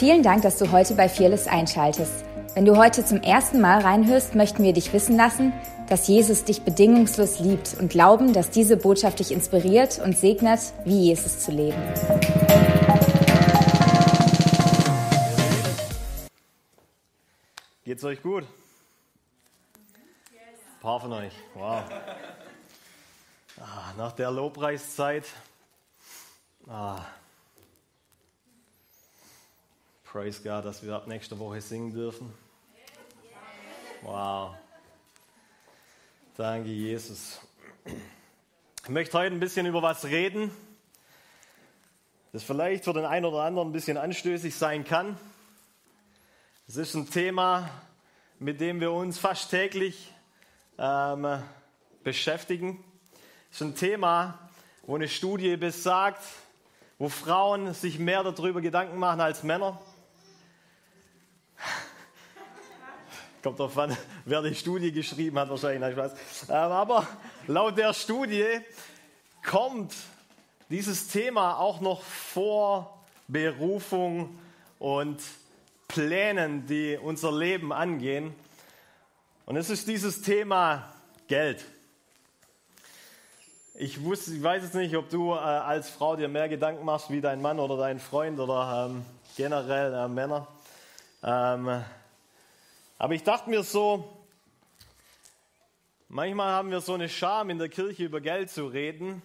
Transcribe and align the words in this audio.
Vielen 0.00 0.22
Dank, 0.22 0.40
dass 0.40 0.56
du 0.56 0.72
heute 0.72 0.94
bei 0.94 1.10
Fearless 1.10 1.46
einschaltest. 1.46 2.24
Wenn 2.54 2.64
du 2.64 2.78
heute 2.78 3.04
zum 3.04 3.20
ersten 3.20 3.60
Mal 3.60 3.82
reinhörst, 3.82 4.34
möchten 4.34 4.62
wir 4.62 4.72
dich 4.72 4.94
wissen 4.94 5.14
lassen, 5.14 5.52
dass 5.90 6.08
Jesus 6.08 6.42
dich 6.42 6.62
bedingungslos 6.62 7.38
liebt 7.40 7.76
und 7.78 7.90
glauben, 7.90 8.32
dass 8.32 8.48
diese 8.48 8.78
Botschaft 8.78 9.18
dich 9.18 9.30
inspiriert 9.30 10.00
und 10.02 10.16
segnet, 10.16 10.60
wie 10.86 11.08
Jesus 11.08 11.40
zu 11.40 11.50
leben. 11.50 11.76
Geht's 17.84 18.02
euch 18.02 18.22
gut? 18.22 18.44
Ein 18.44 18.48
paar 20.80 20.98
von 20.98 21.12
euch. 21.12 21.34
Wow. 21.52 21.82
Ah, 23.60 23.92
nach 23.98 24.12
der 24.12 24.30
Lobpreiszeit. 24.30 25.26
Ah. 26.66 27.04
Praise 30.12 30.42
God, 30.42 30.64
dass 30.64 30.82
wir 30.82 30.92
ab 30.96 31.06
nächster 31.06 31.38
Woche 31.38 31.60
singen 31.60 31.92
dürfen. 31.92 32.34
Wow. 34.02 34.56
Danke, 36.36 36.68
Jesus. 36.68 37.40
Ich 38.82 38.88
möchte 38.88 39.16
heute 39.16 39.32
ein 39.32 39.38
bisschen 39.38 39.66
über 39.66 39.82
was 39.82 40.04
reden, 40.06 40.50
das 42.32 42.42
vielleicht 42.42 42.82
für 42.82 42.92
den 42.92 43.04
einen 43.04 43.24
oder 43.24 43.44
anderen 43.44 43.68
ein 43.68 43.72
bisschen 43.72 43.96
anstößig 43.96 44.52
sein 44.52 44.84
kann. 44.84 45.16
Es 46.66 46.74
ist 46.74 46.94
ein 46.94 47.08
Thema, 47.08 47.70
mit 48.40 48.60
dem 48.60 48.80
wir 48.80 48.90
uns 48.90 49.16
fast 49.16 49.48
täglich 49.50 50.12
ähm, 50.76 51.40
beschäftigen. 52.02 52.82
Es 53.52 53.60
ist 53.60 53.62
ein 53.64 53.76
Thema, 53.76 54.40
wo 54.82 54.96
eine 54.96 55.06
Studie 55.06 55.56
besagt, 55.56 56.24
wo 56.98 57.08
Frauen 57.08 57.74
sich 57.74 58.00
mehr 58.00 58.24
darüber 58.24 58.60
Gedanken 58.60 58.98
machen 58.98 59.20
als 59.20 59.44
Männer. 59.44 59.80
Kommt 63.42 63.58
darauf 63.58 63.78
an, 63.78 63.96
wer 64.24 64.42
die 64.42 64.54
Studie 64.54 64.92
geschrieben 64.92 65.38
hat, 65.38 65.48
wahrscheinlich. 65.48 65.80
Nein, 65.80 65.92
Spaß. 65.92 66.12
Ähm, 66.48 66.54
aber 66.54 67.06
laut 67.46 67.76
der 67.78 67.94
Studie 67.94 68.46
kommt 69.44 69.94
dieses 70.68 71.08
Thema 71.08 71.58
auch 71.58 71.80
noch 71.80 72.02
vor 72.02 73.02
Berufung 73.28 74.38
und 74.78 75.20
Plänen, 75.88 76.66
die 76.66 76.98
unser 77.00 77.32
Leben 77.32 77.72
angehen. 77.72 78.34
Und 79.46 79.56
es 79.56 79.70
ist 79.70 79.88
dieses 79.88 80.22
Thema 80.22 80.92
Geld. 81.26 81.64
Ich, 83.74 84.02
wusste, 84.04 84.32
ich 84.34 84.42
weiß 84.42 84.62
jetzt 84.62 84.74
nicht, 84.74 84.94
ob 84.96 85.08
du 85.10 85.32
äh, 85.32 85.38
als 85.38 85.88
Frau 85.88 86.14
dir 86.14 86.28
mehr 86.28 86.48
Gedanken 86.48 86.84
machst 86.84 87.10
wie 87.10 87.20
dein 87.20 87.40
Mann 87.40 87.58
oder 87.58 87.76
dein 87.76 87.98
Freund 87.98 88.38
oder 88.38 88.88
ähm, 88.90 89.04
generell 89.36 89.94
äh, 89.94 90.06
Männer. 90.06 90.46
Ähm, 91.22 91.84
aber 92.98 93.14
ich 93.14 93.22
dachte 93.22 93.50
mir 93.50 93.62
so, 93.62 94.26
manchmal 96.08 96.52
haben 96.52 96.70
wir 96.70 96.80
so 96.80 96.94
eine 96.94 97.08
Scham 97.08 97.50
in 97.50 97.58
der 97.58 97.68
Kirche 97.68 98.04
über 98.04 98.20
Geld 98.20 98.50
zu 98.50 98.66
reden. 98.66 99.22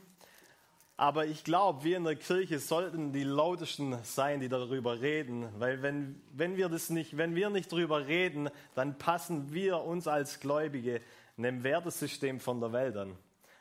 Aber 0.98 1.26
ich 1.26 1.44
glaube, 1.44 1.84
wir 1.84 1.98
in 1.98 2.06
der 2.06 2.16
Kirche 2.16 2.60
sollten 2.60 3.12
die 3.12 3.26
lautesten 3.26 3.98
sein, 4.04 4.40
die 4.40 4.48
darüber 4.48 5.02
reden. 5.02 5.48
Weil 5.58 5.82
wenn, 5.82 6.22
wenn, 6.32 6.56
wir 6.56 6.70
das 6.70 6.90
nicht, 6.90 7.18
wenn 7.18 7.36
wir 7.36 7.50
nicht 7.50 7.72
darüber 7.72 8.08
reden, 8.08 8.50
dann 8.76 8.98
passen 8.98 9.54
wir 9.54 9.82
uns 9.82 10.08
als 10.08 10.40
Gläubige 10.40 11.02
einem 11.38 11.64
Wertesystem 11.64 12.40
von 12.40 12.62
der 12.62 12.72
Welt 12.72 12.96
an. 12.96 13.18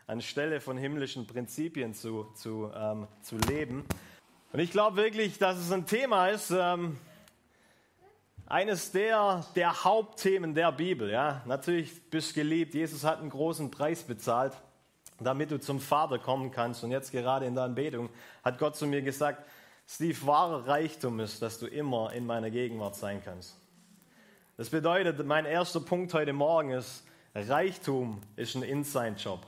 Anstelle 0.06 0.60
von 0.60 0.76
himmlischen 0.76 1.26
Prinzipien 1.26 1.94
zu, 1.94 2.30
zu, 2.36 2.70
ähm, 2.74 3.08
zu 3.22 3.36
leben. 3.36 3.84
Und 4.52 4.60
ich 4.60 4.70
glaube 4.70 4.96
wirklich, 4.96 5.38
dass 5.38 5.56
es 5.56 5.72
ein 5.72 5.86
Thema 5.86 6.28
ist, 6.28 6.52
ähm, 6.56 6.96
eines 8.46 8.92
der, 8.92 9.44
der 9.54 9.84
Hauptthemen 9.84 10.54
der 10.54 10.72
Bibel. 10.72 11.10
Ja? 11.10 11.42
Natürlich 11.46 12.10
bist 12.10 12.30
du 12.30 12.40
geliebt. 12.40 12.74
Jesus 12.74 13.04
hat 13.04 13.20
einen 13.20 13.30
großen 13.30 13.70
Preis 13.70 14.02
bezahlt 14.02 14.52
damit 15.20 15.50
du 15.50 15.60
zum 15.60 15.80
Vater 15.80 16.18
kommen 16.18 16.50
kannst. 16.50 16.84
Und 16.84 16.90
jetzt 16.90 17.12
gerade 17.12 17.46
in 17.46 17.54
der 17.54 17.64
Anbetung 17.64 18.08
hat 18.42 18.58
Gott 18.58 18.76
zu 18.76 18.86
mir 18.86 19.02
gesagt, 19.02 19.44
Steve, 19.86 20.26
wahrer 20.26 20.66
Reichtum 20.66 21.20
ist, 21.20 21.42
dass 21.42 21.58
du 21.58 21.66
immer 21.66 22.12
in 22.12 22.26
meiner 22.26 22.50
Gegenwart 22.50 22.96
sein 22.96 23.22
kannst. 23.24 23.56
Das 24.56 24.70
bedeutet, 24.70 25.24
mein 25.26 25.44
erster 25.44 25.80
Punkt 25.80 26.14
heute 26.14 26.32
Morgen 26.32 26.70
ist, 26.70 27.04
Reichtum 27.34 28.20
ist 28.36 28.54
ein 28.54 28.62
Inside-Job. 28.62 29.40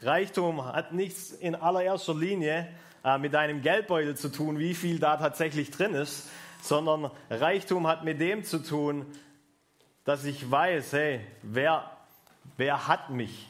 Reichtum 0.00 0.64
hat 0.64 0.92
nichts 0.92 1.30
in 1.30 1.54
allererster 1.54 2.14
Linie 2.14 2.68
äh, 3.04 3.18
mit 3.18 3.34
deinem 3.34 3.62
Geldbeutel 3.62 4.16
zu 4.16 4.30
tun, 4.30 4.58
wie 4.58 4.74
viel 4.74 4.98
da 4.98 5.16
tatsächlich 5.16 5.70
drin 5.70 5.94
ist, 5.94 6.28
sondern 6.64 7.10
Reichtum 7.28 7.86
hat 7.86 8.04
mit 8.04 8.20
dem 8.20 8.42
zu 8.42 8.58
tun, 8.58 9.04
dass 10.04 10.24
ich 10.24 10.50
weiß, 10.50 10.94
hey, 10.94 11.20
wer, 11.42 11.90
wer 12.56 12.88
hat 12.88 13.10
mich? 13.10 13.48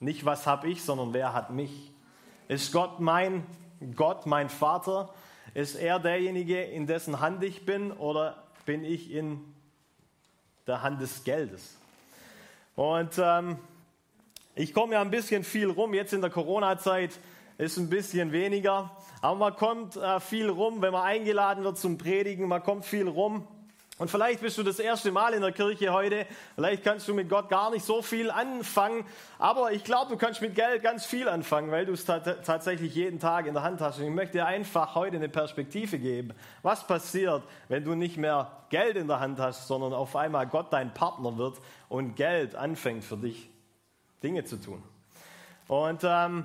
Nicht 0.00 0.24
was 0.24 0.48
habe 0.48 0.68
ich, 0.68 0.82
sondern 0.82 1.14
wer 1.14 1.32
hat 1.32 1.50
mich? 1.50 1.92
Ist 2.48 2.72
Gott 2.72 2.98
mein 2.98 3.46
Gott, 3.94 4.26
mein 4.26 4.48
Vater? 4.48 5.14
Ist 5.54 5.76
er 5.76 6.00
derjenige, 6.00 6.60
in 6.60 6.88
dessen 6.88 7.20
Hand 7.20 7.44
ich 7.44 7.64
bin 7.64 7.92
oder 7.92 8.42
bin 8.64 8.84
ich 8.84 9.12
in 9.12 9.40
der 10.66 10.82
Hand 10.82 11.00
des 11.00 11.22
Geldes? 11.22 11.76
Und 12.74 13.12
ähm, 13.18 13.58
ich 14.56 14.74
komme 14.74 14.94
ja 14.94 15.02
ein 15.02 15.10
bisschen 15.10 15.44
viel 15.44 15.70
rum. 15.70 15.94
Jetzt 15.94 16.12
in 16.12 16.20
der 16.20 16.30
Corona-Zeit 16.30 17.16
ist 17.58 17.76
ein 17.76 17.88
bisschen 17.88 18.32
weniger. 18.32 18.90
Aber 19.20 19.36
man 19.36 19.56
kommt 19.56 19.96
äh, 19.96 20.20
viel 20.20 20.48
rum, 20.48 20.82
wenn 20.82 20.92
man 20.92 21.02
eingeladen 21.02 21.64
wird 21.64 21.78
zum 21.78 21.98
Predigen. 21.98 22.48
Man 22.48 22.62
kommt 22.62 22.84
viel 22.84 23.08
rum. 23.08 23.46
Und 23.98 24.10
vielleicht 24.10 24.42
bist 24.42 24.58
du 24.58 24.62
das 24.62 24.78
erste 24.78 25.10
Mal 25.10 25.32
in 25.32 25.40
der 25.40 25.52
Kirche 25.52 25.90
heute, 25.90 26.26
vielleicht 26.54 26.84
kannst 26.84 27.08
du 27.08 27.14
mit 27.14 27.30
Gott 27.30 27.48
gar 27.48 27.70
nicht 27.70 27.82
so 27.82 28.02
viel 28.02 28.30
anfangen, 28.30 29.06
aber 29.38 29.72
ich 29.72 29.84
glaube, 29.84 30.10
du 30.10 30.18
kannst 30.18 30.42
mit 30.42 30.54
Geld 30.54 30.82
ganz 30.82 31.06
viel 31.06 31.30
anfangen, 31.30 31.70
weil 31.70 31.86
du 31.86 31.94
es 31.94 32.04
tatsächlich 32.04 32.94
jeden 32.94 33.20
Tag 33.20 33.46
in 33.46 33.54
der 33.54 33.62
Hand 33.62 33.80
hast. 33.80 33.98
Und 33.98 34.04
ich 34.04 34.10
möchte 34.10 34.32
dir 34.32 34.44
einfach 34.44 34.94
heute 34.96 35.16
eine 35.16 35.30
Perspektive 35.30 35.98
geben. 35.98 36.34
Was 36.60 36.86
passiert, 36.86 37.42
wenn 37.68 37.84
du 37.84 37.94
nicht 37.94 38.18
mehr 38.18 38.52
Geld 38.68 38.96
in 38.96 39.08
der 39.08 39.18
Hand 39.18 39.38
hast, 39.38 39.66
sondern 39.66 39.94
auf 39.94 40.14
einmal 40.14 40.46
Gott 40.46 40.70
dein 40.74 40.92
Partner 40.92 41.38
wird 41.38 41.56
und 41.88 42.16
Geld 42.16 42.54
anfängt 42.54 43.02
für 43.02 43.16
dich 43.16 43.48
Dinge 44.22 44.44
zu 44.44 44.60
tun? 44.60 44.82
Und 45.68 46.02
ähm, 46.04 46.44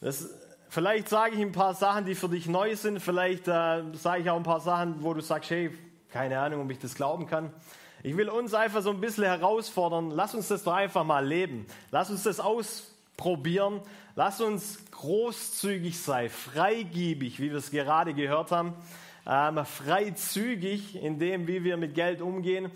das, 0.00 0.28
vielleicht 0.74 1.08
sage 1.08 1.36
ich 1.36 1.40
ein 1.40 1.52
paar 1.52 1.74
Sachen, 1.74 2.04
die 2.04 2.16
für 2.16 2.28
dich 2.28 2.48
neu 2.48 2.74
sind, 2.74 2.98
vielleicht 2.98 3.46
äh, 3.46 3.82
sage 3.92 4.22
ich 4.22 4.30
auch 4.30 4.36
ein 4.36 4.42
paar 4.42 4.58
Sachen, 4.58 5.04
wo 5.04 5.14
du 5.14 5.20
sagst, 5.20 5.50
hey, 5.50 5.70
keine 6.10 6.40
Ahnung, 6.40 6.62
ob 6.62 6.70
ich 6.70 6.80
das 6.80 6.96
glauben 6.96 7.28
kann. 7.28 7.52
Ich 8.02 8.16
will 8.16 8.28
uns 8.28 8.54
einfach 8.54 8.82
so 8.82 8.90
ein 8.90 9.00
bisschen 9.00 9.22
herausfordern. 9.24 10.10
Lass 10.10 10.34
uns 10.34 10.48
das 10.48 10.64
doch 10.64 10.74
einfach 10.74 11.04
mal 11.04 11.24
leben. 11.24 11.66
Lass 11.92 12.10
uns 12.10 12.24
das 12.24 12.40
ausprobieren. 12.40 13.82
Lass 14.16 14.40
uns 14.40 14.90
großzügig 14.90 15.98
sein, 15.98 16.28
freigiebig, 16.28 17.38
wie 17.38 17.50
wir 17.50 17.58
es 17.58 17.70
gerade 17.70 18.12
gehört 18.12 18.50
haben. 18.50 18.74
Ähm, 19.26 19.64
freizügig 19.64 21.00
in 21.00 21.20
dem, 21.20 21.46
wie 21.46 21.62
wir 21.62 21.76
mit 21.76 21.94
Geld 21.94 22.20
umgehen. 22.20 22.70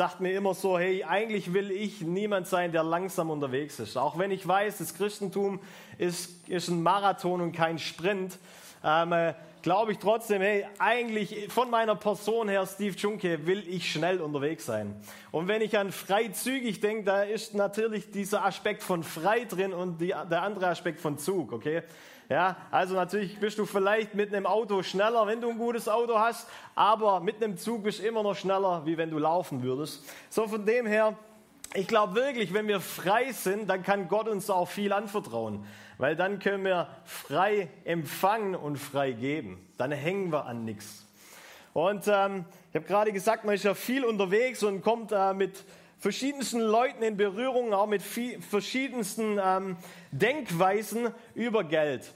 Dachte 0.00 0.22
mir 0.22 0.34
immer 0.34 0.54
so, 0.54 0.78
hey, 0.78 1.04
eigentlich 1.04 1.52
will 1.52 1.70
ich 1.70 2.00
niemand 2.00 2.46
sein, 2.46 2.72
der 2.72 2.82
langsam 2.82 3.28
unterwegs 3.28 3.78
ist. 3.80 3.98
Auch 3.98 4.16
wenn 4.16 4.30
ich 4.30 4.48
weiß, 4.48 4.78
das 4.78 4.94
Christentum 4.94 5.60
ist, 5.98 6.48
ist 6.48 6.68
ein 6.68 6.82
Marathon 6.82 7.42
und 7.42 7.52
kein 7.52 7.78
Sprint. 7.78 8.38
Ähm, 8.82 9.12
äh, 9.12 9.34
glaube 9.60 9.92
ich 9.92 9.98
trotzdem, 9.98 10.40
hey, 10.40 10.66
eigentlich 10.78 11.52
von 11.52 11.68
meiner 11.68 11.96
Person 11.96 12.48
her, 12.48 12.66
Steve 12.66 12.96
Junke, 12.96 13.46
will 13.46 13.62
ich 13.68 13.92
schnell 13.92 14.22
unterwegs 14.22 14.64
sein. 14.64 14.96
Und 15.32 15.48
wenn 15.48 15.60
ich 15.60 15.76
an 15.76 15.92
freizügig 15.92 16.80
denke, 16.80 17.04
da 17.04 17.22
ist 17.22 17.52
natürlich 17.52 18.10
dieser 18.10 18.42
Aspekt 18.46 18.82
von 18.82 19.02
frei 19.02 19.44
drin 19.44 19.74
und 19.74 20.00
die, 20.00 20.14
der 20.30 20.40
andere 20.40 20.68
Aspekt 20.68 21.00
von 21.00 21.18
Zug, 21.18 21.52
okay? 21.52 21.82
Ja, 22.30 22.56
also 22.70 22.94
natürlich 22.94 23.38
bist 23.38 23.58
du 23.58 23.66
vielleicht 23.66 24.14
mit 24.14 24.32
einem 24.32 24.46
Auto 24.46 24.82
schneller, 24.82 25.26
wenn 25.26 25.42
du 25.42 25.50
ein 25.50 25.58
gutes 25.58 25.86
Auto 25.88 26.18
hast, 26.18 26.48
aber 26.74 27.20
mit 27.20 27.42
einem 27.42 27.58
Zug 27.58 27.82
bist 27.82 27.98
du 27.98 28.06
immer 28.06 28.22
noch 28.22 28.36
schneller, 28.36 28.86
wie 28.86 28.96
wenn 28.96 29.10
du 29.10 29.18
laufen 29.18 29.62
würdest. 29.62 30.02
So 30.30 30.48
von 30.48 30.64
dem 30.64 30.86
her, 30.86 31.14
ich 31.74 31.86
glaube 31.86 32.14
wirklich, 32.14 32.54
wenn 32.54 32.68
wir 32.68 32.80
frei 32.80 33.32
sind, 33.32 33.68
dann 33.68 33.82
kann 33.82 34.08
Gott 34.08 34.28
uns 34.28 34.48
auch 34.48 34.68
viel 34.68 34.94
anvertrauen 34.94 35.66
weil 36.00 36.16
dann 36.16 36.38
können 36.38 36.64
wir 36.64 36.88
frei 37.04 37.68
empfangen 37.84 38.54
und 38.54 38.78
frei 38.78 39.12
geben. 39.12 39.68
Dann 39.76 39.92
hängen 39.92 40.32
wir 40.32 40.46
an 40.46 40.64
nichts. 40.64 41.06
Und 41.74 42.08
ähm, 42.08 42.46
ich 42.70 42.76
habe 42.76 42.86
gerade 42.86 43.12
gesagt, 43.12 43.44
man 43.44 43.54
ist 43.54 43.64
ja 43.64 43.74
viel 43.74 44.04
unterwegs 44.04 44.62
und 44.62 44.80
kommt 44.80 45.12
äh, 45.12 45.34
mit 45.34 45.62
verschiedensten 45.98 46.60
Leuten 46.60 47.02
in 47.02 47.18
Berührung, 47.18 47.74
auch 47.74 47.86
mit 47.86 48.00
viel, 48.00 48.40
verschiedensten 48.40 49.38
ähm, 49.44 49.76
Denkweisen 50.10 51.10
über 51.34 51.64
Geld. 51.64 52.10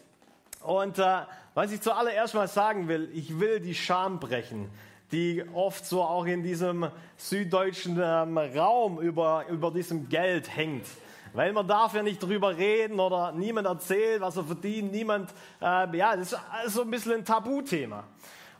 Und 0.64 0.98
äh, 0.98 1.20
was 1.52 1.72
ich 1.72 1.82
zuallererst 1.82 2.34
mal 2.34 2.48
sagen 2.48 2.88
will, 2.88 3.10
ich 3.12 3.38
will 3.38 3.60
die 3.60 3.74
Scham 3.74 4.18
brechen, 4.18 4.70
die 5.12 5.44
oft 5.52 5.84
so 5.84 6.02
auch 6.02 6.24
in 6.24 6.42
diesem 6.42 6.88
süddeutschen 7.18 8.00
ähm, 8.02 8.38
Raum 8.38 8.98
über, 8.98 9.44
über 9.50 9.70
diesem 9.70 10.08
Geld 10.08 10.56
hängt. 10.56 10.86
Weil 11.34 11.52
man 11.52 11.68
darf 11.68 11.94
ja 11.94 12.02
nicht 12.02 12.22
drüber 12.22 12.56
reden 12.56 12.98
oder 12.98 13.32
niemand 13.32 13.66
erzählt, 13.66 14.22
was 14.22 14.38
er 14.38 14.44
verdient. 14.44 14.90
Niemand, 14.90 15.30
äh, 15.60 15.96
ja, 15.96 16.16
das 16.16 16.32
ist 16.32 16.74
so 16.74 16.80
ein 16.80 16.90
bisschen 16.90 17.12
ein 17.12 17.24
Tabuthema. 17.26 18.04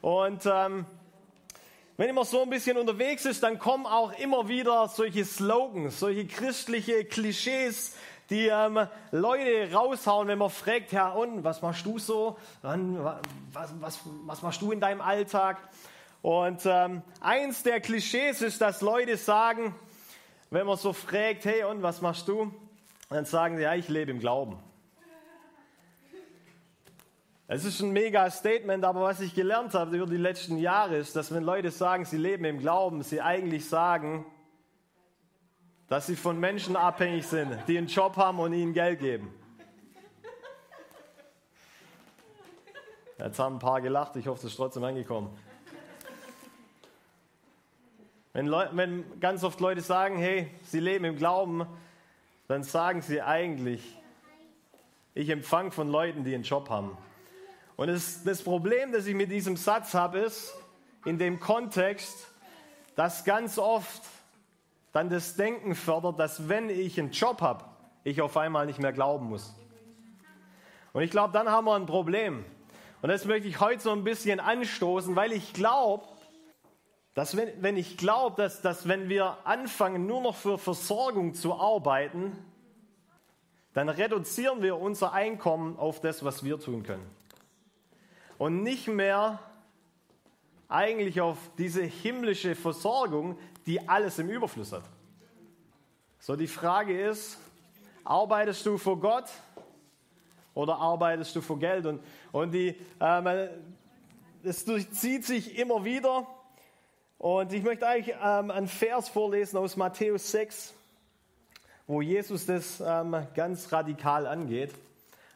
Und 0.02 0.44
ähm, 0.44 0.84
wenn 1.96 2.14
man 2.14 2.24
so 2.24 2.42
ein 2.42 2.50
bisschen 2.50 2.76
unterwegs 2.76 3.24
ist, 3.24 3.42
dann 3.42 3.58
kommen 3.58 3.86
auch 3.86 4.12
immer 4.18 4.46
wieder 4.46 4.88
solche 4.88 5.24
Slogans, 5.24 6.00
solche 6.00 6.26
christliche 6.26 7.06
Klischees, 7.06 7.96
die 8.30 8.48
ähm, 8.48 8.86
Leute 9.10 9.72
raushauen, 9.72 10.28
wenn 10.28 10.38
man 10.38 10.50
fragt, 10.50 10.92
ja 10.92 11.10
und, 11.10 11.44
was 11.44 11.62
machst 11.62 11.84
du 11.84 11.98
so? 11.98 12.38
Was, 12.62 13.70
was, 13.80 14.00
was 14.26 14.42
machst 14.42 14.62
du 14.62 14.72
in 14.72 14.80
deinem 14.80 15.00
Alltag? 15.00 15.58
Und 16.22 16.62
ähm, 16.64 17.02
eins 17.20 17.62
der 17.62 17.80
Klischees 17.80 18.40
ist, 18.40 18.60
dass 18.60 18.80
Leute 18.80 19.16
sagen, 19.16 19.74
wenn 20.50 20.66
man 20.66 20.78
so 20.78 20.92
fragt, 20.92 21.44
hey 21.44 21.64
und, 21.64 21.82
was 21.82 22.00
machst 22.00 22.28
du? 22.28 22.50
Dann 23.10 23.26
sagen 23.26 23.56
sie, 23.56 23.64
ja, 23.64 23.74
ich 23.74 23.88
lebe 23.88 24.10
im 24.10 24.20
Glauben. 24.20 24.58
Es 27.46 27.66
ist 27.66 27.80
ein 27.80 27.90
mega 27.90 28.30
Statement, 28.30 28.84
aber 28.84 29.02
was 29.02 29.20
ich 29.20 29.34
gelernt 29.34 29.74
habe 29.74 29.96
über 29.98 30.06
die 30.06 30.16
letzten 30.16 30.56
Jahre 30.56 30.96
ist, 30.96 31.14
dass 31.14 31.32
wenn 31.34 31.42
Leute 31.42 31.70
sagen, 31.70 32.06
sie 32.06 32.16
leben 32.16 32.46
im 32.46 32.58
Glauben, 32.58 33.02
sie 33.02 33.20
eigentlich 33.20 33.68
sagen, 33.68 34.24
dass 35.88 36.06
sie 36.06 36.16
von 36.16 36.38
Menschen 36.40 36.76
abhängig 36.76 37.26
sind, 37.26 37.56
die 37.68 37.78
einen 37.78 37.88
Job 37.88 38.16
haben 38.16 38.38
und 38.38 38.52
ihnen 38.52 38.72
Geld 38.72 39.00
geben. 39.00 39.32
Jetzt 43.18 43.38
haben 43.38 43.56
ein 43.56 43.60
paar 43.60 43.80
gelacht, 43.80 44.16
ich 44.16 44.26
hoffe, 44.26 44.46
es 44.46 44.52
ist 44.52 44.56
trotzdem 44.56 44.84
angekommen. 44.84 45.36
Wenn, 48.32 48.50
wenn 48.50 49.20
ganz 49.20 49.44
oft 49.44 49.60
Leute 49.60 49.80
sagen, 49.80 50.18
hey, 50.18 50.50
sie 50.62 50.80
leben 50.80 51.04
im 51.04 51.16
Glauben, 51.16 51.66
dann 52.48 52.64
sagen 52.64 53.00
sie 53.00 53.22
eigentlich, 53.22 53.96
ich 55.14 55.28
empfange 55.28 55.70
von 55.70 55.88
Leuten, 55.88 56.24
die 56.24 56.34
einen 56.34 56.42
Job 56.42 56.68
haben. 56.68 56.98
Und 57.76 57.86
das, 57.86 58.24
das 58.24 58.42
Problem, 58.42 58.90
das 58.90 59.06
ich 59.06 59.14
mit 59.14 59.30
diesem 59.30 59.56
Satz 59.56 59.94
habe, 59.94 60.18
ist 60.18 60.52
in 61.04 61.18
dem 61.18 61.38
Kontext, 61.38 62.28
dass 62.96 63.24
ganz 63.24 63.58
oft 63.58 64.02
dann 64.94 65.10
das 65.10 65.34
Denken 65.34 65.74
fördert, 65.74 66.20
dass 66.20 66.48
wenn 66.48 66.70
ich 66.70 66.98
einen 67.00 67.10
Job 67.10 67.42
habe, 67.42 67.64
ich 68.04 68.22
auf 68.22 68.36
einmal 68.36 68.64
nicht 68.64 68.78
mehr 68.78 68.92
glauben 68.92 69.26
muss. 69.26 69.54
Und 70.92 71.02
ich 71.02 71.10
glaube, 71.10 71.32
dann 71.32 71.50
haben 71.50 71.66
wir 71.66 71.74
ein 71.74 71.86
Problem. 71.86 72.44
Und 73.02 73.08
das 73.08 73.24
möchte 73.24 73.48
ich 73.48 73.58
heute 73.58 73.82
so 73.82 73.90
ein 73.90 74.04
bisschen 74.04 74.38
anstoßen, 74.38 75.16
weil 75.16 75.32
ich 75.32 75.52
glaube, 75.52 76.04
dass 77.12 77.36
wenn, 77.36 77.50
wenn 77.60 77.76
ich 77.76 77.96
glaube, 77.96 78.40
dass, 78.40 78.62
dass 78.62 78.86
wenn 78.86 79.08
wir 79.08 79.36
anfangen, 79.44 80.06
nur 80.06 80.22
noch 80.22 80.36
für 80.36 80.58
Versorgung 80.58 81.34
zu 81.34 81.54
arbeiten, 81.54 82.32
dann 83.72 83.88
reduzieren 83.88 84.62
wir 84.62 84.78
unser 84.78 85.12
Einkommen 85.12 85.76
auf 85.76 86.00
das, 86.00 86.24
was 86.24 86.44
wir 86.44 86.60
tun 86.60 86.84
können 86.84 87.10
und 88.38 88.62
nicht 88.62 88.86
mehr 88.86 89.40
eigentlich 90.68 91.20
auf 91.20 91.38
diese 91.58 91.82
himmlische 91.82 92.54
Versorgung, 92.54 93.36
die 93.66 93.88
alles 93.88 94.18
im 94.18 94.28
Überfluss 94.28 94.72
hat. 94.72 94.84
So, 96.18 96.36
die 96.36 96.46
Frage 96.46 97.08
ist, 97.08 97.38
arbeitest 98.04 98.64
du 98.66 98.78
für 98.78 98.96
Gott 98.96 99.28
oder 100.54 100.76
arbeitest 100.76 101.36
du 101.36 101.40
für 101.40 101.56
Geld? 101.56 101.86
Und, 101.86 102.02
und 102.32 102.52
die, 102.52 102.74
ähm, 103.00 103.48
es 104.42 104.64
durchzieht 104.64 105.24
sich 105.24 105.58
immer 105.58 105.84
wieder. 105.84 106.26
Und 107.18 107.52
ich 107.52 107.62
möchte 107.62 107.86
eigentlich 107.86 108.14
ähm, 108.22 108.50
einen 108.50 108.68
Vers 108.68 109.08
vorlesen 109.08 109.56
aus 109.56 109.76
Matthäus 109.76 110.30
6, 110.30 110.74
wo 111.86 112.02
Jesus 112.02 112.46
das 112.46 112.82
ähm, 112.84 113.26
ganz 113.34 113.72
radikal 113.72 114.26
angeht. 114.26 114.72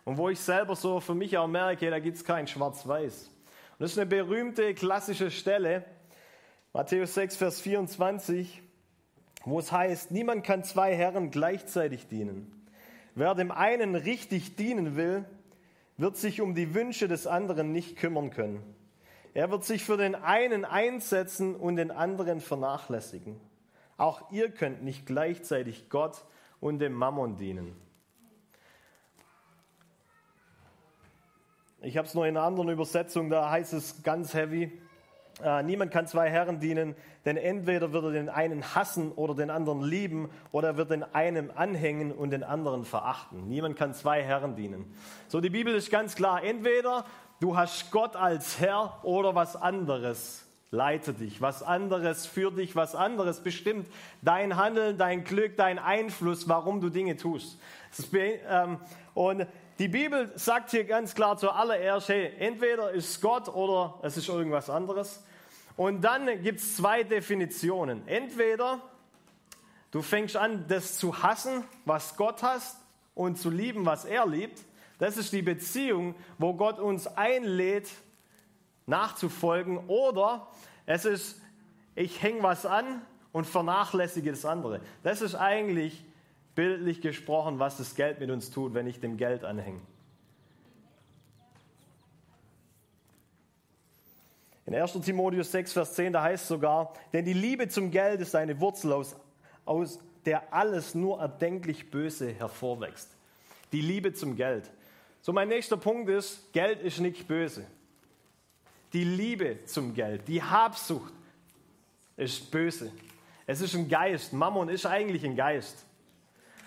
Und 0.04 0.16
wo 0.16 0.30
ich 0.30 0.40
selber 0.40 0.74
so 0.74 1.00
für 1.00 1.14
mich 1.14 1.36
auch 1.36 1.46
merke, 1.46 1.90
da 1.90 1.98
gibt 1.98 2.16
es 2.16 2.24
kein 2.24 2.46
Schwarz-Weiß. 2.46 3.24
Und 3.24 3.80
das 3.80 3.92
ist 3.92 3.98
eine 3.98 4.06
berühmte 4.06 4.74
klassische 4.74 5.30
Stelle, 5.30 5.84
Matthäus 6.78 7.14
6, 7.14 7.34
Vers 7.34 7.60
24, 7.60 8.62
wo 9.44 9.58
es 9.58 9.72
heißt, 9.72 10.12
niemand 10.12 10.44
kann 10.44 10.62
zwei 10.62 10.94
Herren 10.94 11.32
gleichzeitig 11.32 12.06
dienen. 12.06 12.52
Wer 13.16 13.34
dem 13.34 13.50
einen 13.50 13.96
richtig 13.96 14.54
dienen 14.54 14.94
will, 14.94 15.24
wird 15.96 16.16
sich 16.16 16.40
um 16.40 16.54
die 16.54 16.74
Wünsche 16.76 17.08
des 17.08 17.26
anderen 17.26 17.72
nicht 17.72 17.96
kümmern 17.96 18.30
können. 18.30 18.62
Er 19.34 19.50
wird 19.50 19.64
sich 19.64 19.82
für 19.82 19.96
den 19.96 20.14
einen 20.14 20.64
einsetzen 20.64 21.56
und 21.56 21.74
den 21.74 21.90
anderen 21.90 22.40
vernachlässigen. 22.40 23.40
Auch 23.96 24.30
ihr 24.30 24.48
könnt 24.48 24.84
nicht 24.84 25.04
gleichzeitig 25.04 25.90
Gott 25.90 26.24
und 26.60 26.78
dem 26.78 26.92
Mammon 26.92 27.36
dienen. 27.38 27.74
Ich 31.80 31.96
habe 31.96 32.06
es 32.06 32.14
noch 32.14 32.22
in 32.22 32.36
einer 32.36 32.46
anderen 32.46 32.68
Übersetzung, 32.68 33.30
da 33.30 33.50
heißt 33.50 33.72
es 33.72 34.04
ganz 34.04 34.32
heavy. 34.32 34.80
Äh, 35.42 35.62
niemand 35.62 35.90
kann 35.90 36.06
zwei 36.06 36.28
Herren 36.30 36.60
dienen, 36.60 36.94
denn 37.24 37.36
entweder 37.36 37.92
wird 37.92 38.04
er 38.04 38.10
den 38.12 38.28
einen 38.28 38.74
hassen 38.74 39.12
oder 39.12 39.34
den 39.34 39.50
anderen 39.50 39.82
lieben, 39.82 40.30
oder 40.52 40.68
er 40.68 40.76
wird 40.76 40.90
den 40.90 41.02
einen 41.02 41.50
anhängen 41.50 42.12
und 42.12 42.30
den 42.30 42.42
anderen 42.42 42.84
verachten. 42.84 43.48
Niemand 43.48 43.76
kann 43.76 43.94
zwei 43.94 44.22
Herren 44.22 44.56
dienen. 44.56 44.92
So, 45.28 45.40
die 45.40 45.50
Bibel 45.50 45.74
ist 45.74 45.90
ganz 45.90 46.14
klar. 46.14 46.42
Entweder 46.42 47.04
du 47.40 47.56
hast 47.56 47.90
Gott 47.90 48.16
als 48.16 48.60
Herr 48.60 48.98
oder 49.02 49.34
was 49.34 49.56
anderes 49.56 50.44
leitet 50.70 51.20
dich, 51.20 51.40
was 51.40 51.62
anderes 51.62 52.26
führt 52.26 52.58
dich, 52.58 52.76
was 52.76 52.94
anderes 52.94 53.40
bestimmt 53.40 53.88
dein 54.20 54.56
Handeln, 54.56 54.98
dein 54.98 55.24
Glück, 55.24 55.56
dein 55.56 55.78
Einfluss, 55.78 56.48
warum 56.48 56.80
du 56.80 56.90
Dinge 56.90 57.16
tust. 57.16 57.58
Ähm, 58.12 58.78
und 59.14 59.46
die 59.78 59.88
Bibel 59.88 60.30
sagt 60.34 60.72
hier 60.72 60.84
ganz 60.84 61.14
klar 61.14 61.38
zuallererst, 61.38 62.08
hey, 62.08 62.32
entweder 62.38 62.90
ist 62.90 63.20
Gott 63.22 63.48
oder 63.48 63.94
es 64.02 64.16
ist 64.16 64.28
irgendwas 64.28 64.68
anderes. 64.68 65.24
Und 65.78 66.02
dann 66.02 66.42
gibt 66.42 66.58
es 66.58 66.76
zwei 66.76 67.04
Definitionen. 67.04 68.06
Entweder 68.06 68.82
du 69.92 70.02
fängst 70.02 70.36
an, 70.36 70.66
das 70.68 70.98
zu 70.98 71.22
hassen, 71.22 71.64
was 71.86 72.16
Gott 72.16 72.42
hasst, 72.42 72.76
und 73.14 73.36
zu 73.36 73.50
lieben, 73.50 73.84
was 73.84 74.04
er 74.04 74.26
liebt. 74.26 74.60
Das 74.98 75.16
ist 75.16 75.32
die 75.32 75.42
Beziehung, 75.42 76.14
wo 76.38 76.54
Gott 76.54 76.78
uns 76.78 77.08
einlädt, 77.08 77.90
nachzufolgen. 78.86 79.78
Oder 79.88 80.46
es 80.86 81.04
ist, 81.04 81.40
ich 81.96 82.22
hänge 82.22 82.42
was 82.44 82.64
an 82.64 83.02
und 83.32 83.44
vernachlässige 83.46 84.30
das 84.30 84.44
andere. 84.44 84.80
Das 85.02 85.20
ist 85.20 85.34
eigentlich 85.34 86.04
bildlich 86.54 87.00
gesprochen, 87.00 87.58
was 87.58 87.76
das 87.76 87.96
Geld 87.96 88.20
mit 88.20 88.30
uns 88.30 88.50
tut, 88.50 88.72
wenn 88.72 88.86
ich 88.86 89.00
dem 89.00 89.16
Geld 89.16 89.44
anhänge. 89.44 89.80
In 94.68 94.74
1. 94.74 95.00
Timotheus 95.00 95.50
6, 95.50 95.72
Vers 95.72 95.94
10, 95.94 96.12
da 96.12 96.22
heißt 96.22 96.42
es 96.42 96.48
sogar, 96.48 96.92
denn 97.14 97.24
die 97.24 97.32
Liebe 97.32 97.68
zum 97.68 97.90
Geld 97.90 98.20
ist 98.20 98.34
eine 98.34 98.60
Wurzel, 98.60 98.92
aus, 98.92 99.16
aus 99.64 99.98
der 100.26 100.52
alles 100.52 100.94
nur 100.94 101.18
erdenklich 101.20 101.90
Böse 101.90 102.34
hervorwächst. 102.34 103.08
Die 103.72 103.80
Liebe 103.80 104.12
zum 104.12 104.36
Geld. 104.36 104.70
So, 105.22 105.32
mein 105.32 105.48
nächster 105.48 105.78
Punkt 105.78 106.10
ist, 106.10 106.52
Geld 106.52 106.82
ist 106.82 107.00
nicht 107.00 107.26
böse. 107.26 107.64
Die 108.92 109.04
Liebe 109.04 109.64
zum 109.64 109.94
Geld, 109.94 110.28
die 110.28 110.42
Habsucht 110.42 111.14
ist 112.18 112.50
böse. 112.50 112.92
Es 113.46 113.62
ist 113.62 113.74
ein 113.74 113.88
Geist. 113.88 114.34
Mammon 114.34 114.68
ist 114.68 114.84
eigentlich 114.84 115.24
ein 115.24 115.34
Geist. 115.34 115.82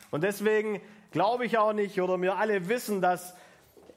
Und 0.09 0.23
deswegen 0.23 0.81
glaube 1.11 1.45
ich 1.45 1.59
auch 1.59 1.73
nicht, 1.73 2.01
oder 2.01 2.19
wir 2.19 2.35
alle 2.35 2.67
wissen, 2.67 2.99
dass 2.99 3.35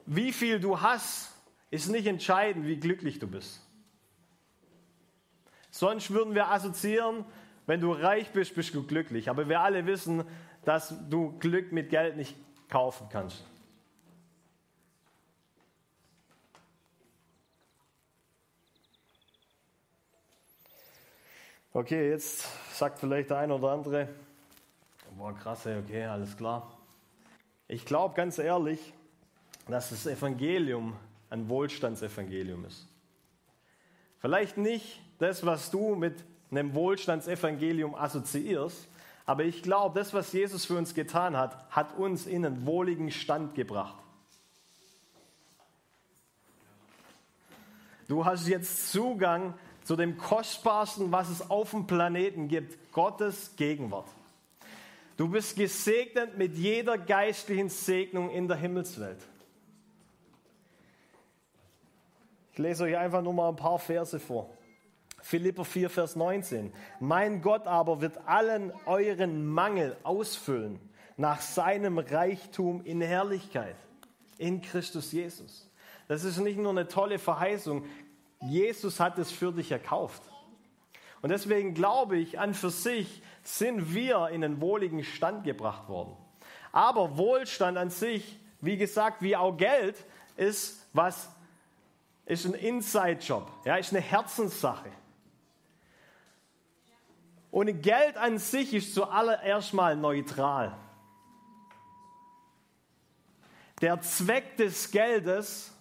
wie 0.04 0.30
viel 0.30 0.60
du 0.60 0.82
hast, 0.82 1.30
ist 1.70 1.88
nicht 1.88 2.06
entscheidend, 2.06 2.66
wie 2.66 2.76
glücklich 2.76 3.18
du 3.18 3.26
bist. 3.26 3.63
Sonst 5.74 6.12
würden 6.12 6.36
wir 6.36 6.52
assoziieren, 6.52 7.24
wenn 7.66 7.80
du 7.80 7.90
reich 7.90 8.30
bist, 8.30 8.54
bist 8.54 8.72
du 8.76 8.86
glücklich. 8.86 9.28
Aber 9.28 9.48
wir 9.48 9.58
alle 9.58 9.84
wissen, 9.86 10.22
dass 10.64 10.94
du 11.10 11.36
Glück 11.40 11.72
mit 11.72 11.90
Geld 11.90 12.16
nicht 12.16 12.36
kaufen 12.68 13.08
kannst. 13.10 13.44
Okay, 21.72 22.08
jetzt 22.08 22.46
sagt 22.72 23.00
vielleicht 23.00 23.30
der 23.30 23.38
eine 23.38 23.56
oder 23.56 23.72
andere, 23.72 24.08
Boah, 25.18 25.34
krass, 25.34 25.66
okay, 25.66 26.04
alles 26.04 26.36
klar. 26.36 26.72
Ich 27.66 27.84
glaube 27.84 28.14
ganz 28.14 28.38
ehrlich, 28.38 28.94
dass 29.66 29.90
das 29.90 30.06
Evangelium 30.06 30.96
ein 31.30 31.48
Wohlstandsevangelium 31.48 32.64
ist. 32.64 32.86
Vielleicht 34.20 34.56
nicht 34.56 35.03
das, 35.18 35.44
was 35.44 35.70
du 35.70 35.94
mit 35.94 36.24
einem 36.50 36.74
Wohlstandsevangelium 36.74 37.94
assoziierst, 37.94 38.88
aber 39.26 39.44
ich 39.44 39.62
glaube, 39.62 39.98
das, 39.98 40.12
was 40.12 40.32
Jesus 40.32 40.66
für 40.66 40.76
uns 40.76 40.94
getan 40.94 41.36
hat, 41.36 41.70
hat 41.70 41.96
uns 41.96 42.26
in 42.26 42.44
einen 42.44 42.66
wohligen 42.66 43.10
Stand 43.10 43.54
gebracht. 43.54 43.96
Du 48.06 48.24
hast 48.26 48.48
jetzt 48.48 48.92
Zugang 48.92 49.54
zu 49.82 49.96
dem 49.96 50.18
Kostbarsten, 50.18 51.10
was 51.10 51.30
es 51.30 51.50
auf 51.50 51.70
dem 51.70 51.86
Planeten 51.86 52.48
gibt, 52.48 52.92
Gottes 52.92 53.56
Gegenwart. 53.56 54.08
Du 55.16 55.28
bist 55.28 55.56
gesegnet 55.56 56.36
mit 56.36 56.54
jeder 56.56 56.98
geistlichen 56.98 57.70
Segnung 57.70 58.30
in 58.30 58.48
der 58.48 58.56
Himmelswelt. 58.56 59.18
Ich 62.52 62.58
lese 62.58 62.84
euch 62.84 62.96
einfach 62.96 63.22
nur 63.22 63.32
mal 63.32 63.48
ein 63.48 63.56
paar 63.56 63.78
Verse 63.78 64.20
vor. 64.20 64.50
Philipper 65.24 65.64
4, 65.64 65.88
Vers 65.88 66.16
19. 66.16 66.70
Mein 67.00 67.40
Gott 67.40 67.66
aber 67.66 68.02
wird 68.02 68.28
allen 68.28 68.74
euren 68.84 69.46
Mangel 69.46 69.96
ausfüllen 70.02 70.78
nach 71.16 71.40
seinem 71.40 71.96
Reichtum 71.96 72.84
in 72.84 73.00
Herrlichkeit 73.00 73.76
in 74.36 74.60
Christus 74.60 75.12
Jesus. 75.12 75.70
Das 76.08 76.24
ist 76.24 76.36
nicht 76.36 76.58
nur 76.58 76.72
eine 76.72 76.88
tolle 76.88 77.18
Verheißung. 77.18 77.86
Jesus 78.42 79.00
hat 79.00 79.16
es 79.16 79.32
für 79.32 79.50
dich 79.50 79.72
erkauft. 79.72 80.22
Und 81.22 81.30
deswegen 81.30 81.72
glaube 81.72 82.18
ich, 82.18 82.38
an 82.38 82.52
für 82.52 82.68
sich 82.68 83.22
sind 83.42 83.94
wir 83.94 84.28
in 84.28 84.44
einen 84.44 84.60
wohligen 84.60 85.04
Stand 85.04 85.44
gebracht 85.44 85.88
worden. 85.88 86.14
Aber 86.70 87.16
Wohlstand 87.16 87.78
an 87.78 87.88
sich, 87.88 88.38
wie 88.60 88.76
gesagt, 88.76 89.22
wie 89.22 89.36
auch 89.36 89.56
Geld, 89.56 89.96
ist 90.36 90.86
was, 90.92 91.30
ist 92.26 92.44
ein 92.44 92.52
Inside-Job, 92.52 93.50
ja, 93.64 93.76
ist 93.76 93.90
eine 93.90 94.02
Herzenssache. 94.02 94.90
Und 97.54 97.82
Geld 97.82 98.16
an 98.16 98.38
sich 98.38 98.74
ist 98.74 98.94
zuallererst 98.96 99.74
mal 99.74 99.94
neutral. 99.94 100.76
Der 103.80 104.00
Zweck 104.00 104.56
des 104.56 104.90
Geldes, 104.90 105.72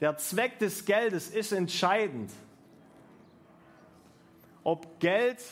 der 0.00 0.18
Zweck 0.18 0.58
des 0.58 0.84
Geldes 0.84 1.30
ist 1.30 1.52
entscheidend. 1.52 2.30
Ob 4.64 5.00
Geld 5.00 5.42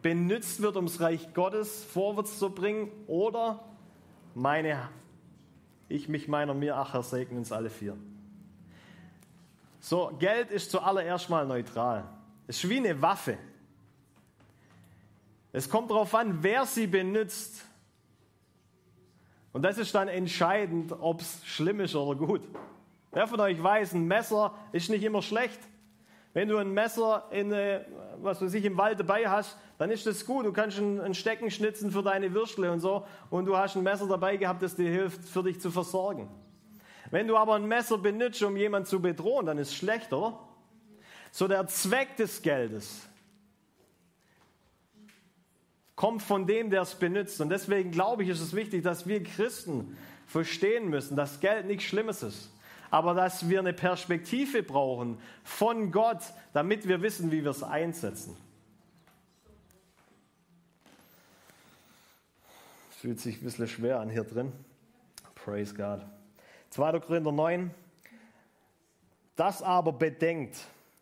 benutzt 0.00 0.62
wird, 0.62 0.78
um 0.78 0.86
das 0.86 0.98
Reich 0.98 1.34
Gottes 1.34 1.84
vorwärts 1.84 2.38
zu 2.38 2.48
bringen 2.48 2.90
oder 3.06 3.62
meine, 4.34 4.88
ich 5.90 6.08
mich 6.08 6.26
meiner 6.26 6.54
mir, 6.54 6.78
ach, 6.78 7.04
segnen 7.04 7.40
uns 7.40 7.52
alle 7.52 7.68
vier. 7.68 7.98
So, 9.84 10.12
Geld 10.16 10.52
ist 10.52 10.70
zuallererst 10.70 11.28
mal 11.28 11.44
neutral. 11.44 12.04
Es 12.46 12.62
ist 12.62 12.70
wie 12.70 12.76
eine 12.76 13.02
Waffe. 13.02 13.36
Es 15.50 15.68
kommt 15.68 15.90
darauf 15.90 16.14
an, 16.14 16.40
wer 16.40 16.64
sie 16.66 16.86
benutzt. 16.86 17.66
Und 19.52 19.62
das 19.62 19.78
ist 19.78 19.92
dann 19.92 20.06
entscheidend, 20.06 20.94
ob 21.00 21.20
es 21.20 21.44
schlimm 21.44 21.80
ist 21.80 21.96
oder 21.96 22.16
gut. 22.16 22.42
Wer 23.10 23.26
von 23.26 23.40
euch 23.40 23.60
weiß, 23.60 23.94
ein 23.94 24.06
Messer 24.06 24.54
ist 24.70 24.88
nicht 24.88 25.02
immer 25.02 25.20
schlecht. 25.20 25.58
Wenn 26.32 26.48
du 26.48 26.58
ein 26.58 26.72
Messer 26.72 27.26
in, 27.32 27.50
was 28.18 28.40
weiß 28.40 28.54
ich, 28.54 28.64
im 28.64 28.76
Wald 28.76 29.00
dabei 29.00 29.28
hast, 29.28 29.58
dann 29.78 29.90
ist 29.90 30.06
das 30.06 30.24
gut. 30.24 30.46
Du 30.46 30.52
kannst 30.52 30.78
ein 30.78 31.12
Stecken 31.12 31.50
schnitzen 31.50 31.90
für 31.90 32.04
deine 32.04 32.32
Würstle 32.32 32.70
und 32.70 32.78
so. 32.78 33.04
Und 33.30 33.46
du 33.46 33.56
hast 33.56 33.76
ein 33.76 33.82
Messer 33.82 34.06
dabei 34.06 34.36
gehabt, 34.36 34.62
das 34.62 34.76
dir 34.76 34.88
hilft, 34.88 35.28
für 35.28 35.42
dich 35.42 35.60
zu 35.60 35.72
versorgen. 35.72 36.28
Wenn 37.12 37.28
du 37.28 37.36
aber 37.36 37.56
ein 37.56 37.66
Messer 37.66 37.98
benutzt, 37.98 38.42
um 38.42 38.56
jemanden 38.56 38.88
zu 38.88 39.02
bedrohen, 39.02 39.44
dann 39.44 39.58
ist 39.58 39.68
es 39.68 39.76
schlecht, 39.76 40.14
oder? 40.14 40.48
So 41.30 41.46
der 41.46 41.66
Zweck 41.66 42.16
des 42.16 42.40
Geldes 42.40 43.06
kommt 45.94 46.22
von 46.22 46.46
dem, 46.46 46.70
der 46.70 46.80
es 46.80 46.94
benutzt. 46.94 47.38
Und 47.42 47.50
deswegen 47.50 47.90
glaube 47.90 48.22
ich, 48.22 48.30
ist 48.30 48.40
es 48.40 48.54
wichtig, 48.54 48.82
dass 48.82 49.06
wir 49.06 49.22
Christen 49.22 49.98
verstehen 50.26 50.88
müssen, 50.88 51.14
dass 51.14 51.40
Geld 51.40 51.66
nichts 51.66 51.84
Schlimmes 51.84 52.22
ist, 52.22 52.50
aber 52.90 53.12
dass 53.12 53.46
wir 53.46 53.58
eine 53.58 53.74
Perspektive 53.74 54.62
brauchen 54.62 55.18
von 55.44 55.92
Gott, 55.92 56.22
damit 56.54 56.88
wir 56.88 57.02
wissen, 57.02 57.30
wie 57.30 57.44
wir 57.44 57.50
es 57.50 57.62
einsetzen. 57.62 58.38
Fühlt 62.88 63.20
sich 63.20 63.36
ein 63.36 63.44
bisschen 63.44 63.68
schwer 63.68 64.00
an 64.00 64.08
hier 64.08 64.24
drin. 64.24 64.50
Praise 65.34 65.74
God. 65.74 66.00
2. 66.72 67.00
Korinther 67.00 67.32
9. 67.32 67.70
Das 69.36 69.62
aber 69.62 69.92
bedenkt, 69.92 70.56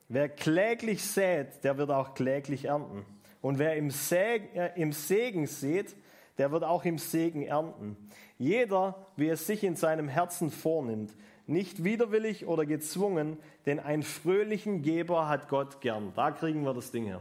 wer 0.09 0.29
kläglich 0.29 1.05
sät, 1.05 1.63
der 1.63 1.79
wird 1.79 1.93
auch 1.93 2.15
kläglich 2.15 2.65
ernten. 2.65 3.07
Und 3.41 3.61
wer 3.61 3.77
im 3.77 3.91
Segen, 3.91 4.49
äh, 4.57 4.73
im 4.75 4.93
Segen 4.93 5.47
sät, 5.47 5.95
der 6.39 6.51
wird 6.51 6.65
auch 6.65 6.85
im 6.85 6.99
Segen 6.99 7.43
ernten. 7.43 7.97
Jeder, 8.37 9.07
wie 9.15 9.29
es 9.29 9.47
sich 9.47 9.63
in 9.63 9.77
seinem 9.77 10.09
Herzen 10.09 10.51
vornimmt, 10.51 11.15
nicht 11.47 11.85
widerwillig 11.85 12.47
oder 12.47 12.67
gezwungen, 12.67 13.39
denn 13.65 13.79
einen 13.79 14.03
fröhlichen 14.03 14.83
Geber 14.83 15.29
hat 15.29 15.49
Gott 15.49 15.81
gern. 15.81 16.13
Da 16.17 16.33
kriegen 16.33 16.65
wir 16.65 16.75
das 16.75 16.91
Ding 16.91 17.05
her. 17.05 17.21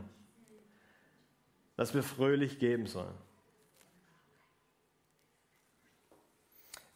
Dass 1.75 1.93
wir 1.93 2.01
fröhlich 2.01 2.57
geben 2.57 2.87
sollen. 2.87 3.13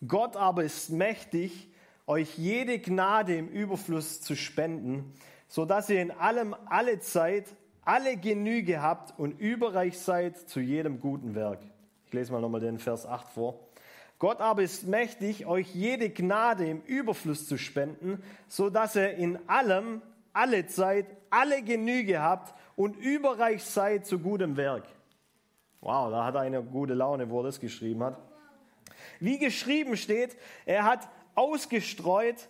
Gott 0.07 0.35
aber 0.35 0.63
ist 0.63 0.89
mächtig, 0.89 1.69
euch 2.07 2.37
jede 2.37 2.79
Gnade 2.79 3.35
im 3.35 3.47
Überfluss 3.47 4.21
zu 4.21 4.35
spenden, 4.35 5.13
so 5.47 5.65
dass 5.65 5.89
ihr 5.89 6.01
in 6.01 6.11
allem 6.11 6.55
alle 6.65 6.99
Zeit 6.99 7.45
alle 7.85 8.17
Genüge 8.17 8.81
habt 8.81 9.17
und 9.19 9.39
überreich 9.39 9.99
seid 9.99 10.37
zu 10.37 10.59
jedem 10.59 10.99
guten 10.99 11.35
Werk. 11.35 11.59
Ich 12.05 12.13
lese 12.13 12.31
mal 12.31 12.41
nochmal 12.41 12.61
den 12.61 12.79
Vers 12.79 13.05
8 13.05 13.27
vor. 13.29 13.59
Gott 14.19 14.39
aber 14.39 14.63
ist 14.63 14.87
mächtig, 14.87 15.45
euch 15.45 15.73
jede 15.75 16.09
Gnade 16.09 16.65
im 16.65 16.81
Überfluss 16.81 17.47
zu 17.47 17.57
spenden, 17.57 18.23
so 18.47 18.69
dass 18.69 18.95
ihr 18.95 19.11
in 19.15 19.37
allem, 19.49 20.01
alle 20.31 20.65
Zeit, 20.65 21.05
alle 21.29 21.61
Genüge 21.61 22.21
habt 22.21 22.53
und 22.75 22.95
überreich 22.95 23.63
seid 23.63 24.05
zu 24.05 24.19
gutem 24.19 24.55
Werk. 24.55 24.85
Wow, 25.81 26.09
da 26.09 26.25
hat 26.25 26.35
er 26.35 26.41
eine 26.41 26.63
gute 26.63 26.93
Laune, 26.93 27.29
wo 27.29 27.41
er 27.41 27.43
das 27.43 27.59
geschrieben 27.59 28.03
hat. 28.03 28.17
Wie 29.23 29.39
geschrieben 29.39 29.95
steht, 29.95 30.35
er 30.65 30.83
hat 30.83 31.07
ausgestreut, 31.33 32.49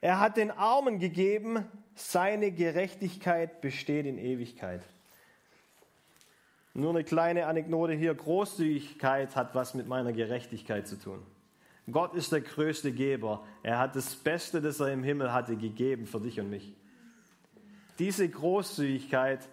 er 0.00 0.20
hat 0.20 0.38
den 0.38 0.50
Armen 0.50 0.98
gegeben, 0.98 1.66
seine 1.94 2.50
Gerechtigkeit 2.50 3.60
besteht 3.60 4.06
in 4.06 4.16
Ewigkeit. 4.16 4.80
Nur 6.72 6.94
eine 6.94 7.04
kleine 7.04 7.46
Anekdote 7.46 7.92
hier. 7.92 8.14
Großzügigkeit 8.14 9.36
hat 9.36 9.54
was 9.54 9.74
mit 9.74 9.86
meiner 9.86 10.14
Gerechtigkeit 10.14 10.88
zu 10.88 10.98
tun. 10.98 11.22
Gott 11.90 12.14
ist 12.14 12.32
der 12.32 12.40
größte 12.40 12.92
Geber. 12.92 13.44
Er 13.62 13.78
hat 13.78 13.94
das 13.94 14.16
Beste, 14.16 14.62
das 14.62 14.80
er 14.80 14.94
im 14.94 15.04
Himmel 15.04 15.30
hatte, 15.30 15.56
gegeben 15.56 16.06
für 16.06 16.20
dich 16.20 16.40
und 16.40 16.48
mich. 16.48 16.72
Diese 17.98 18.26
Großzügigkeit 18.26 19.46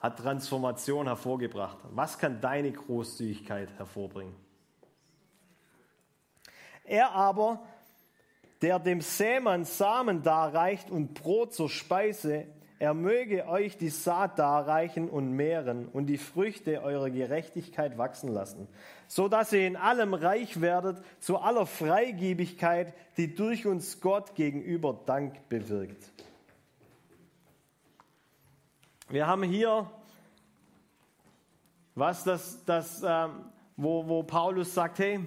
hat 0.00 0.18
Transformation 0.18 1.06
hervorgebracht. 1.06 1.78
Was 1.92 2.18
kann 2.18 2.40
deine 2.40 2.72
Großzügigkeit 2.72 3.68
hervorbringen? 3.76 4.34
Er 6.84 7.12
aber, 7.12 7.60
der 8.62 8.78
dem 8.78 9.00
Sämann 9.00 9.64
Samen 9.64 10.22
darreicht 10.22 10.90
und 10.90 11.14
Brot 11.14 11.54
zur 11.54 11.68
Speise, 11.68 12.46
er 12.80 12.94
möge 12.94 13.46
euch 13.46 13.76
die 13.76 13.90
Saat 13.90 14.38
darreichen 14.38 15.10
und 15.10 15.32
mehren 15.32 15.86
und 15.86 16.06
die 16.06 16.16
Früchte 16.16 16.82
eurer 16.82 17.10
Gerechtigkeit 17.10 17.98
wachsen 17.98 18.32
lassen, 18.32 18.68
so 19.06 19.28
dass 19.28 19.52
ihr 19.52 19.66
in 19.66 19.76
allem 19.76 20.14
reich 20.14 20.62
werdet 20.62 20.96
zu 21.20 21.38
aller 21.38 21.66
Freigebigkeit, 21.66 22.94
die 23.18 23.34
durch 23.34 23.66
uns 23.66 24.00
Gott 24.00 24.34
gegenüber 24.34 24.98
Dank 25.04 25.46
bewirkt. 25.50 26.10
Wir 29.10 29.26
haben 29.26 29.42
hier 29.42 29.90
was 31.94 32.24
das, 32.24 32.64
das 32.64 33.02
ähm, 33.04 33.30
wo, 33.76 34.06
wo 34.06 34.22
Paulus 34.22 34.72
sagt, 34.72 35.00
hey, 35.00 35.20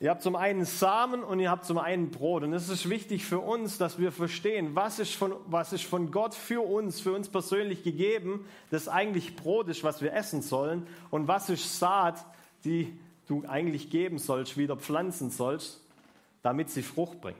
ihr 0.00 0.10
habt 0.10 0.22
zum 0.22 0.36
einen 0.36 0.64
Samen 0.64 1.22
und 1.22 1.40
ihr 1.40 1.50
habt 1.50 1.64
zum 1.64 1.78
einen 1.78 2.10
Brot. 2.10 2.42
Und 2.42 2.52
es 2.52 2.68
ist 2.68 2.90
wichtig 2.90 3.24
für 3.24 3.38
uns, 3.38 3.78
dass 3.78 3.98
wir 3.98 4.12
verstehen, 4.12 4.74
was 4.74 4.98
ist, 4.98 5.14
von, 5.14 5.34
was 5.46 5.72
ist 5.72 5.84
von 5.84 6.10
Gott 6.10 6.34
für 6.34 6.60
uns, 6.60 7.00
für 7.00 7.12
uns 7.12 7.28
persönlich 7.28 7.82
gegeben, 7.82 8.44
das 8.70 8.88
eigentlich 8.88 9.36
Brot 9.36 9.68
ist, 9.68 9.84
was 9.84 10.02
wir 10.02 10.12
essen 10.12 10.42
sollen. 10.42 10.86
Und 11.10 11.28
was 11.28 11.48
ist 11.50 11.78
Saat, 11.78 12.24
die 12.64 12.98
du 13.26 13.44
eigentlich 13.46 13.90
geben 13.90 14.18
sollst, 14.18 14.56
wieder 14.56 14.76
pflanzen 14.76 15.30
sollst, 15.30 15.80
damit 16.42 16.70
sie 16.70 16.82
Frucht 16.82 17.20
bringt. 17.20 17.38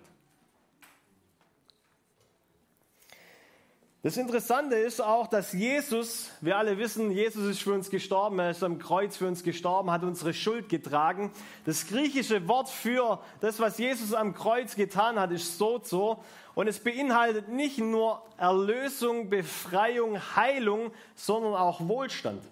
Das 4.08 4.16
Interessante 4.16 4.74
ist 4.74 5.02
auch, 5.02 5.26
dass 5.26 5.52
Jesus, 5.52 6.30
wir 6.40 6.56
alle 6.56 6.78
wissen, 6.78 7.10
Jesus 7.10 7.44
ist 7.44 7.60
für 7.60 7.74
uns 7.74 7.90
gestorben, 7.90 8.38
er 8.38 8.52
ist 8.52 8.64
am 8.64 8.78
Kreuz 8.78 9.18
für 9.18 9.26
uns 9.26 9.42
gestorben, 9.42 9.90
hat 9.90 10.02
unsere 10.02 10.32
Schuld 10.32 10.70
getragen. 10.70 11.30
Das 11.66 11.86
griechische 11.86 12.48
Wort 12.48 12.70
für 12.70 13.20
das, 13.42 13.60
was 13.60 13.76
Jesus 13.76 14.14
am 14.14 14.32
Kreuz 14.32 14.76
getan 14.76 15.20
hat, 15.20 15.30
ist 15.30 15.58
sozo. 15.58 16.24
Und 16.54 16.68
es 16.68 16.82
beinhaltet 16.82 17.48
nicht 17.50 17.76
nur 17.76 18.22
Erlösung, 18.38 19.28
Befreiung, 19.28 20.18
Heilung, 20.34 20.90
sondern 21.14 21.52
auch 21.52 21.86
Wohlstand. 21.86 22.42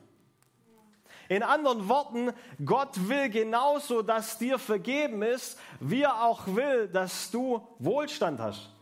In 1.31 1.43
anderen 1.43 1.89
Worten, 1.89 2.35
Gott 2.67 3.09
will 3.09 3.31
genauso, 3.31 4.03
dass 4.03 4.37
dir 4.37 4.59
vergeben 4.59 5.23
ist, 5.23 5.59
wie 5.81 6.03
er 6.03 6.23
auch 6.23 6.43
will, 6.49 6.87
dass 6.89 7.31
du 7.31 7.67
Wohlstand 7.79 8.41
hast. 8.41 8.76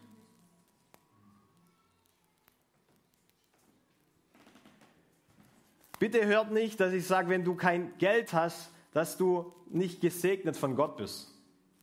Bitte 6.04 6.26
hört 6.26 6.50
nicht, 6.50 6.80
dass 6.80 6.92
ich 6.92 7.06
sage, 7.06 7.30
wenn 7.30 7.44
du 7.44 7.54
kein 7.54 7.96
Geld 7.96 8.34
hast, 8.34 8.68
dass 8.92 9.16
du 9.16 9.54
nicht 9.70 10.02
gesegnet 10.02 10.54
von 10.54 10.76
Gott 10.76 10.99
bist. 10.99 11.32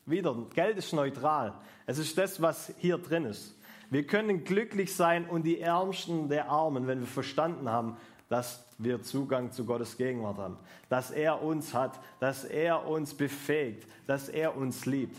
Wieder, 0.05 0.37
Geld 0.53 0.77
ist 0.77 0.93
neutral. 0.93 1.55
Es 1.87 1.97
ist 1.97 2.19
das, 2.19 2.39
was 2.39 2.71
hier 2.77 2.99
drin 2.99 3.25
ist. 3.25 3.55
Wir 3.89 4.05
können 4.05 4.43
glücklich 4.43 4.95
sein 4.95 5.27
und 5.27 5.41
die 5.41 5.59
Ärmsten 5.59 6.29
der 6.29 6.49
Armen, 6.51 6.85
wenn 6.85 6.99
wir 6.99 7.07
verstanden 7.07 7.67
haben, 7.67 7.97
dass 8.29 8.63
wir 8.77 9.01
Zugang 9.01 9.51
zu 9.53 9.65
Gottes 9.65 9.97
Gegenwart 9.97 10.37
haben, 10.37 10.57
dass 10.87 11.09
er 11.09 11.41
uns 11.41 11.73
hat, 11.73 11.99
dass 12.19 12.43
er 12.43 12.85
uns 12.85 13.15
befähigt, 13.15 13.87
dass 14.05 14.29
er 14.29 14.55
uns 14.55 14.85
liebt. 14.85 15.17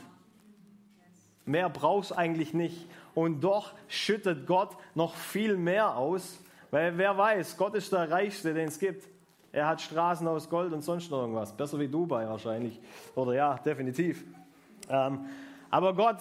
Mehr 1.45 1.69
brauchst 1.71 2.17
eigentlich 2.17 2.55
nicht. 2.55 2.87
Und 3.17 3.41
doch 3.41 3.73
schüttet 3.89 4.47
Gott 4.47 4.77
noch 4.95 5.17
viel 5.17 5.57
mehr 5.57 5.97
aus, 5.97 6.39
weil 6.73 6.97
wer 6.97 7.17
weiß, 7.17 7.59
Gott 7.59 7.75
ist 7.75 7.93
der 7.93 8.11
Reichste, 8.11 8.55
den 8.55 8.69
es 8.69 8.79
gibt. 8.79 9.07
Er 9.53 9.69
hat 9.69 9.83
Straßen 9.83 10.27
aus 10.27 10.49
Gold 10.49 10.73
und 10.73 10.81
sonst 10.81 11.11
noch 11.11 11.21
irgendwas. 11.21 11.55
Besser 11.55 11.79
wie 11.79 11.87
Dubai 11.87 12.27
wahrscheinlich. 12.27 12.81
Oder 13.15 13.35
ja, 13.35 13.59
definitiv. 13.59 14.25
Ähm, 14.89 15.27
aber 15.71 15.95
Gott, 15.95 16.17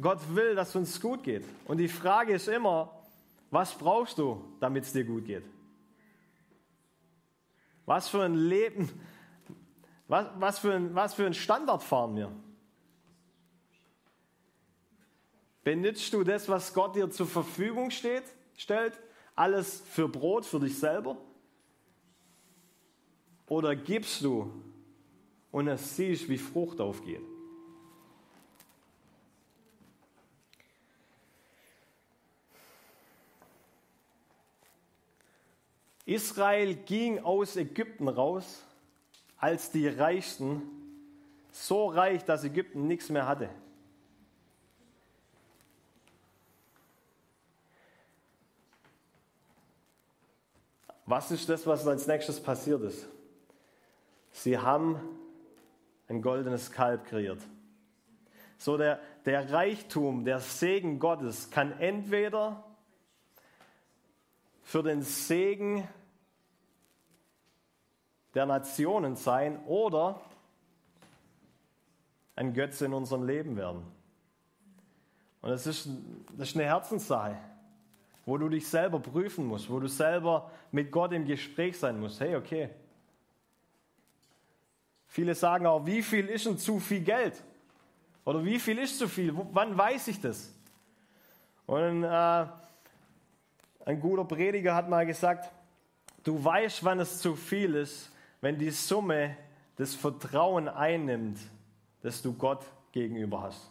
Gott 0.00 0.20
will, 0.34 0.54
dass 0.54 0.70
es 0.70 0.76
uns 0.76 1.00
gut 1.00 1.22
geht. 1.22 1.44
Und 1.66 1.76
die 1.76 1.88
Frage 1.88 2.32
ist 2.32 2.48
immer, 2.48 2.90
was 3.50 3.74
brauchst 3.74 4.16
du, 4.16 4.42
damit 4.58 4.84
es 4.84 4.92
dir 4.94 5.04
gut 5.04 5.26
geht? 5.26 5.44
Was 7.84 8.08
für 8.08 8.22
ein 8.22 8.36
Leben, 8.36 8.90
was, 10.08 10.28
was, 10.38 10.58
für 10.60 10.72
ein, 10.72 10.94
was 10.94 11.12
für 11.12 11.26
ein 11.26 11.34
Standard 11.34 11.82
fahren 11.82 12.16
wir? 12.16 12.32
Benutzt 15.64 16.12
du 16.12 16.22
das, 16.22 16.46
was 16.48 16.74
Gott 16.74 16.94
dir 16.94 17.10
zur 17.10 17.26
Verfügung 17.26 17.90
steht, 17.90 18.24
stellt? 18.56 18.92
Alles 19.34 19.82
für 19.90 20.08
Brot, 20.08 20.44
für 20.44 20.60
dich 20.60 20.78
selber? 20.78 21.16
Oder 23.46 23.74
gibst 23.74 24.22
du 24.22 24.52
und 25.50 25.66
es 25.68 25.96
siehst, 25.96 26.28
wie 26.28 26.38
Frucht 26.38 26.80
aufgeht? 26.80 27.22
Israel 36.06 36.74
ging 36.74 37.20
aus 37.20 37.56
Ägypten 37.56 38.08
raus 38.08 38.62
als 39.38 39.70
die 39.70 39.88
Reichsten, 39.88 40.62
so 41.50 41.86
reich, 41.86 42.22
dass 42.24 42.44
Ägypten 42.44 42.86
nichts 42.86 43.08
mehr 43.08 43.26
hatte. 43.26 43.48
Was 51.06 51.30
ist 51.30 51.48
das, 51.48 51.66
was 51.66 51.86
als 51.86 52.06
nächstes 52.06 52.42
passiert 52.42 52.82
ist? 52.82 53.06
Sie 54.30 54.58
haben 54.58 55.00
ein 56.08 56.22
goldenes 56.22 56.72
Kalb 56.72 57.04
kreiert. 57.06 57.40
So 58.56 58.78
der, 58.78 59.00
der 59.26 59.52
Reichtum, 59.52 60.24
der 60.24 60.40
Segen 60.40 60.98
Gottes 60.98 61.50
kann 61.50 61.72
entweder 61.78 62.64
für 64.62 64.82
den 64.82 65.02
Segen 65.02 65.86
der 68.34 68.46
Nationen 68.46 69.16
sein 69.16 69.62
oder 69.66 70.20
ein 72.34 72.54
Götze 72.54 72.86
in 72.86 72.94
unserem 72.94 73.24
Leben 73.24 73.56
werden. 73.56 73.84
Und 75.42 75.50
das 75.50 75.66
ist, 75.66 75.88
das 76.36 76.48
ist 76.48 76.56
eine 76.56 76.64
Herzenssache 76.64 77.36
wo 78.26 78.38
du 78.38 78.48
dich 78.48 78.66
selber 78.66 79.00
prüfen 79.00 79.46
musst, 79.46 79.70
wo 79.70 79.78
du 79.80 79.88
selber 79.88 80.50
mit 80.72 80.90
Gott 80.90 81.12
im 81.12 81.26
Gespräch 81.26 81.78
sein 81.78 82.00
musst. 82.00 82.20
Hey, 82.20 82.36
okay. 82.36 82.70
Viele 85.06 85.34
sagen 85.34 85.66
auch, 85.66 85.84
wie 85.86 86.02
viel 86.02 86.26
ist 86.26 86.46
denn 86.46 86.58
zu 86.58 86.80
viel 86.80 87.00
Geld? 87.00 87.42
Oder 88.24 88.44
wie 88.44 88.58
viel 88.58 88.78
ist 88.78 88.98
zu 88.98 89.08
viel? 89.08 89.32
Wann 89.52 89.76
weiß 89.76 90.08
ich 90.08 90.20
das? 90.20 90.52
Und 91.66 92.04
äh, 92.04 92.46
ein 93.86 94.00
guter 94.00 94.24
Prediger 94.24 94.74
hat 94.74 94.88
mal 94.88 95.04
gesagt, 95.06 95.50
du 96.24 96.42
weißt, 96.42 96.84
wann 96.84 97.00
es 97.00 97.18
zu 97.20 97.36
viel 97.36 97.74
ist, 97.74 98.10
wenn 98.40 98.58
die 98.58 98.70
Summe 98.70 99.36
das 99.76 99.94
Vertrauen 99.94 100.68
einnimmt, 100.68 101.38
das 102.02 102.22
du 102.22 102.32
Gott 102.32 102.64
gegenüber 102.92 103.42
hast. 103.42 103.70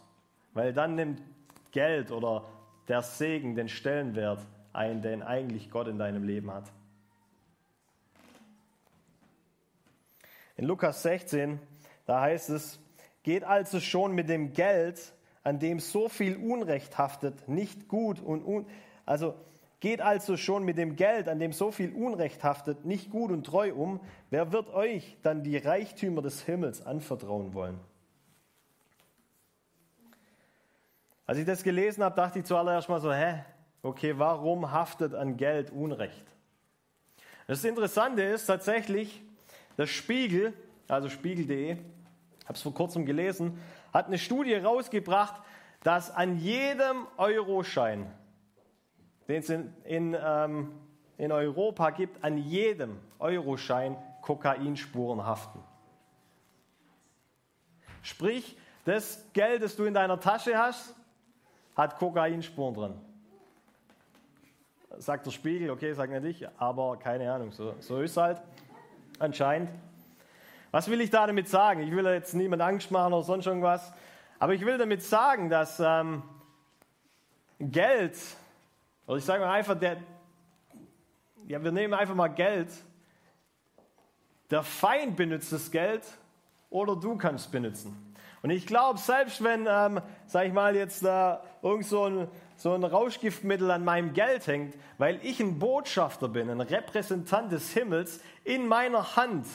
Weil 0.52 0.72
dann 0.72 0.94
nimmt 0.94 1.20
Geld 1.72 2.10
oder 2.10 2.44
der 2.88 3.02
Segen 3.02 3.54
den 3.54 3.68
Stellenwert 3.68 4.40
ein, 4.72 5.02
den 5.02 5.22
eigentlich 5.22 5.70
Gott 5.70 5.88
in 5.88 5.98
deinem 5.98 6.24
Leben 6.24 6.52
hat. 6.52 6.70
In 10.56 10.66
Lukas 10.66 11.02
16, 11.02 11.58
da 12.06 12.20
heißt 12.20 12.50
es, 12.50 12.78
geht 13.22 13.44
also 13.44 13.80
schon 13.80 14.14
mit 14.14 14.28
dem 14.28 14.52
Geld, 14.52 15.12
an 15.42 15.58
dem 15.58 15.80
so 15.80 16.08
viel 16.08 16.36
Unrecht 16.36 16.96
haftet, 16.98 17.48
nicht 17.48 17.88
gut 17.88 18.20
und 18.20 18.44
un 18.44 18.66
also 19.06 19.34
geht 19.80 20.00
also 20.00 20.38
schon 20.38 20.64
mit 20.64 20.78
dem 20.78 20.96
Geld, 20.96 21.28
an 21.28 21.38
dem 21.38 21.52
so 21.52 21.70
viel 21.70 21.92
Unrecht 21.92 22.42
haftet, 22.42 22.86
nicht 22.86 23.10
gut 23.10 23.30
und 23.30 23.44
treu 23.44 23.74
um. 23.74 24.00
Wer 24.30 24.50
wird 24.50 24.72
euch 24.72 25.18
dann 25.22 25.42
die 25.42 25.58
Reichtümer 25.58 26.22
des 26.22 26.42
Himmels 26.42 26.86
anvertrauen 26.86 27.52
wollen? 27.52 27.78
Als 31.26 31.38
ich 31.38 31.46
das 31.46 31.62
gelesen 31.62 32.04
habe, 32.04 32.16
dachte 32.16 32.40
ich 32.40 32.44
zuallererst 32.44 32.88
mal 32.88 33.00
so, 33.00 33.12
hä, 33.12 33.44
okay, 33.82 34.18
warum 34.18 34.70
haftet 34.70 35.14
an 35.14 35.36
Geld 35.36 35.70
Unrecht? 35.70 36.24
Das 37.46 37.64
Interessante 37.64 38.22
ist 38.22 38.46
tatsächlich, 38.46 39.22
der 39.78 39.86
Spiegel, 39.86 40.52
also 40.88 41.08
spiegel.de, 41.08 41.76
habe 42.44 42.54
es 42.54 42.62
vor 42.62 42.74
kurzem 42.74 43.06
gelesen, 43.06 43.58
hat 43.92 44.06
eine 44.06 44.18
Studie 44.18 44.54
rausgebracht, 44.54 45.42
dass 45.82 46.10
an 46.10 46.38
jedem 46.38 47.06
Euroschein, 47.16 48.10
den 49.28 49.40
es 49.40 49.50
in, 49.50 49.74
in, 49.84 50.16
ähm, 50.18 50.72
in 51.16 51.32
Europa 51.32 51.90
gibt, 51.90 52.22
an 52.22 52.36
jedem 52.38 52.98
Euroschein 53.18 53.96
Kokainspuren 54.22 55.24
haften. 55.24 55.60
Sprich, 58.02 58.58
das 58.84 59.26
Geld, 59.32 59.62
das 59.62 59.76
du 59.76 59.84
in 59.84 59.94
deiner 59.94 60.20
Tasche 60.20 60.58
hast, 60.58 60.94
hat 61.76 61.98
Kokainspuren 61.98 62.74
drin. 62.74 62.94
Sagt 64.98 65.26
der 65.26 65.32
Spiegel, 65.32 65.70
okay, 65.70 65.92
sag 65.92 66.10
nicht 66.10 66.42
ich, 66.42 66.48
aber 66.58 66.96
keine 66.96 67.32
Ahnung, 67.32 67.50
so, 67.50 67.74
so 67.80 68.00
ist 68.00 68.12
es 68.12 68.16
halt 68.16 68.40
anscheinend. 69.18 69.70
Was 70.70 70.88
will 70.88 71.00
ich 71.00 71.10
da 71.10 71.26
damit 71.26 71.48
sagen? 71.48 71.80
Ich 71.82 71.90
will 71.90 72.04
jetzt 72.06 72.34
niemand 72.34 72.62
Angst 72.62 72.90
machen 72.90 73.12
oder 73.12 73.22
sonst 73.22 73.46
irgendwas, 73.46 73.92
aber 74.38 74.54
ich 74.54 74.64
will 74.64 74.78
damit 74.78 75.02
sagen, 75.02 75.48
dass 75.48 75.80
ähm, 75.80 76.22
Geld, 77.58 78.16
oder 79.06 79.16
ich 79.16 79.24
sage 79.24 79.44
mal 79.44 79.52
einfach, 79.52 79.78
der, 79.78 79.96
ja, 81.46 81.62
wir 81.62 81.72
nehmen 81.72 81.94
einfach 81.94 82.14
mal 82.14 82.28
Geld, 82.28 82.70
der 84.50 84.62
Feind 84.62 85.16
benutzt 85.16 85.52
das 85.52 85.70
Geld 85.70 86.02
oder 86.70 86.94
du 86.96 87.16
kannst 87.16 87.46
es 87.46 87.50
benutzen. 87.50 88.13
Und 88.44 88.50
ich 88.50 88.66
glaube, 88.66 88.98
selbst 88.98 89.42
wenn, 89.42 89.66
ähm, 89.66 90.02
sag 90.26 90.46
ich 90.46 90.52
mal, 90.52 90.76
jetzt 90.76 91.02
da 91.02 91.42
irgend 91.62 91.86
so 91.86 92.04
ein, 92.04 92.28
so 92.58 92.74
ein 92.74 92.84
Rauschgiftmittel 92.84 93.70
an 93.70 93.84
meinem 93.84 94.12
Geld 94.12 94.46
hängt, 94.46 94.76
weil 94.98 95.18
ich 95.22 95.40
ein 95.40 95.58
Botschafter 95.58 96.28
bin, 96.28 96.50
ein 96.50 96.60
Repräsentant 96.60 97.50
des 97.50 97.70
Himmels, 97.70 98.20
in 98.44 98.68
meiner 98.68 99.16
Hand 99.16 99.46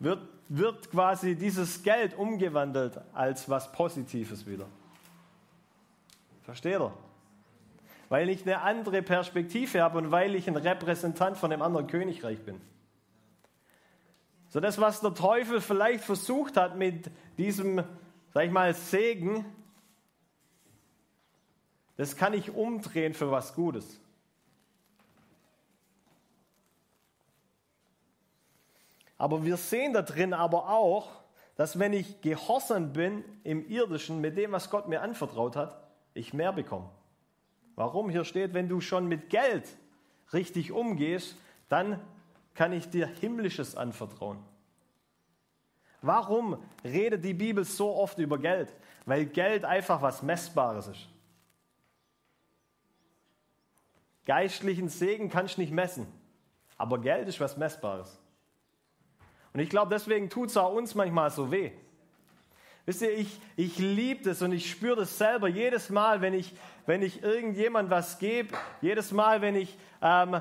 wird, 0.00 0.20
wird 0.50 0.90
quasi 0.90 1.34
dieses 1.34 1.82
Geld 1.82 2.14
umgewandelt 2.18 3.00
als 3.14 3.48
was 3.48 3.72
Positives 3.72 4.46
wieder. 4.46 4.66
Versteht 6.42 6.78
ihr? 6.78 6.92
Weil 8.10 8.28
ich 8.28 8.42
eine 8.42 8.60
andere 8.60 9.00
Perspektive 9.00 9.80
habe 9.80 9.96
und 9.96 10.10
weil 10.10 10.34
ich 10.34 10.46
ein 10.46 10.56
Repräsentant 10.56 11.38
von 11.38 11.50
einem 11.50 11.62
anderen 11.62 11.86
Königreich 11.86 12.42
bin. 12.42 12.60
So 14.56 14.60
das, 14.60 14.80
was 14.80 15.02
der 15.02 15.12
Teufel 15.12 15.60
vielleicht 15.60 16.02
versucht 16.02 16.56
hat 16.56 16.78
mit 16.78 17.10
diesem, 17.36 17.84
sag 18.32 18.46
ich 18.46 18.50
mal, 18.50 18.72
Segen, 18.72 19.44
das 21.98 22.16
kann 22.16 22.32
ich 22.32 22.54
umdrehen 22.54 23.12
für 23.12 23.30
was 23.30 23.54
Gutes. 23.54 24.00
Aber 29.18 29.44
wir 29.44 29.58
sehen 29.58 29.92
da 29.92 30.00
drin 30.00 30.32
aber 30.32 30.70
auch, 30.70 31.10
dass 31.56 31.78
wenn 31.78 31.92
ich 31.92 32.22
gehorsam 32.22 32.94
bin 32.94 33.26
im 33.44 33.68
irdischen 33.68 34.22
mit 34.22 34.38
dem, 34.38 34.52
was 34.52 34.70
Gott 34.70 34.88
mir 34.88 35.02
anvertraut 35.02 35.54
hat, 35.54 35.86
ich 36.14 36.32
mehr 36.32 36.54
bekomme. 36.54 36.88
Warum? 37.74 38.08
Hier 38.08 38.24
steht, 38.24 38.54
wenn 38.54 38.70
du 38.70 38.80
schon 38.80 39.06
mit 39.06 39.28
Geld 39.28 39.68
richtig 40.32 40.72
umgehst, 40.72 41.36
dann 41.68 42.00
kann 42.56 42.72
ich 42.72 42.90
dir 42.90 43.06
Himmlisches 43.06 43.76
anvertrauen. 43.76 44.38
Warum 46.02 46.62
redet 46.84 47.24
die 47.24 47.34
Bibel 47.34 47.64
so 47.64 47.94
oft 47.94 48.18
über 48.18 48.38
Geld? 48.38 48.74
Weil 49.04 49.26
Geld 49.26 49.64
einfach 49.64 50.02
was 50.02 50.22
Messbares 50.22 50.88
ist. 50.88 51.08
Geistlichen 54.24 54.88
Segen 54.88 55.30
kannst 55.30 55.56
du 55.56 55.60
nicht 55.60 55.72
messen, 55.72 56.06
aber 56.76 57.00
Geld 57.00 57.28
ist 57.28 57.40
was 57.40 57.56
Messbares. 57.56 58.18
Und 59.52 59.60
ich 59.60 59.70
glaube, 59.70 59.94
deswegen 59.94 60.28
tut 60.28 60.50
es 60.50 60.56
auch 60.56 60.72
uns 60.72 60.94
manchmal 60.94 61.30
so 61.30 61.52
weh. 61.52 61.70
Wisst 62.86 63.02
ihr, 63.02 63.16
ich, 63.16 63.40
ich 63.56 63.78
liebe 63.78 64.24
das 64.24 64.42
und 64.42 64.52
ich 64.52 64.70
spüre 64.70 64.96
das 64.96 65.18
selber 65.18 65.48
jedes 65.48 65.90
Mal, 65.90 66.20
wenn 66.20 66.34
ich, 66.34 66.54
wenn 66.86 67.02
ich 67.02 67.22
irgendjemand 67.22 67.90
was 67.90 68.18
gebe, 68.18 68.54
jedes 68.80 69.12
Mal, 69.12 69.40
wenn 69.42 69.56
ich 69.56 69.76
ähm, 70.02 70.40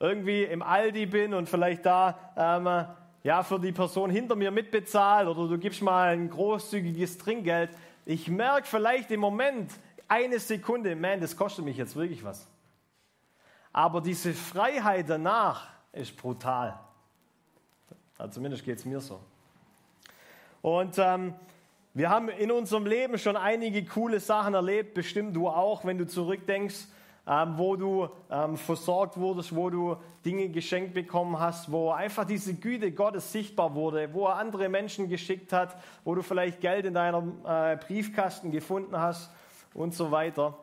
irgendwie 0.00 0.44
im 0.44 0.62
Aldi 0.62 1.06
bin 1.06 1.34
und 1.34 1.48
vielleicht 1.48 1.86
da 1.86 2.18
ähm, 2.36 2.86
ja, 3.22 3.42
für 3.42 3.58
die 3.58 3.72
Person 3.72 4.10
hinter 4.10 4.36
mir 4.36 4.50
mitbezahle 4.50 5.30
oder 5.30 5.48
du 5.48 5.58
gibst 5.58 5.82
mal 5.82 6.10
ein 6.10 6.28
großzügiges 6.28 7.18
Trinkgeld. 7.18 7.70
Ich 8.04 8.28
merke 8.28 8.66
vielleicht 8.66 9.10
im 9.10 9.20
Moment 9.20 9.72
eine 10.08 10.38
Sekunde, 10.38 10.94
man, 10.94 11.20
das 11.20 11.36
kostet 11.36 11.64
mich 11.64 11.76
jetzt 11.76 11.96
wirklich 11.96 12.22
was. 12.22 12.46
Aber 13.72 14.00
diese 14.00 14.34
Freiheit 14.34 15.08
danach 15.08 15.68
ist 15.92 16.16
brutal. 16.16 16.78
Also 18.18 18.34
zumindest 18.34 18.64
geht 18.64 18.78
es 18.78 18.84
mir 18.84 19.00
so. 19.00 19.20
Und 20.60 20.96
ähm, 20.98 21.34
wir 21.94 22.10
haben 22.10 22.28
in 22.28 22.50
unserem 22.50 22.86
Leben 22.86 23.18
schon 23.18 23.36
einige 23.36 23.84
coole 23.84 24.20
Sachen 24.20 24.54
erlebt, 24.54 24.94
bestimmt 24.94 25.34
du 25.34 25.48
auch, 25.48 25.84
wenn 25.84 25.98
du 25.98 26.06
zurückdenkst, 26.06 26.86
ähm, 27.26 27.54
wo 27.56 27.76
du 27.76 28.08
ähm, 28.30 28.56
versorgt 28.56 29.16
wurdest, 29.16 29.54
wo 29.56 29.70
du 29.70 29.96
Dinge 30.24 30.48
geschenkt 30.50 30.92
bekommen 30.92 31.38
hast, 31.40 31.72
wo 31.72 31.90
einfach 31.90 32.24
diese 32.24 32.54
Güte 32.54 32.92
Gottes 32.92 33.32
sichtbar 33.32 33.74
wurde, 33.74 34.12
wo 34.12 34.26
er 34.26 34.36
andere 34.36 34.68
Menschen 34.68 35.08
geschickt 35.08 35.52
hat, 35.52 35.76
wo 36.04 36.14
du 36.14 36.22
vielleicht 36.22 36.60
Geld 36.60 36.84
in 36.84 36.94
deinem 36.94 37.38
äh, 37.46 37.76
Briefkasten 37.76 38.50
gefunden 38.50 38.98
hast 38.98 39.30
und 39.72 39.94
so 39.94 40.10
weiter. 40.10 40.58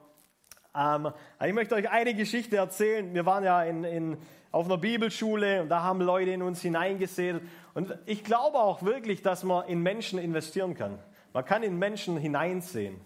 Ähm, 0.76 1.12
ich 1.44 1.54
möchte 1.54 1.76
euch 1.76 1.90
eine 1.90 2.14
Geschichte 2.14 2.58
erzählen. 2.58 3.14
Wir 3.14 3.26
waren 3.26 3.44
ja 3.44 3.64
in, 3.64 3.84
in, 3.84 4.18
auf 4.52 4.66
einer 4.66 4.78
Bibelschule 4.78 5.64
und 5.64 5.70
da 5.70 5.82
haben 5.82 6.00
Leute 6.00 6.32
in 6.32 6.44
uns 6.44 6.62
hineingesehen. 6.62 7.42
Und 7.74 7.98
ich 8.06 8.24
glaube 8.24 8.60
auch 8.60 8.84
wirklich, 8.84 9.22
dass 9.22 9.44
man 9.44 9.68
in 9.68 9.82
Menschen 9.82 10.20
investieren 10.20 10.76
kann. 10.76 11.00
Man 11.34 11.44
kann 11.46 11.64
in 11.64 11.80
Menschen 11.80 12.18
hineinsehen. 12.18 13.00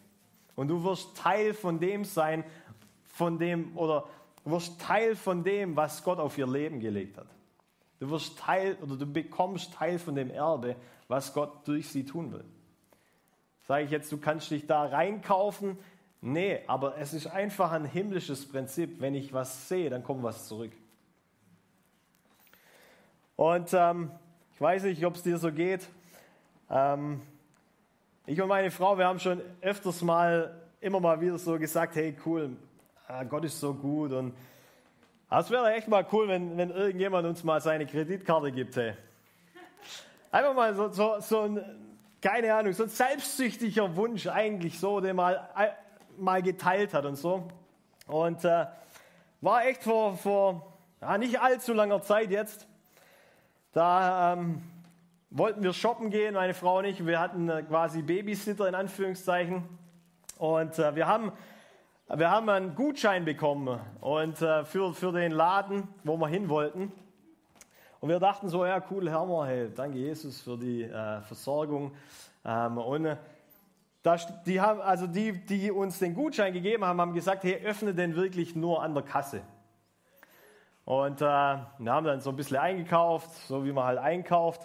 Und 0.56 0.70
du 0.70 0.84
wirst 0.84 1.18
Teil 1.18 1.54
von 1.54 1.80
dem 1.80 2.06
sein, 2.06 2.44
von 3.16 3.40
dem, 3.40 3.78
oder 3.78 4.04
du 4.44 4.52
wirst 4.52 4.80
Teil 4.82 5.16
von 5.16 5.42
dem, 5.42 5.78
was 5.78 6.04
Gott 6.04 6.20
auf 6.20 6.38
ihr 6.38 6.48
Leben 6.48 6.82
gelegt 6.82 7.18
hat. 7.18 7.28
Du 8.00 8.10
wirst 8.10 8.38
Teil, 8.38 8.78
oder 8.82 8.98
du 8.98 9.06
bekommst 9.06 9.74
Teil 9.74 10.00
von 10.00 10.16
dem 10.16 10.30
Erbe, 10.30 10.76
was 11.08 11.34
Gott 11.34 11.66
durch 11.66 11.88
sie 11.88 12.06
tun 12.06 12.34
will. 12.34 12.44
Sage 13.70 13.86
ich 13.86 13.92
jetzt, 13.92 14.12
du 14.12 14.18
kannst 14.18 14.52
dich 14.52 14.68
da 14.68 14.84
reinkaufen? 14.84 15.78
Nee, 16.20 16.60
aber 16.68 16.98
es 16.98 17.14
ist 17.14 17.28
einfach 17.28 17.72
ein 17.72 17.86
himmlisches 17.86 18.46
Prinzip. 18.50 19.00
Wenn 19.00 19.16
ich 19.16 19.32
was 19.32 19.70
sehe, 19.70 19.90
dann 19.90 20.04
kommt 20.04 20.22
was 20.22 20.50
zurück. 20.50 20.74
Und 23.38 23.74
ähm, 23.74 24.12
ich 24.54 24.60
weiß 24.60 24.84
nicht, 24.84 25.06
ob 25.06 25.16
es 25.16 25.24
dir 25.24 25.38
so 25.38 25.54
geht. 25.54 25.88
Ähm, 26.70 27.22
ich 28.26 28.42
und 28.42 28.50
meine 28.50 28.72
Frau, 28.72 28.98
wir 28.98 29.06
haben 29.06 29.20
schon 29.20 29.42
öfters 29.62 30.02
mal, 30.02 30.62
immer 30.82 31.00
mal 31.00 31.22
wieder 31.22 31.38
so 31.38 31.58
gesagt, 31.58 31.96
hey 31.96 32.14
cool, 32.26 32.58
ah, 33.08 33.24
Gott 33.24 33.46
ist 33.46 33.60
so 33.60 33.74
gut. 33.74 34.12
Und 34.12 34.34
es 35.30 35.50
wäre 35.50 35.74
echt 35.74 35.88
mal 35.88 36.06
cool, 36.12 36.28
wenn, 36.28 36.58
wenn 36.58 36.72
irgendjemand 36.72 37.28
uns 37.28 37.44
mal 37.44 37.62
seine 37.62 37.86
Kreditkarte 37.86 38.52
gibt. 38.52 38.76
Hey. 38.76 38.94
Einfach 40.32 40.54
mal 40.54 40.74
so, 40.76 40.90
so, 40.90 41.20
so 41.20 41.42
ein, 41.42 41.64
keine 42.22 42.54
Ahnung, 42.54 42.74
so 42.74 42.84
ein 42.84 42.90
selbstsüchtiger 42.90 43.96
Wunsch 43.96 44.28
eigentlich 44.28 44.80
so, 44.80 45.00
den 45.00 45.16
mal, 45.16 45.50
mal 46.18 46.42
geteilt 46.42 46.94
hat 46.94 47.06
und 47.06 47.16
so. 47.16 47.48
Und 48.08 48.44
äh, 48.46 48.66
war 49.42 49.66
echt 49.66 49.84
vor, 49.84 50.18
vor 50.18 50.74
ja, 51.02 51.18
nicht 51.18 51.40
allzu 51.40 51.74
langer 51.74 52.02
Zeit 52.02 52.32
jetzt. 52.32 52.68
Da 53.74 54.34
ähm, 54.34 54.62
wollten 55.30 55.64
wir 55.64 55.74
shoppen 55.74 56.10
gehen, 56.10 56.36
meine 56.36 56.54
Frau 56.54 56.80
und 56.80 56.86
ich. 56.86 57.06
Wir 57.06 57.20
hatten 57.20 57.50
äh, 57.50 57.64
quasi 57.64 58.02
Babysitter 58.02 58.68
in 58.68 58.76
Anführungszeichen. 58.76 59.64
Und 60.38 60.80
äh, 60.80 60.96
wir, 60.96 61.08
haben, 61.08 61.32
wir 62.08 62.30
haben 62.30 62.50
einen 62.50 62.76
Gutschein 62.76 63.26
bekommen 63.26 63.80
und, 64.00 64.40
äh, 64.40 64.64
für, 64.64 64.94
für 64.94 65.12
den 65.12 65.32
Laden, 65.32 65.88
wo 66.04 66.18
wir 66.18 66.28
hin 66.28 66.50
wollten. 66.50 66.92
Und 68.00 68.10
wir 68.10 68.20
dachten 68.20 68.48
so, 68.48 68.64
ja 68.64 68.80
cool, 68.92 69.10
Herr, 69.10 69.46
hey, 69.48 69.72
danke 69.74 69.98
Jesus 69.98 70.40
für 70.40 70.56
die 70.56 70.84
äh, 70.84 71.22
Versorgung. 71.22 71.96
Ähm, 72.46 72.78
und 72.78 73.06
äh, 73.06 73.18
das, 74.04 74.28
die, 74.44 74.62
haben, 74.62 74.82
also 74.82 75.08
die, 75.08 75.34
die 75.34 75.72
uns 75.72 75.98
den 75.98 76.14
Gutschein 76.14 76.54
gegeben 76.54 76.86
haben, 76.86 77.02
haben 77.02 77.14
gesagt, 77.16 77.44
hey, 77.44 77.60
öffne 77.66 77.96
den 77.96 78.16
wirklich 78.16 78.56
nur 78.56 78.84
an 78.84 78.94
der 78.94 79.04
Kasse. 79.04 79.42
Und 80.86 81.22
äh, 81.22 81.26
wir 81.26 81.92
haben 81.92 82.06
dann 82.06 82.22
so 82.22 82.30
ein 82.30 82.36
bisschen 82.36 82.58
eingekauft, 82.58 83.32
so 83.48 83.66
wie 83.66 83.72
man 83.72 83.86
halt 83.86 83.98
einkauft 83.98 84.62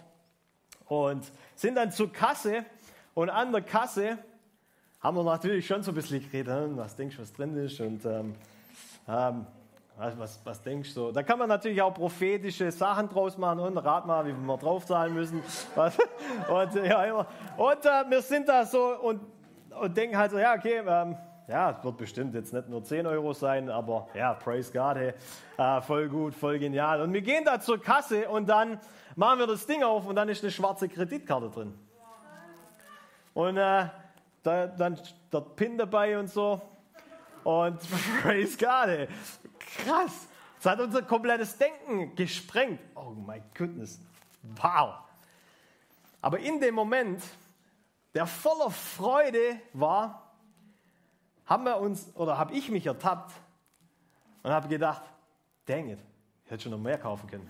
und 0.88 1.24
sind 1.54 1.76
dann 1.76 1.90
zur 1.90 2.12
Kasse 2.12 2.66
und 3.14 3.30
an 3.30 3.50
der 3.52 3.62
Kasse 3.62 4.18
haben 5.00 5.16
wir 5.16 5.24
natürlich 5.24 5.66
schon 5.66 5.82
so 5.82 5.92
ein 5.92 5.94
bisschen 5.94 6.22
geredet, 6.22 6.76
was 6.76 6.94
denkst 6.94 7.16
du, 7.16 7.22
was 7.22 7.32
drin 7.32 7.56
ist 7.56 7.80
und 7.80 8.04
ähm, 8.04 8.34
ähm, 9.08 9.46
was, 9.96 10.40
was, 10.44 10.62
denkst 10.62 10.94
du? 10.94 11.12
Da 11.12 11.22
kann 11.22 11.38
man 11.38 11.48
natürlich 11.48 11.82
auch 11.82 11.92
prophetische 11.92 12.70
Sachen 12.70 13.08
draus 13.10 13.36
machen 13.36 13.60
und 13.60 13.76
rat 13.76 14.06
mal, 14.06 14.26
wie 14.26 14.32
wir 14.32 14.56
draufzahlen 14.56 15.12
müssen. 15.12 15.42
und, 16.48 16.74
ja, 16.74 17.26
und 17.56 17.84
äh, 17.84 18.10
wir 18.10 18.22
sind 18.22 18.48
da 18.48 18.64
so 18.64 18.98
und, 18.98 19.20
und 19.78 19.96
denken 19.96 20.16
halt 20.16 20.30
so, 20.30 20.38
ja, 20.38 20.54
okay, 20.54 20.82
ähm, 20.86 21.16
ja, 21.48 21.70
es 21.70 21.84
wird 21.84 21.96
bestimmt 21.98 22.34
jetzt 22.34 22.54
nicht 22.54 22.68
nur 22.68 22.82
10 22.82 23.06
Euro 23.06 23.32
sein, 23.32 23.68
aber 23.68 24.08
ja, 24.14 24.32
praise 24.34 24.72
God, 24.72 24.96
hey, 24.96 25.12
äh, 25.58 25.80
voll 25.82 26.08
gut, 26.08 26.34
voll 26.34 26.58
genial. 26.58 27.02
Und 27.02 27.12
wir 27.12 27.22
gehen 27.22 27.44
da 27.44 27.60
zur 27.60 27.80
Kasse 27.80 28.28
und 28.28 28.48
dann 28.48 28.80
machen 29.16 29.40
wir 29.40 29.46
das 29.46 29.66
Ding 29.66 29.82
auf 29.82 30.06
und 30.06 30.16
dann 30.16 30.28
ist 30.28 30.42
eine 30.42 30.52
schwarze 30.52 30.88
Kreditkarte 30.88 31.50
drin. 31.50 31.74
Und 33.34 33.58
äh, 33.58 33.86
da, 34.42 34.66
dann 34.66 35.00
der 35.32 35.40
PIN 35.40 35.78
dabei 35.78 36.18
und 36.18 36.28
so. 36.28 36.60
Und 37.44 37.80
praise 38.22 38.56
God, 38.56 38.88
ey. 38.88 39.08
krass. 39.58 40.28
Das 40.62 40.72
hat 40.72 40.80
unser 40.80 41.02
komplettes 41.02 41.56
Denken 41.56 42.14
gesprengt. 42.14 42.80
Oh 42.94 43.10
my 43.10 43.42
goodness. 43.56 43.98
Wow. 44.56 44.94
Aber 46.20 46.38
in 46.38 46.60
dem 46.60 46.74
Moment, 46.74 47.22
der 48.14 48.26
voller 48.26 48.70
Freude 48.70 49.58
war, 49.72 50.32
haben 51.46 51.64
wir 51.64 51.78
uns, 51.78 52.14
oder 52.14 52.36
habe 52.36 52.52
ich 52.52 52.70
mich 52.70 52.86
ertappt 52.86 53.32
und 54.42 54.50
habe 54.50 54.68
gedacht, 54.68 55.02
dang 55.64 55.88
it, 55.88 55.98
ich 56.44 56.50
hätte 56.50 56.64
schon 56.64 56.72
noch 56.72 56.78
mehr 56.78 56.98
kaufen 56.98 57.26
können. 57.26 57.48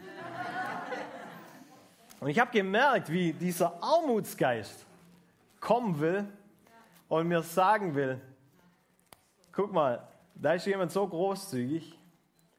Und 2.21 2.29
ich 2.29 2.39
habe 2.39 2.51
gemerkt, 2.53 3.11
wie 3.11 3.33
dieser 3.33 3.83
Armutsgeist 3.83 4.85
kommen 5.59 5.99
will 5.99 6.27
und 7.11 7.29
mir 7.29 7.43
sagen 7.43 7.95
will, 7.95 8.19
guck 9.53 9.71
mal, 9.71 10.09
da 10.35 10.55
ist 10.55 10.65
jemand 10.67 10.91
so 10.91 11.07
großzügig. 11.07 11.99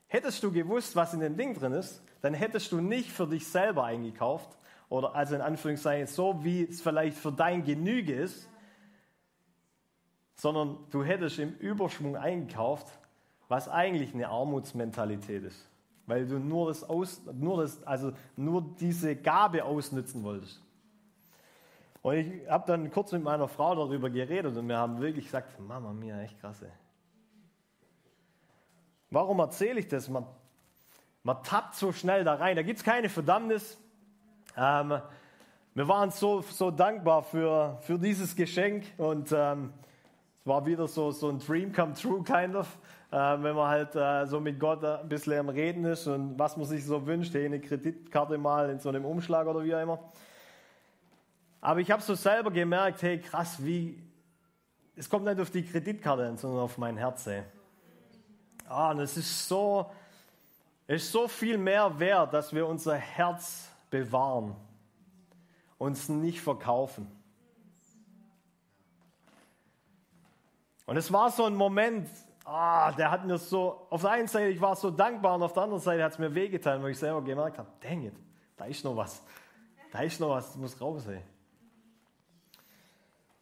Hättest 0.06 0.44
du 0.44 0.52
gewusst, 0.52 0.96
was 0.96 1.16
in 1.16 1.22
dem 1.22 1.36
Ding 1.36 1.56
drin 1.56 1.74
ist, 1.74 2.04
dann 2.22 2.36
hättest 2.36 2.72
du 2.72 2.80
nicht 2.80 3.12
für 3.12 3.26
dich 3.26 3.48
selber 3.48 3.86
eingekauft 3.86 4.56
oder 4.90 5.16
also 5.16 5.34
in 5.34 5.42
Anführungszeichen 5.42 6.06
so, 6.06 6.44
wie 6.44 6.62
es 6.64 6.82
vielleicht 6.82 7.18
für 7.18 7.32
dein 7.32 7.64
Genüge 7.64 8.14
ist, 8.14 8.48
sondern 10.36 10.78
du 10.92 11.04
hättest 11.04 11.40
im 11.40 11.56
Überschwung 11.56 12.16
eingekauft, 12.16 12.88
was 13.48 13.68
eigentlich 13.68 14.14
eine 14.14 14.30
Armutsmentalität 14.30 15.44
ist 15.44 15.72
weil 16.12 16.28
du 16.28 16.40
nur, 16.40 16.68
das 16.68 16.84
aus, 16.84 17.22
nur, 17.34 17.62
das, 17.62 17.82
also 17.84 18.12
nur 18.36 18.76
diese 18.80 19.16
Gabe 19.16 19.64
ausnutzen 19.64 20.24
wolltest. 20.24 20.62
Und 22.02 22.16
ich 22.16 22.50
habe 22.50 22.66
dann 22.66 22.92
kurz 22.92 23.12
mit 23.12 23.24
meiner 23.24 23.48
Frau 23.48 23.76
darüber 23.76 24.10
geredet 24.10 24.58
und 24.58 24.68
wir 24.68 24.78
haben 24.78 25.00
wirklich 25.02 25.26
gesagt, 25.26 25.60
Mama 25.60 25.94
mia, 25.94 26.20
echt 26.22 26.40
krass. 26.40 26.62
Ey. 26.62 26.70
Warum 29.12 29.40
erzähle 29.40 29.80
ich 29.80 29.88
das? 29.88 30.10
Man, 30.10 30.26
man 31.24 31.44
tappt 31.44 31.76
so 31.76 31.92
schnell 31.92 32.24
da 32.24 32.36
rein. 32.36 32.56
Da 32.56 32.64
gibt 32.64 32.80
es 32.80 32.84
keine 32.84 33.10
Verdammnis. 33.10 33.78
Ähm, 34.58 35.00
wir 35.74 35.88
waren 35.88 36.10
so, 36.10 36.42
so 36.42 36.72
dankbar 36.72 37.24
für, 37.24 37.78
für 37.82 38.00
dieses 38.00 38.36
Geschenk 38.36 38.86
und 38.98 39.32
ähm, 39.32 39.72
es 40.40 40.48
war 40.48 40.66
wieder 40.66 40.88
so, 40.88 41.12
so 41.12 41.30
ein 41.30 41.40
Dream 41.40 41.72
come 41.72 41.94
true, 41.94 42.24
kind 42.24 42.56
of 42.56 42.78
äh, 43.12 43.16
wenn 43.16 43.56
man 43.56 43.68
halt 43.68 43.96
äh, 43.96 44.26
so 44.26 44.40
mit 44.40 44.60
Gott 44.60 44.84
ein 44.84 45.10
bisschen 45.10 45.34
am 45.34 45.50
Reden 45.50 45.84
ist 45.86 46.08
und 46.08 46.40
was 46.40 46.56
man 46.56 46.66
sich 46.66 46.86
so 46.86 47.06
wünscht, 47.06 47.34
hey, 47.34 47.46
eine 47.46 47.60
Kreditkarte 47.60 48.38
mal 48.38 48.70
in 48.70 48.80
so 48.80 48.90
einem 48.90 49.06
Umschlag 49.06 49.48
oder 49.48 49.64
wie 49.64 49.76
auch 49.76 49.82
immer. 49.82 50.00
Aber 51.62 51.80
ich 51.80 51.92
habe 51.92 52.02
so 52.02 52.16
selber 52.16 52.50
gemerkt, 52.50 53.04
hey, 53.04 53.22
krass, 53.22 53.64
wie, 53.64 54.02
es 54.96 55.08
kommt 55.08 55.26
nicht 55.26 55.40
auf 55.40 55.52
die 55.52 55.64
Kreditkarte 55.64 56.36
sondern 56.36 56.62
auf 56.62 56.80
mein 56.80 56.98
Herz. 56.98 57.28
Ey. 57.28 57.44
Ah, 58.68 58.92
und 58.92 59.00
es 59.00 59.16
ist 59.16 59.48
so, 59.48 59.92
es 60.88 61.04
ist 61.04 61.12
so 61.12 61.28
viel 61.28 61.60
mehr 61.60 62.00
wert, 62.00 62.34
dass 62.34 62.52
wir 62.54 62.66
unser 62.66 62.96
Herz 62.96 63.70
bewahren, 63.92 64.56
uns 65.78 66.10
nicht 66.10 66.42
verkaufen. 66.42 67.08
Und 70.88 70.98
es 70.98 71.14
war 71.14 71.30
so 71.30 71.46
ein 71.46 71.56
Moment, 71.56 72.10
ah, 72.44 72.92
der 72.94 73.12
hat 73.12 73.26
mir 73.26 73.38
so, 73.38 73.86
auf 73.92 74.02
der 74.02 74.12
einen 74.12 74.28
Seite, 74.28 74.50
ich 74.50 74.60
war 74.60 74.76
so 74.76 74.90
dankbar 74.90 75.36
und 75.36 75.44
auf 75.44 75.54
der 75.54 75.64
anderen 75.64 75.82
Seite 75.82 76.04
hat 76.04 76.14
es 76.14 76.20
mir 76.20 76.34
wehgetan, 76.34 76.82
weil 76.82 76.92
ich 76.92 77.00
selber 77.00 77.22
gemerkt 77.22 77.60
habe, 77.60 77.70
dang 77.82 78.02
it, 78.02 78.16
da 78.58 78.66
ist 78.66 78.84
noch 78.84 78.96
was. 78.96 79.22
Da 79.92 80.02
ist 80.02 80.20
noch 80.20 80.30
was, 80.30 80.48
das 80.48 80.58
muss 80.58 80.82
raus 80.82 81.04
sein. 81.04 81.22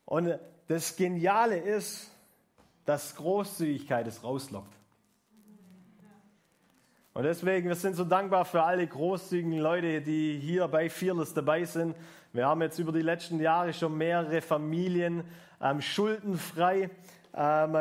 Und 0.09 0.39
das 0.67 0.95
Geniale 0.95 1.57
ist, 1.57 2.09
dass 2.83 3.15
Großzügigkeit 3.15 4.07
es 4.07 4.23
rauslockt. 4.23 4.73
Und 7.13 7.23
deswegen, 7.25 7.67
wir 7.67 7.75
sind 7.75 7.95
so 7.95 8.03
dankbar 8.03 8.45
für 8.45 8.63
alle 8.63 8.87
großzügigen 8.87 9.59
Leute, 9.59 10.01
die 10.01 10.39
hier 10.39 10.67
bei 10.67 10.89
Fearless 10.89 11.35
dabei 11.35 11.63
sind. 11.63 11.95
Wir 12.33 12.47
haben 12.47 12.59
jetzt 12.63 12.79
über 12.79 12.91
die 12.91 13.03
letzten 13.03 13.39
Jahre 13.39 13.71
schon 13.71 13.99
mehrere 13.99 14.41
Familien 14.41 15.25
ähm, 15.61 15.79
schuldenfrei 15.79 16.89
ähm, 17.35 17.77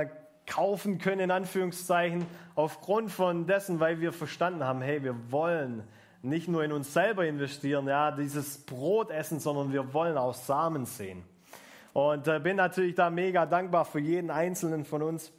kaufen 0.46 0.98
können, 0.98 1.22
in 1.22 1.30
Anführungszeichen, 1.30 2.26
aufgrund 2.56 3.10
von 3.10 3.46
dessen, 3.46 3.80
weil 3.80 4.02
wir 4.02 4.12
verstanden 4.12 4.64
haben, 4.64 4.82
hey, 4.82 5.02
wir 5.02 5.32
wollen 5.32 5.82
nicht 6.20 6.46
nur 6.46 6.62
in 6.62 6.72
uns 6.72 6.92
selber 6.92 7.24
investieren, 7.24 7.88
ja, 7.88 8.10
dieses 8.10 8.58
Brot 8.66 9.10
essen, 9.10 9.40
sondern 9.40 9.72
wir 9.72 9.94
wollen 9.94 10.18
auch 10.18 10.34
Samen 10.34 10.84
sehen. 10.84 11.24
Und 11.92 12.28
äh, 12.28 12.38
bin 12.40 12.56
natürlich 12.56 12.94
da 12.94 13.10
mega 13.10 13.46
dankbar 13.46 13.84
für 13.84 13.98
jeden 13.98 14.30
Einzelnen 14.30 14.84
von 14.84 15.02
uns. 15.02 15.32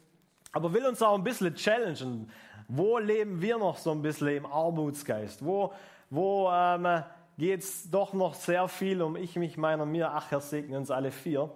Aber 0.52 0.72
will 0.72 0.86
uns 0.86 1.00
auch 1.02 1.14
ein 1.14 1.24
bisschen 1.24 1.54
challengen. 1.54 2.30
Wo 2.68 2.98
leben 2.98 3.40
wir 3.40 3.58
noch 3.58 3.78
so 3.78 3.92
ein 3.92 4.02
bisschen 4.02 4.28
im 4.28 4.46
Armutsgeist? 4.46 5.44
Wo, 5.44 5.72
wo 6.08 6.50
ähm, 6.52 7.02
geht 7.38 7.60
es 7.60 7.90
doch 7.90 8.12
noch 8.12 8.34
sehr 8.34 8.68
viel 8.68 9.02
um 9.02 9.16
ich, 9.16 9.36
mich, 9.36 9.56
meiner, 9.56 9.86
mir? 9.86 10.10
Ach, 10.12 10.30
Herr, 10.30 10.40
segne 10.40 10.76
uns 10.76 10.90
alle 10.90 11.10
vier. 11.10 11.50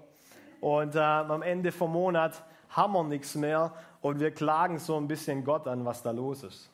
Und 0.60 0.94
äh, 0.94 1.00
am 1.00 1.42
Ende 1.42 1.72
vom 1.72 1.92
Monat 1.92 2.42
haben 2.70 2.92
wir 2.94 3.04
nichts 3.04 3.34
mehr 3.34 3.74
und 4.00 4.18
wir 4.18 4.30
klagen 4.30 4.78
so 4.78 4.96
ein 4.96 5.06
bisschen 5.06 5.44
Gott 5.44 5.68
an, 5.68 5.84
was 5.84 6.02
da 6.02 6.10
los 6.10 6.42
ist. 6.42 6.70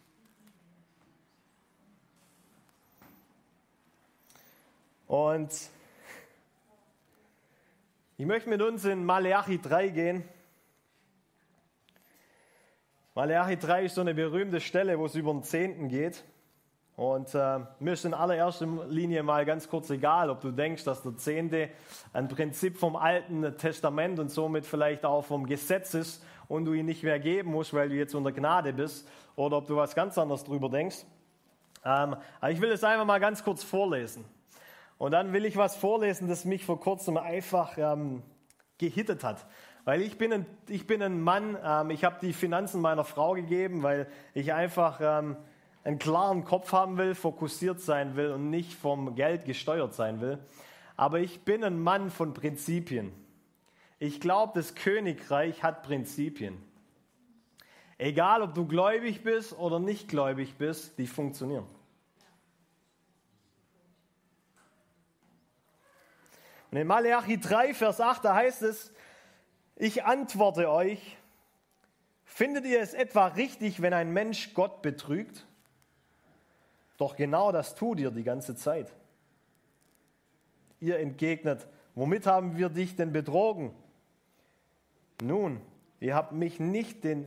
Und 5.07 5.51
ich 8.21 8.27
möchte 8.27 8.51
mit 8.51 8.61
uns 8.61 8.85
in 8.85 9.07
Maleachi 9.07 9.63
3 9.63 9.89
gehen. 9.89 10.25
Maleachi 13.15 13.57
3 13.57 13.87
ist 13.87 13.95
so 13.95 14.03
eine 14.03 14.13
berühmte 14.13 14.61
Stelle, 14.61 14.99
wo 14.99 15.07
es 15.07 15.15
über 15.15 15.33
den 15.33 15.43
Zehnten 15.43 15.89
geht. 15.89 16.23
Und 16.97 17.35
äh, 17.35 17.61
mir 17.79 17.95
ist 17.95 18.05
in 18.05 18.13
allererster 18.13 18.67
Linie 18.89 19.23
mal 19.23 19.47
ganz 19.47 19.71
kurz 19.71 19.89
egal, 19.89 20.29
ob 20.29 20.43
du 20.43 20.51
denkst, 20.51 20.85
dass 20.85 21.03
der 21.03 21.17
Zehnte 21.17 21.71
ein 22.13 22.29
Prinzip 22.29 22.77
vom 22.77 22.95
Alten 22.95 23.57
Testament 23.57 24.19
und 24.19 24.31
somit 24.31 24.67
vielleicht 24.67 25.07
auch 25.07 25.25
vom 25.25 25.47
Gesetz 25.47 25.95
ist 25.95 26.23
und 26.47 26.67
du 26.67 26.75
ihn 26.75 26.85
nicht 26.85 27.03
mehr 27.03 27.21
geben 27.21 27.53
musst, 27.53 27.73
weil 27.73 27.89
du 27.89 27.95
jetzt 27.95 28.15
unter 28.15 28.33
Gnade 28.33 28.75
bist, 28.75 29.09
oder 29.35 29.57
ob 29.57 29.67
du 29.67 29.77
was 29.77 29.95
ganz 29.95 30.19
anderes 30.19 30.45
drüber 30.45 30.69
denkst. 30.69 31.07
Ähm, 31.87 32.17
aber 32.39 32.51
ich 32.51 32.61
will 32.61 32.71
es 32.71 32.85
einfach 32.85 33.07
mal 33.07 33.19
ganz 33.19 33.43
kurz 33.43 33.65
vorlesen. 33.65 34.27
Und 35.01 35.13
dann 35.13 35.33
will 35.33 35.47
ich 35.47 35.57
was 35.57 35.77
vorlesen, 35.77 36.29
das 36.29 36.45
mich 36.45 36.63
vor 36.63 36.79
kurzem 36.79 37.17
einfach 37.17 37.79
ähm, 37.79 38.23
gehittet 38.77 39.25
hat. 39.25 39.47
Weil 39.87 40.03
ich 40.03 40.19
bin 40.19 40.31
ein, 40.31 40.47
ich 40.69 40.87
bin 40.87 41.03
ein 41.03 41.23
Mann, 41.23 41.57
ähm, 41.65 41.89
ich 41.89 42.05
habe 42.05 42.19
die 42.21 42.35
Finanzen 42.35 42.83
meiner 42.83 43.05
Frau 43.05 43.33
gegeben, 43.33 43.83
weil 43.83 44.09
ich 44.35 44.53
einfach 44.53 45.01
ähm, 45.03 45.39
einen 45.85 45.99
klaren 45.99 46.45
Kopf 46.45 46.73
haben 46.73 46.99
will, 46.99 47.15
fokussiert 47.15 47.81
sein 47.81 48.15
will 48.15 48.33
und 48.33 48.51
nicht 48.51 48.75
vom 48.75 49.15
Geld 49.15 49.47
gesteuert 49.47 49.95
sein 49.95 50.21
will. 50.21 50.39
Aber 50.99 51.19
ich 51.19 51.47
bin 51.47 51.65
ein 51.65 51.81
Mann 51.81 52.11
von 52.11 52.35
Prinzipien. 52.35 53.11
Ich 54.01 54.21
glaube, 54.21 54.53
das 54.55 54.75
Königreich 54.75 55.63
hat 55.63 55.83
Prinzipien. 55.83 56.59
Egal, 57.97 58.43
ob 58.43 58.53
du 58.53 58.67
gläubig 58.67 59.23
bist 59.23 59.59
oder 59.59 59.79
nicht 59.79 60.09
gläubig 60.09 60.57
bist, 60.59 60.99
die 60.99 61.07
funktionieren. 61.07 61.65
Und 66.71 66.79
in 66.79 66.87
Malachi 66.87 67.39
3, 67.39 67.75
Vers 67.75 68.01
8, 68.01 68.25
da 68.25 68.35
heißt 68.35 68.63
es, 68.63 68.93
ich 69.77 70.05
antworte 70.05 70.71
euch, 70.71 71.17
findet 72.25 72.65
ihr 72.65 72.81
es 72.81 72.95
etwa 72.95 73.27
richtig, 73.27 73.83
wenn 73.83 73.93
ein 73.93 74.13
Mensch 74.13 74.55
Gott 74.55 74.83
betrügt? 74.83 75.47
Doch 76.97 77.17
genau 77.17 77.51
das 77.51 77.75
tut 77.75 77.99
ihr 77.99 78.11
die 78.11 78.23
ganze 78.23 78.55
Zeit. 78.55 78.93
Ihr 80.81 80.99
entgegnet, 80.99 81.67
womit 81.95 82.27
haben 82.27 82.57
wir 82.57 82.69
dich 82.69 82.95
denn 82.95 83.13
betrogen? 83.13 83.75
Nun, 85.23 85.61
ihr 85.99 86.15
habt, 86.15 86.33
mich 86.33 86.61
nicht 86.61 87.05
den, 87.05 87.27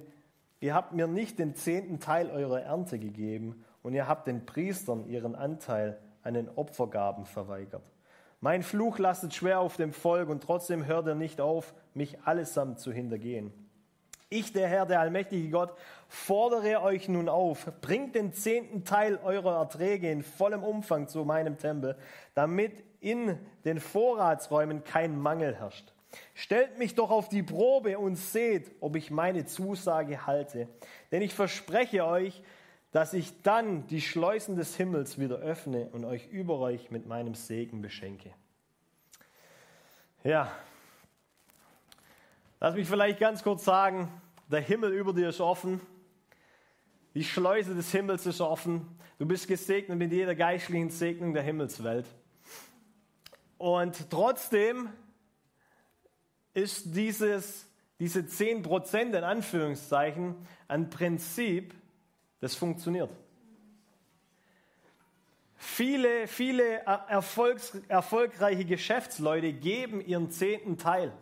ihr 0.60 0.74
habt 0.74 0.94
mir 0.94 1.08
nicht 1.08 1.38
den 1.38 1.56
zehnten 1.56 2.00
Teil 2.00 2.30
eurer 2.32 2.62
Ernte 2.62 2.98
gegeben 2.98 3.66
und 3.82 3.94
ihr 3.94 4.08
habt 4.08 4.28
den 4.28 4.46
Priestern 4.46 5.06
ihren 5.10 5.36
Anteil 5.36 6.00
an 6.22 6.36
den 6.36 6.50
Opfergaben 6.50 7.26
verweigert. 7.26 7.93
Mein 8.44 8.62
Fluch 8.62 9.00
lastet 9.00 9.34
schwer 9.34 9.62
auf 9.62 9.78
dem 9.78 9.94
Volk 9.94 10.28
und 10.28 10.44
trotzdem 10.44 10.86
hört 10.86 11.08
er 11.08 11.16
nicht 11.16 11.40
auf, 11.40 11.74
mich 11.94 12.18
allesamt 12.26 12.78
zu 12.78 12.92
hintergehen. 12.92 13.54
Ich, 14.28 14.52
der 14.52 14.68
Herr, 14.68 14.86
der 14.86 15.00
allmächtige 15.00 15.50
Gott, 15.50 15.74
fordere 16.10 16.82
euch 16.82 17.08
nun 17.08 17.30
auf, 17.30 17.72
bringt 17.80 18.16
den 18.16 18.34
zehnten 18.34 18.84
Teil 18.84 19.18
eurer 19.24 19.60
Erträge 19.60 20.12
in 20.12 20.24
vollem 20.24 20.62
Umfang 20.62 21.08
zu 21.08 21.24
meinem 21.24 21.58
Tempel, 21.58 21.96
damit 22.36 22.74
in 23.00 23.40
den 23.64 23.80
Vorratsräumen 23.80 24.84
kein 24.84 25.18
Mangel 25.18 25.56
herrscht. 25.56 25.94
Stellt 26.34 26.78
mich 26.78 26.96
doch 26.96 27.12
auf 27.12 27.30
die 27.30 27.44
Probe 27.44 27.98
und 27.98 28.18
seht, 28.18 28.72
ob 28.82 28.98
ich 28.98 29.10
meine 29.10 29.46
Zusage 29.46 30.28
halte. 30.28 30.68
Denn 31.14 31.22
ich 31.22 31.34
verspreche 31.34 32.06
euch, 32.06 32.44
dass 32.94 33.14
ich 33.14 33.42
dann 33.42 33.88
die 33.88 34.02
Schleusen 34.02 34.56
des 34.56 34.78
Himmels 34.78 35.18
wieder 35.18 35.38
öffne 35.38 35.90
und 35.92 36.06
euch 36.06 36.28
über 36.28 36.60
euch 36.60 36.92
mit 36.92 37.08
meinem 37.08 37.34
Segen 37.34 37.82
beschenke. 37.82 38.32
Ja, 40.24 40.52
lass 42.60 42.76
mich 42.76 42.88
vielleicht 42.88 43.20
ganz 43.20 43.42
kurz 43.42 43.66
sagen, 43.66 44.10
der 44.48 44.62
Himmel 44.62 44.94
über 44.94 45.12
dir 45.12 45.30
ist 45.30 45.42
offen. 45.42 45.82
Die 47.16 47.24
Schleuse 47.24 47.74
des 47.74 47.92
Himmels 47.92 48.28
ist 48.28 48.42
offen. 48.42 48.88
Du 49.18 49.26
bist 49.26 49.48
gesegnet 49.48 49.98
mit 49.98 50.12
jeder 50.12 50.36
geistlichen 50.36 50.92
Segnung 50.92 51.34
der 51.34 51.42
Himmelswelt. 51.42 52.06
Und 53.58 54.08
trotzdem 54.12 54.90
ist 56.54 56.96
dieses, 56.96 57.66
diese 58.00 58.20
10% 58.20 59.18
in 59.18 59.24
Anführungszeichen 59.24 60.36
ein 60.68 60.92
Prinzip, 60.92 61.74
das 62.44 62.56
funktioniert. 62.56 63.10
Viele, 65.56 66.28
viele 66.28 66.80
Erfolgs, 67.08 67.78
erfolgreiche 67.88 68.66
Geschäftsleute 68.66 69.54
geben 69.54 70.06
ihren 70.06 70.30
zehnten 70.30 70.78
Teil. 70.78 71.14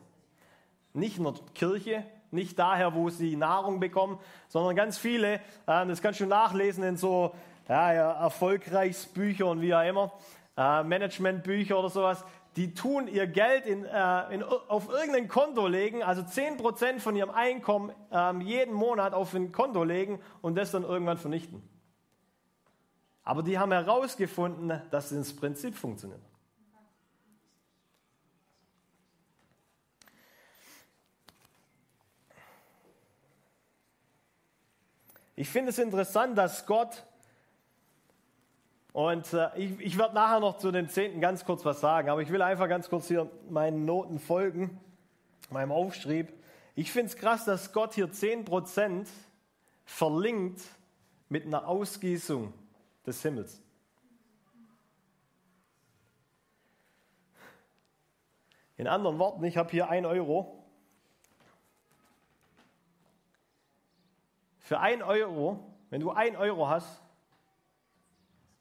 Nicht 0.93 1.19
nur 1.19 1.35
Kirche, 1.53 2.03
nicht 2.31 2.57
daher, 2.57 2.95
wo 2.95 3.11
sie 3.11 3.35
Nahrung 3.35 3.79
bekommen, 3.79 4.17
sondern 4.47 4.75
ganz 4.75 4.97
viele, 4.97 5.35
äh, 5.35 5.39
das 5.67 6.01
kannst 6.01 6.21
du 6.21 6.25
nachlesen 6.25 6.83
in 6.83 6.97
so 6.97 7.35
ja, 7.69 7.93
ja, 7.93 8.11
Erfolgreichsbücher 8.13 9.45
und 9.45 9.61
wie 9.61 9.75
auch 9.75 9.87
immer, 9.87 10.11
äh, 10.57 10.81
Managementbücher 10.81 11.77
oder 11.77 11.91
sowas, 11.91 12.25
die 12.55 12.73
tun 12.73 13.07
ihr 13.07 13.27
Geld 13.27 13.65
in, 13.65 13.85
äh, 13.85 14.33
in, 14.33 14.43
auf 14.43 14.89
irgendein 14.89 15.27
Konto 15.27 15.67
legen, 15.67 16.03
also 16.03 16.21
10% 16.21 16.99
von 16.99 17.15
ihrem 17.15 17.29
Einkommen 17.31 17.93
ähm, 18.11 18.41
jeden 18.41 18.73
Monat 18.73 19.13
auf 19.13 19.33
ein 19.33 19.51
Konto 19.51 19.83
legen 19.83 20.19
und 20.41 20.55
das 20.55 20.71
dann 20.71 20.83
irgendwann 20.83 21.17
vernichten. 21.17 21.61
Aber 23.23 23.43
die 23.43 23.57
haben 23.57 23.71
herausgefunden, 23.71 24.81
dass 24.89 25.09
das 25.09 25.33
Prinzip 25.33 25.75
funktioniert. 25.75 26.21
Ich 35.35 35.49
finde 35.49 35.69
es 35.69 35.79
interessant, 35.79 36.37
dass 36.37 36.65
Gott, 36.65 37.03
und 38.93 39.33
äh, 39.33 39.49
ich, 39.57 39.79
ich 39.79 39.97
werde 39.97 40.15
nachher 40.15 40.39
noch 40.39 40.57
zu 40.57 40.71
den 40.71 40.89
Zehnten 40.89 41.21
ganz 41.21 41.45
kurz 41.45 41.63
was 41.65 41.79
sagen, 41.79 42.09
aber 42.09 42.21
ich 42.21 42.29
will 42.29 42.41
einfach 42.41 42.67
ganz 42.67 42.89
kurz 42.89 43.07
hier 43.07 43.29
meinen 43.49 43.85
Noten 43.85 44.19
folgen, 44.19 44.79
meinem 45.49 45.71
Aufschrieb. 45.71 46.33
Ich 46.75 46.91
finde 46.91 47.07
es 47.07 47.15
krass, 47.15 47.45
dass 47.45 47.73
Gott 47.73 47.93
hier 47.93 48.07
10% 48.07 49.07
verlinkt 49.85 50.61
mit 51.29 51.45
einer 51.45 51.67
Ausgießung 51.67 52.53
des 53.05 53.21
Himmels. 53.21 53.61
In 58.77 58.87
anderen 58.87 59.19
Worten, 59.19 59.43
ich 59.43 59.57
habe 59.57 59.69
hier 59.69 59.89
ein 59.89 60.05
Euro 60.05 60.61
Für 64.71 64.79
ein 64.79 65.01
Euro, 65.03 65.59
wenn 65.89 65.99
du 65.99 66.11
ein 66.11 66.37
Euro 66.37 66.69
hast, 66.69 67.01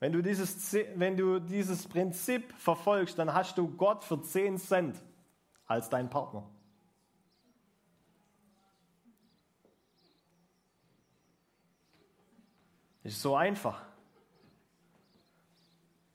wenn 0.01 0.13
du 0.13 0.23
dieses, 0.23 0.73
wenn 0.95 1.17
du 1.17 1.39
dieses 1.39 1.87
Prinzip 1.87 2.55
verfolgst, 2.55 3.19
dann 3.19 3.35
hast 3.35 3.59
du 3.59 3.69
Gott 3.69 4.03
für 4.03 4.21
10 4.21 4.57
Cent 4.57 5.01
als 5.67 5.91
deinen 5.91 6.09
Partner. 6.09 6.49
Ist 13.05 13.21
so 13.21 13.37
einfach. 13.37 13.85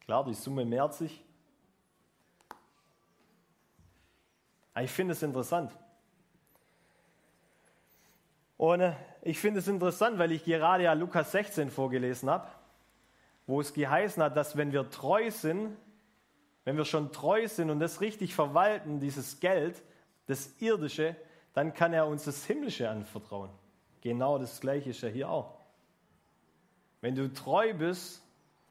Klar, 0.01 0.25
die 0.25 0.33
Summe 0.33 0.65
mehrt 0.65 0.95
sich. 0.95 1.23
Aber 4.73 4.83
ich 4.83 4.91
finde 4.91 5.13
es 5.13 5.21
interessant. 5.21 5.71
Und 8.57 8.95
ich 9.21 9.39
finde 9.39 9.59
es 9.59 9.67
interessant, 9.67 10.17
weil 10.17 10.31
ich 10.31 10.43
gerade 10.43 10.83
ja 10.83 10.93
Lukas 10.93 11.31
16 11.31 11.69
vorgelesen 11.69 12.29
habe 12.29 12.47
wo 13.47 13.61
es 13.61 13.73
geheißen 13.73 14.21
hat, 14.23 14.35
dass 14.35 14.57
wenn 14.57 14.71
wir 14.71 14.89
treu 14.89 15.29
sind, 15.31 15.75
wenn 16.63 16.77
wir 16.77 16.85
schon 16.85 17.11
treu 17.11 17.47
sind 17.47 17.69
und 17.69 17.79
das 17.79 18.01
richtig 18.01 18.33
verwalten, 18.33 18.99
dieses 18.99 19.39
Geld, 19.39 19.81
das 20.25 20.59
Irdische, 20.59 21.15
dann 21.53 21.73
kann 21.73 21.93
er 21.93 22.07
uns 22.07 22.25
das 22.25 22.45
Himmlische 22.45 22.89
anvertrauen. 22.89 23.51
Genau 24.01 24.37
das 24.37 24.59
Gleiche 24.59 24.89
ist 24.89 25.01
ja 25.01 25.09
hier 25.09 25.29
auch. 25.29 25.59
Wenn 27.01 27.15
du 27.15 27.31
treu 27.31 27.73
bist 27.73 28.21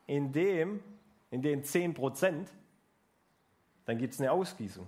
in 0.06 0.32
dem, 0.32 0.82
in 1.30 1.40
den 1.40 1.64
10 1.64 1.94
Prozent, 1.94 2.50
dann 3.84 3.98
gibt 3.98 4.14
es 4.14 4.20
eine 4.20 4.32
Ausgießung. 4.32 4.86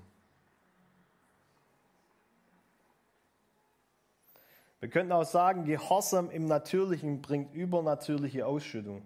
Wir 4.81 4.89
könnten 4.91 5.13
auch 5.13 5.25
sagen, 5.25 5.65
Gehorsam 5.65 6.31
im 6.31 6.47
Natürlichen 6.47 7.23
bringt 7.23 7.55
übernatürliche 7.55 8.47
Ausschüttung. 8.47 9.03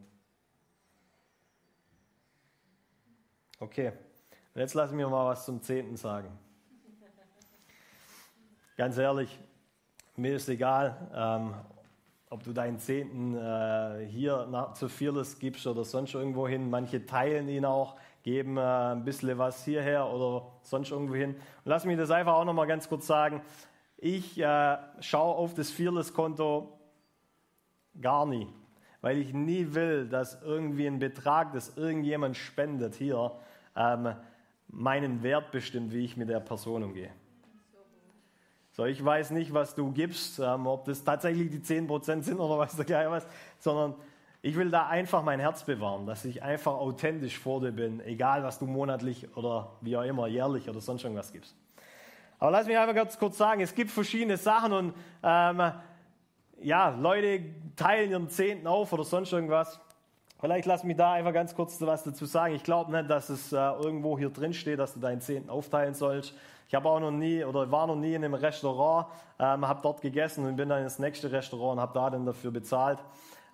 Okay, 3.63 3.93
und 4.55 4.61
jetzt 4.63 4.73
lassen 4.73 4.97
wir 4.97 5.07
mal 5.11 5.27
was 5.27 5.45
zum 5.45 5.61
Zehnten 5.61 5.95
sagen. 5.95 6.31
Ganz 8.79 8.97
ehrlich, 8.97 9.39
mir 10.17 10.37
ist 10.37 10.49
egal, 10.49 10.97
ähm, 11.15 11.55
ob 12.31 12.43
du 12.43 12.55
deinen 12.55 12.79
Zehnten 12.79 13.37
äh, 13.37 14.07
hier 14.07 14.47
nach, 14.47 14.73
zu 14.73 14.89
Fearless 14.89 15.39
gibst 15.39 15.67
oder 15.67 15.85
sonst 15.85 16.15
irgendwo 16.15 16.49
hin. 16.49 16.71
Manche 16.71 17.05
teilen 17.05 17.51
ihn 17.51 17.67
auch, 17.67 17.97
geben 18.23 18.57
äh, 18.57 18.63
ein 18.63 19.05
bisschen 19.05 19.37
was 19.37 19.63
hierher 19.63 20.09
oder 20.09 20.53
sonst 20.63 20.91
irgendwo 20.91 21.17
hin. 21.17 21.35
Und 21.35 21.67
lass 21.67 21.85
mich 21.85 21.99
das 21.99 22.11
einfach 22.11 22.37
auch 22.37 22.47
noch 22.47 22.55
mal 22.55 22.67
ganz 22.67 22.89
kurz 22.89 23.07
sagen. 23.07 23.43
Ich 23.99 24.41
äh, 24.41 24.79
schaue 25.01 25.35
auf 25.35 25.53
das 25.53 25.71
Fearless-Konto 25.71 26.81
gar 28.01 28.25
nie, 28.25 28.49
weil 29.03 29.19
ich 29.19 29.35
nie 29.35 29.75
will, 29.75 30.09
dass 30.09 30.41
irgendwie 30.41 30.87
ein 30.87 30.99
Betrag, 30.99 31.53
das 31.53 31.77
irgendjemand 31.77 32.39
spendet 32.39 32.95
hier, 32.95 33.33
ähm, 33.81 34.15
meinen 34.69 35.23
Wert 35.23 35.51
bestimmt, 35.51 35.93
wie 35.93 36.05
ich 36.05 36.17
mit 36.17 36.29
der 36.29 36.41
Person 36.41 36.83
umgehe. 36.83 37.11
So, 38.73 38.85
ich 38.85 39.05
weiß 39.05 39.33
nicht, 39.33 39.53
was 39.53 39.75
du 39.75 39.91
gibst, 39.91 40.39
ähm, 40.39 40.67
ob 40.67 40.85
das 40.85 41.03
tatsächlich 41.03 41.51
die 41.51 41.59
10% 41.59 42.23
sind 42.23 42.39
oder 42.39 42.59
was 42.59 42.77
der 42.77 43.11
was, 43.11 43.27
sondern 43.59 43.95
ich 44.43 44.57
will 44.57 44.71
da 44.71 44.87
einfach 44.87 45.23
mein 45.23 45.41
Herz 45.41 45.65
bewahren, 45.65 46.07
dass 46.07 46.25
ich 46.25 46.43
einfach 46.43 46.73
authentisch 46.73 47.39
vor 47.39 47.61
dir 47.61 47.73
bin, 47.73 48.01
egal 48.01 48.43
was 48.43 48.59
du 48.59 48.67
monatlich 48.67 49.37
oder 49.37 49.73
wie 49.81 49.97
auch 49.97 50.03
immer, 50.03 50.29
jährlich 50.29 50.69
oder 50.69 50.81
sonst 50.81 51.05
irgendwas 51.05 51.33
gibst. 51.33 51.57
Aber 52.39 52.51
lass 52.51 52.67
mich 52.67 52.79
einfach 52.79 52.95
ganz 52.95 53.19
kurz 53.19 53.37
sagen, 53.37 53.61
es 53.61 53.75
gibt 53.75 53.91
verschiedene 53.91 54.39
Sachen 54.39 54.73
und 54.73 54.95
ähm, 55.23 55.73
ja, 56.63 56.89
Leute 56.91 57.45
teilen 57.77 58.11
ihren 58.11 58.29
Zehnten 58.31 58.67
auf 58.67 58.93
oder 58.93 59.05
sonst 59.05 59.33
irgendwas. 59.33 59.79
Vielleicht 60.41 60.65
lass 60.65 60.85
mich 60.85 60.97
da 60.97 61.13
einfach 61.13 61.35
ganz 61.35 61.55
kurz 61.55 61.79
was 61.83 62.03
dazu 62.03 62.25
sagen. 62.25 62.55
Ich 62.55 62.63
glaube 62.63 62.91
nicht, 62.91 63.11
dass 63.11 63.29
es 63.29 63.53
äh, 63.53 63.57
irgendwo 63.57 64.19
hier 64.19 64.31
drin 64.31 64.55
steht, 64.55 64.79
dass 64.79 64.95
du 64.95 65.01
deinen 65.01 65.21
Zehnten 65.21 65.51
aufteilen 65.51 65.93
sollst. 65.93 66.35
Ich 66.67 66.75
habe 66.75 66.89
auch 66.89 66.99
noch 66.99 67.11
nie 67.11 67.45
oder 67.45 67.71
war 67.71 67.87
noch 67.87 67.97
nie 67.97 68.15
in 68.15 68.25
einem 68.25 68.33
Restaurant, 68.33 69.07
ähm, 69.39 69.69
habe 69.69 69.81
dort 69.83 70.01
gegessen 70.01 70.47
und 70.47 70.57
bin 70.57 70.71
dann 70.71 70.83
ins 70.83 70.99
nächste 70.99 71.31
Restaurant 71.31 71.73
und 71.75 71.81
habe 71.81 71.93
da 71.93 72.09
dann 72.09 72.25
dafür 72.25 72.51
bezahlt. 72.53 72.99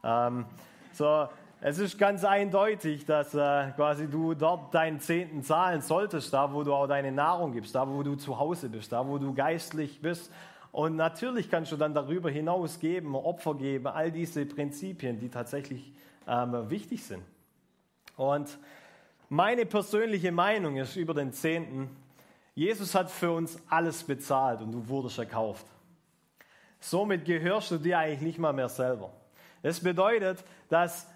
Ähm, 0.04 0.44
so, 0.92 1.26
es 1.60 1.78
ist 1.78 1.98
ganz 1.98 2.24
eindeutig, 2.24 3.04
dass 3.04 3.34
äh, 3.34 3.72
quasi 3.74 4.06
du 4.06 4.34
dort 4.34 4.72
deinen 4.72 5.00
Zehnten 5.00 5.42
zahlen 5.42 5.80
solltest, 5.80 6.32
da 6.32 6.52
wo 6.52 6.62
du 6.62 6.72
auch 6.72 6.86
deine 6.86 7.10
Nahrung 7.10 7.50
gibst, 7.50 7.74
da 7.74 7.88
wo 7.88 8.04
du 8.04 8.14
zu 8.14 8.38
Hause 8.38 8.68
bist, 8.68 8.92
da 8.92 9.04
wo 9.08 9.18
du 9.18 9.34
geistlich 9.34 10.00
bist. 10.00 10.30
Und 10.70 10.94
natürlich 10.94 11.50
kannst 11.50 11.72
du 11.72 11.76
dann 11.76 11.94
darüber 11.94 12.30
hinaus 12.30 12.78
geben, 12.78 13.16
Opfer 13.16 13.54
geben, 13.54 13.88
all 13.88 14.12
diese 14.12 14.46
Prinzipien, 14.46 15.18
die 15.18 15.30
tatsächlich 15.30 15.92
ähm, 16.26 16.70
wichtig 16.70 17.04
sind. 17.04 17.22
Und 18.16 18.58
meine 19.28 19.66
persönliche 19.66 20.32
Meinung 20.32 20.76
ist 20.76 20.96
über 20.96 21.14
den 21.14 21.32
Zehnten, 21.32 21.90
Jesus 22.54 22.94
hat 22.94 23.10
für 23.10 23.32
uns 23.32 23.58
alles 23.68 24.04
bezahlt 24.04 24.62
und 24.62 24.72
du 24.72 24.88
wurdest 24.88 25.18
erkauft. 25.18 25.66
Somit 26.80 27.24
gehörst 27.24 27.70
du 27.70 27.78
dir 27.78 27.98
eigentlich 27.98 28.22
nicht 28.22 28.38
mal 28.38 28.52
mehr 28.52 28.68
selber. 28.68 29.12
Das 29.62 29.80
bedeutet, 29.80 30.44
dass 30.68 31.06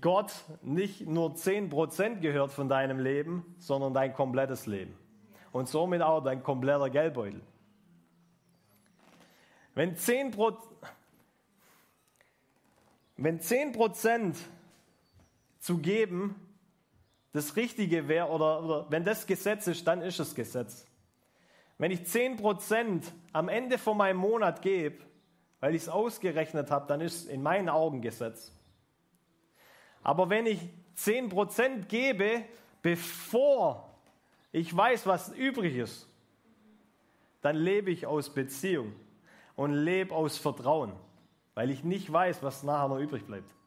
Gott 0.00 0.32
nicht 0.62 1.06
nur 1.06 1.34
10% 1.34 2.20
gehört 2.20 2.50
von 2.50 2.68
deinem 2.68 2.98
Leben, 2.98 3.54
sondern 3.58 3.94
dein 3.94 4.12
komplettes 4.12 4.66
Leben. 4.66 4.96
Und 5.52 5.68
somit 5.68 6.02
auch 6.02 6.22
dein 6.22 6.42
kompletter 6.42 6.90
Geldbeutel. 6.90 7.40
Wenn 9.74 9.94
10%, 9.94 10.56
wenn 13.16 13.40
10% 13.40 14.36
zu 15.68 15.76
geben 15.76 16.34
das 17.32 17.56
Richtige 17.56 18.08
wäre 18.08 18.28
oder, 18.28 18.64
oder 18.64 18.86
wenn 18.88 19.04
das 19.04 19.26
Gesetz 19.26 19.66
ist, 19.66 19.86
dann 19.86 20.00
ist 20.00 20.18
es 20.18 20.34
Gesetz. 20.34 20.86
Wenn 21.76 21.90
ich 21.90 22.00
10% 22.00 23.02
am 23.34 23.50
Ende 23.50 23.76
von 23.76 23.98
meinem 23.98 24.16
Monat 24.16 24.62
gebe, 24.62 25.04
weil 25.60 25.74
ich 25.74 25.82
es 25.82 25.88
ausgerechnet 25.90 26.70
habe, 26.70 26.86
dann 26.86 27.02
ist 27.02 27.16
es 27.16 27.26
in 27.26 27.42
meinen 27.42 27.68
Augen 27.68 28.00
Gesetz. 28.00 28.50
Aber 30.02 30.30
wenn 30.30 30.46
ich 30.46 30.58
10% 30.96 31.84
gebe, 31.84 32.44
bevor 32.80 33.92
ich 34.52 34.74
weiß, 34.74 35.06
was 35.06 35.28
übrig 35.34 35.76
ist, 35.76 36.08
dann 37.42 37.56
lebe 37.56 37.90
ich 37.90 38.06
aus 38.06 38.32
Beziehung 38.32 38.94
und 39.54 39.74
lebe 39.74 40.14
aus 40.14 40.38
Vertrauen, 40.38 40.94
weil 41.52 41.70
ich 41.70 41.84
nicht 41.84 42.10
weiß, 42.10 42.42
was 42.42 42.62
nachher 42.62 42.88
noch 42.88 43.00
übrig 43.00 43.26
bleibt. 43.26 43.57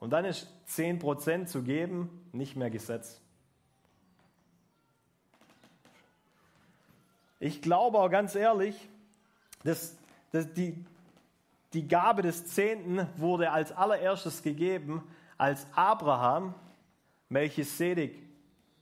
Und 0.00 0.10
dann 0.10 0.24
ist 0.24 0.48
10% 0.68 1.46
zu 1.46 1.62
geben 1.62 2.28
nicht 2.32 2.56
mehr 2.56 2.70
Gesetz. 2.70 3.20
Ich 7.40 7.62
glaube 7.62 7.98
auch 7.98 8.10
ganz 8.10 8.34
ehrlich, 8.34 8.88
dass, 9.64 9.96
dass 10.32 10.52
die, 10.54 10.84
die 11.72 11.86
Gabe 11.86 12.22
des 12.22 12.46
Zehnten 12.46 13.06
wurde 13.16 13.50
als 13.52 13.72
allererstes 13.72 14.42
gegeben, 14.42 15.02
als 15.36 15.66
Abraham 15.74 16.54
Melchisedek 17.28 18.16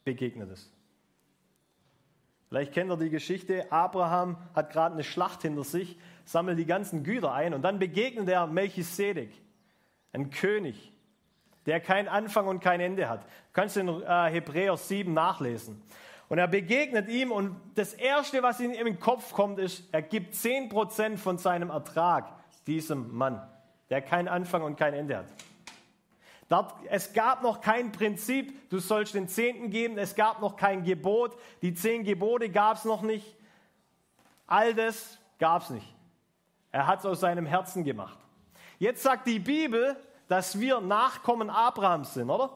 begegnet 0.04 0.50
ist. 0.50 0.70
Vielleicht 2.48 2.72
kennt 2.72 2.90
ihr 2.90 2.96
die 2.96 3.10
Geschichte. 3.10 3.70
Abraham 3.72 4.36
hat 4.54 4.70
gerade 4.70 4.94
eine 4.94 5.04
Schlacht 5.04 5.42
hinter 5.42 5.64
sich, 5.64 5.98
sammelt 6.24 6.58
die 6.58 6.66
ganzen 6.66 7.02
Güter 7.02 7.32
ein 7.32 7.54
und 7.54 7.62
dann 7.62 7.78
begegnet 7.78 8.28
er 8.28 8.46
Melchisedek, 8.46 9.30
ein 10.12 10.30
König, 10.30 10.92
der 11.66 11.80
kein 11.80 12.08
Anfang 12.08 12.46
und 12.46 12.60
kein 12.60 12.80
Ende 12.80 13.08
hat. 13.08 13.22
Du 13.22 13.28
kannst 13.52 13.76
in 13.76 13.88
äh, 13.88 14.30
Hebräer 14.30 14.76
7 14.76 15.12
nachlesen. 15.12 15.82
Und 16.28 16.38
er 16.38 16.48
begegnet 16.48 17.08
ihm 17.08 17.30
und 17.30 17.60
das 17.74 17.92
Erste, 17.92 18.42
was 18.42 18.58
ihm 18.60 18.72
in 18.72 18.84
den 18.84 18.98
Kopf 18.98 19.32
kommt, 19.32 19.58
ist, 19.58 19.84
er 19.92 20.02
gibt 20.02 20.34
10% 20.34 21.18
von 21.18 21.38
seinem 21.38 21.70
Ertrag 21.70 22.32
diesem 22.66 23.16
Mann, 23.16 23.40
der 23.90 24.02
kein 24.02 24.26
Anfang 24.26 24.62
und 24.62 24.76
kein 24.76 24.94
Ende 24.94 25.18
hat. 25.18 25.26
Dort, 26.48 26.74
es 26.90 27.12
gab 27.12 27.42
noch 27.42 27.60
kein 27.60 27.90
Prinzip, 27.90 28.70
du 28.70 28.78
sollst 28.78 29.14
den 29.14 29.28
Zehnten 29.28 29.70
geben, 29.70 29.98
es 29.98 30.14
gab 30.14 30.40
noch 30.40 30.56
kein 30.56 30.84
Gebot, 30.84 31.36
die 31.62 31.74
zehn 31.74 32.04
Gebote 32.04 32.48
gab 32.50 32.76
es 32.76 32.84
noch 32.84 33.02
nicht. 33.02 33.36
All 34.46 34.74
das 34.74 35.18
gab 35.38 35.62
es 35.62 35.70
nicht. 35.70 35.94
Er 36.70 36.86
hat 36.86 37.00
es 37.00 37.06
aus 37.06 37.20
seinem 37.20 37.46
Herzen 37.46 37.84
gemacht. 37.84 38.18
Jetzt 38.78 39.02
sagt 39.02 39.26
die 39.26 39.38
Bibel, 39.38 39.96
dass 40.28 40.58
wir 40.58 40.80
Nachkommen 40.80 41.50
Abrahams 41.50 42.14
sind, 42.14 42.30
oder? 42.30 42.50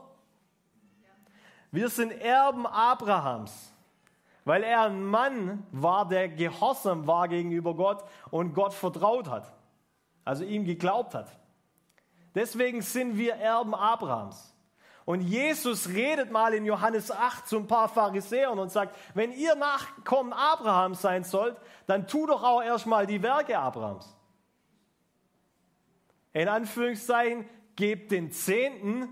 Wir 1.72 1.88
sind 1.88 2.10
Erben 2.10 2.66
Abrahams, 2.66 3.72
weil 4.44 4.64
er 4.64 4.82
ein 4.82 5.04
Mann 5.04 5.64
war, 5.70 6.08
der 6.08 6.28
gehorsam 6.28 7.06
war 7.06 7.28
gegenüber 7.28 7.74
Gott 7.74 8.04
und 8.30 8.54
Gott 8.54 8.74
vertraut 8.74 9.28
hat, 9.28 9.52
also 10.24 10.44
ihm 10.44 10.64
geglaubt 10.64 11.14
hat. 11.14 11.28
Deswegen 12.34 12.82
sind 12.82 13.16
wir 13.16 13.34
Erben 13.34 13.74
Abrahams. 13.74 14.54
Und 15.04 15.22
Jesus 15.22 15.88
redet 15.88 16.30
mal 16.30 16.54
in 16.54 16.64
Johannes 16.64 17.10
8 17.10 17.48
zu 17.48 17.56
ein 17.56 17.66
paar 17.66 17.88
Pharisäern 17.88 18.58
und 18.58 18.70
sagt, 18.70 18.94
wenn 19.14 19.32
ihr 19.32 19.56
Nachkommen 19.56 20.32
Abrahams 20.32 21.02
sein 21.02 21.24
sollt, 21.24 21.56
dann 21.86 22.06
tu 22.06 22.26
doch 22.26 22.44
auch 22.44 22.62
erstmal 22.62 23.06
die 23.06 23.22
Werke 23.22 23.58
Abrahams. 23.58 24.16
In 26.32 26.48
Anführungszeichen, 26.48 27.48
gebt 27.80 28.12
den 28.12 28.30
Zehnten 28.30 29.08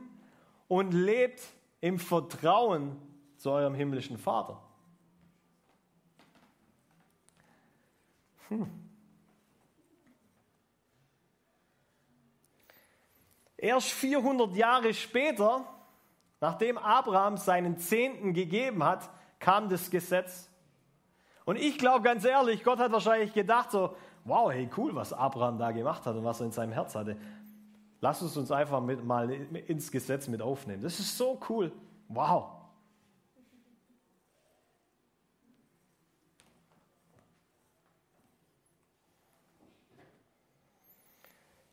und 0.69 0.93
lebt 0.93 1.41
im 1.81 1.99
Vertrauen 1.99 3.01
zu 3.39 3.51
eurem 3.51 3.75
himmlischen 3.75 4.19
Vater. 4.19 4.61
Hm. 8.49 8.69
Erst 13.57 13.89
400 13.89 14.55
Jahre 14.55 14.93
später, 14.93 15.65
nachdem 16.41 16.77
Abraham 16.77 17.39
seinen 17.39 17.79
Zehnten 17.79 18.35
gegeben 18.35 18.85
hat, 18.85 19.09
kam 19.39 19.71
das 19.71 19.89
Gesetz. 19.89 20.51
Und 21.47 21.57
ich 21.57 21.79
glaube 21.79 22.03
ganz 22.03 22.23
ehrlich, 22.27 22.63
Gott 22.63 22.81
hat 22.81 22.93
wahrscheinlich 22.93 23.33
gedacht 23.33 23.71
so, 23.71 23.97
wow, 24.25 24.53
hey 24.53 24.69
cool, 24.77 24.95
was 24.95 25.15
Abraham 25.15 25.59
da 25.59 25.73
gemacht 25.73 26.05
hat 26.05 26.15
und 26.17 26.25
was 26.25 26.41
er 26.41 26.47
in 26.47 26.53
seinem 26.53 26.73
Herz 26.73 26.95
hatte. 26.95 27.17
Lass 28.01 28.23
uns 28.23 28.37
uns 28.37 28.51
einfach 28.51 28.81
mit, 28.81 29.05
mal 29.05 29.31
ins 29.31 29.91
Gesetz 29.91 30.29
mit 30.29 30.41
aufnehmen. 30.41 30.83
Das 30.83 31.01
ist 31.01 31.17
so 31.17 31.41
cool. 31.49 31.73
Wow. 32.09 32.59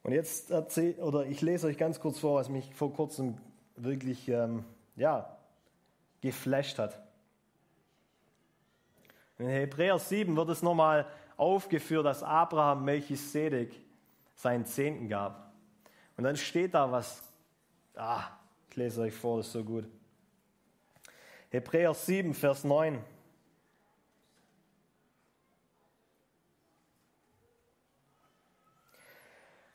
Und 0.05 0.11
jetzt 0.11 0.51
erzähl, 0.51 0.93
oder 0.99 1.25
ich 1.25 1.41
lese 1.41 1.65
euch 1.65 1.77
ganz 1.77 1.99
kurz 1.99 2.19
vor, 2.19 2.39
was 2.39 2.47
mich 2.47 2.75
vor 2.75 2.93
kurzem 2.93 3.39
wirklich 3.75 4.27
ähm, 4.29 4.63
ja, 4.95 5.35
geflasht 6.21 6.77
hat. 6.77 6.99
In 9.37 9.47
Hebräer 9.47 9.97
7 9.97 10.35
wird 10.35 10.49
es 10.49 10.61
nochmal 10.61 11.07
aufgeführt, 11.37 12.05
dass 12.05 12.23
Abraham 12.23 12.85
Melchisedek 12.85 13.75
seinen 14.35 14.65
Zehnten 14.65 15.09
gab. 15.09 15.44
Und 16.17 16.23
dann 16.23 16.37
steht 16.37 16.73
da 16.73 16.91
was, 16.91 17.21
ah, 17.95 18.23
ich 18.69 18.75
lese 18.75 19.01
euch 19.01 19.13
vor, 19.13 19.37
das 19.37 19.47
ist 19.47 19.53
so 19.53 19.63
gut. 19.63 19.85
Hebräer 21.49 21.93
7, 21.93 22.33
Vers 22.33 22.63
9. 22.63 22.99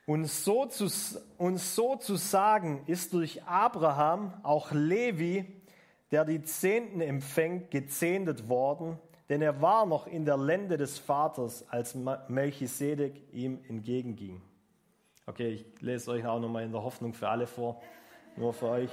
Und 0.06 0.26
so, 0.26 0.66
zu, 0.66 0.88
und 1.38 1.58
so 1.58 1.94
zu 1.94 2.16
sagen 2.16 2.82
ist 2.86 3.12
durch 3.12 3.44
Abraham 3.44 4.34
auch 4.42 4.72
Levi, 4.72 5.62
der 6.10 6.24
die 6.24 6.42
Zehnten 6.42 7.00
empfängt, 7.00 7.70
gezehntet 7.70 8.48
worden, 8.48 8.98
denn 9.28 9.40
er 9.40 9.62
war 9.62 9.86
noch 9.86 10.08
in 10.08 10.24
der 10.24 10.36
Lände 10.36 10.76
des 10.76 10.98
Vaters, 10.98 11.64
als 11.68 11.94
Melchisedek 11.94 13.32
ihm 13.32 13.60
entgegenging. 13.68 14.42
Okay, 15.30 15.50
ich 15.50 15.64
lese 15.80 16.10
euch 16.10 16.26
auch 16.26 16.40
nochmal 16.40 16.64
in 16.64 16.72
der 16.72 16.82
Hoffnung 16.82 17.14
für 17.14 17.28
alle 17.28 17.46
vor, 17.46 17.80
nur 18.34 18.52
für 18.52 18.66
euch. 18.66 18.90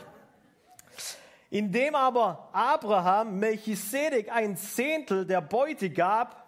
Indem 1.49 1.95
aber 1.95 2.47
Abraham 2.53 3.39
Melchisedek 3.39 4.31
ein 4.31 4.55
Zehntel 4.55 5.25
der 5.25 5.41
Beute 5.41 5.89
gab, 5.89 6.47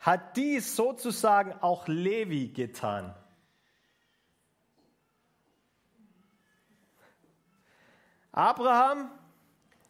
hat 0.00 0.36
dies 0.36 0.76
sozusagen 0.76 1.54
auch 1.62 1.88
Levi 1.88 2.48
getan. 2.48 3.14
Abraham 8.32 9.10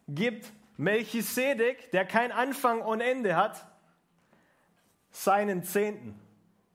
gibt 0.07 0.53
Melchisedek, 0.77 1.91
der 1.91 2.05
kein 2.05 2.31
Anfang 2.31 2.81
und 2.81 3.01
Ende 3.01 3.35
hat, 3.35 3.67
seinen 5.11 5.65
Zehnten. 5.65 6.22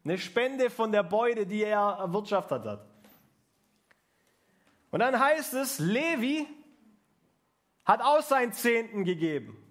Eine 0.08 0.18
Spende 0.18 0.70
von 0.70 0.94
der 0.94 1.04
Beute, 1.04 1.46
die 1.46 1.66
er 1.66 1.98
erwirtschaftet 2.00 2.64
hat. 2.64 2.86
Und 4.90 5.02
dann 5.02 5.20
heißt 5.20 5.54
es, 5.56 5.80
Levi 5.80 6.48
hat 7.84 8.00
auch 8.00 8.22
seinen 8.22 8.54
Zehnten 8.54 9.04
gegeben. 9.04 9.62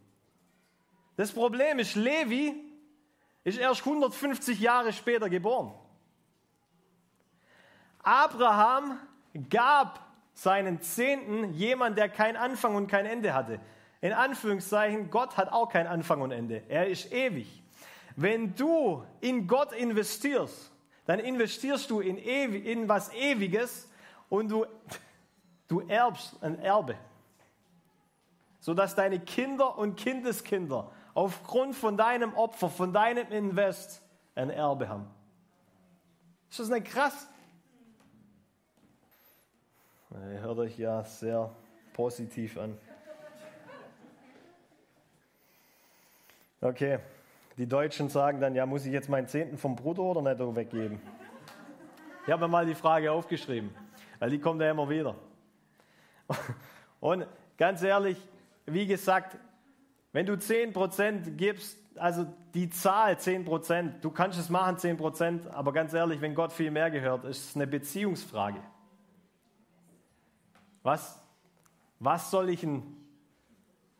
Das 1.17 1.33
Problem 1.33 1.79
ist, 1.79 1.95
Levi 1.95 2.55
ist 3.45 3.57
erst 3.57 3.81
150 3.87 4.61
Jahre 4.61 4.93
später 4.93 5.31
geboren. 5.31 5.73
Abraham 8.01 8.99
gab 9.49 10.05
seinen 10.35 10.83
Zehnten 10.83 11.55
jemand, 11.55 11.97
der 11.97 12.11
kein 12.11 12.37
Anfang 12.37 12.75
und 12.75 12.89
kein 12.89 13.07
Ende 13.07 13.33
hatte. 13.33 13.59
In 14.03 14.13
Anführungszeichen, 14.13 15.09
Gott 15.09 15.39
hat 15.39 15.51
auch 15.51 15.71
kein 15.71 15.87
Anfang 15.87 16.21
und 16.21 16.31
Ende. 16.31 16.63
Er 16.69 16.89
ist 16.89 17.11
ewig. 17.11 17.63
Wenn 18.17 18.55
du 18.55 19.05
in 19.21 19.47
Gott 19.47 19.73
investierst, 19.73 20.73
dann 21.05 21.21
investierst 21.21 21.91
du 21.91 22.01
in, 22.01 22.17
in 22.17 22.89
was 22.89 23.13
Ewiges 23.13 23.89
und 24.31 24.49
du, 24.49 24.67
du 25.69 25.81
erbst 25.81 26.43
ein 26.43 26.59
Erbe. 26.59 26.97
Sodass 28.59 28.95
deine 28.95 29.21
Kinder 29.21 29.79
und 29.79 29.97
Kindeskinder 29.97 30.91
aufgrund 31.15 31.77
von 31.77 31.97
deinem 31.97 32.35
Opfer, 32.35 32.71
von 32.71 32.93
deinem 32.93 33.31
Invest 33.31 34.03
ein 34.35 34.51
Erbe 34.51 34.89
haben. 34.89 35.07
Ist 36.51 36.61
das 36.61 36.69
nicht 36.71 36.87
krass? 36.87 37.29
Ihr 40.11 40.41
hört 40.41 40.59
euch 40.59 40.79
ja 40.79 41.05
sehr 41.05 41.55
positiv 41.93 42.57
an. 42.57 42.79
Okay, 46.63 46.99
die 47.57 47.67
Deutschen 47.67 48.09
sagen 48.09 48.41
dann, 48.41 48.55
ja, 48.55 48.67
muss 48.67 48.85
ich 48.85 48.93
jetzt 48.93 49.09
meinen 49.09 49.29
Zehnten 49.29 49.57
vom 49.57 49.77
Brutto 49.77 50.11
oder 50.11 50.23
netto 50.23 50.55
weggeben? 50.55 51.01
Ich 52.27 52.33
habe 52.33 52.43
mir 52.43 52.49
mal 52.49 52.67
die 52.67 52.75
Frage 52.75 53.13
aufgeschrieben, 53.13 53.71
weil 54.19 54.31
die 54.31 54.39
kommt 54.39 54.61
ja 54.61 54.71
immer 54.71 54.89
wieder. 54.91 55.15
Und 57.01 57.27
ganz 57.57 57.83
ehrlich, 57.83 58.19
wie 58.67 58.87
gesagt, 58.87 59.39
wenn 60.13 60.27
du 60.27 60.35
10% 60.35 61.37
gibst, 61.37 61.79
also 61.97 62.27
die 62.53 62.69
Zahl 62.69 63.15
10%, 63.15 64.01
du 64.01 64.11
kannst 64.11 64.39
es 64.39 64.51
machen 64.51 64.77
10%, 64.77 65.49
aber 65.51 65.73
ganz 65.73 65.95
ehrlich, 65.95 66.21
wenn 66.21 66.35
Gott 66.35 66.53
viel 66.53 66.71
mehr 66.71 66.91
gehört, 66.91 67.25
ist 67.25 67.51
es 67.51 67.57
eine 67.57 67.67
Beziehungsfrage. 67.67 68.61
Was, 70.83 71.21
was 72.01 72.31
soll 72.31 72.51
ich 72.51 72.61
denn, 72.61 72.83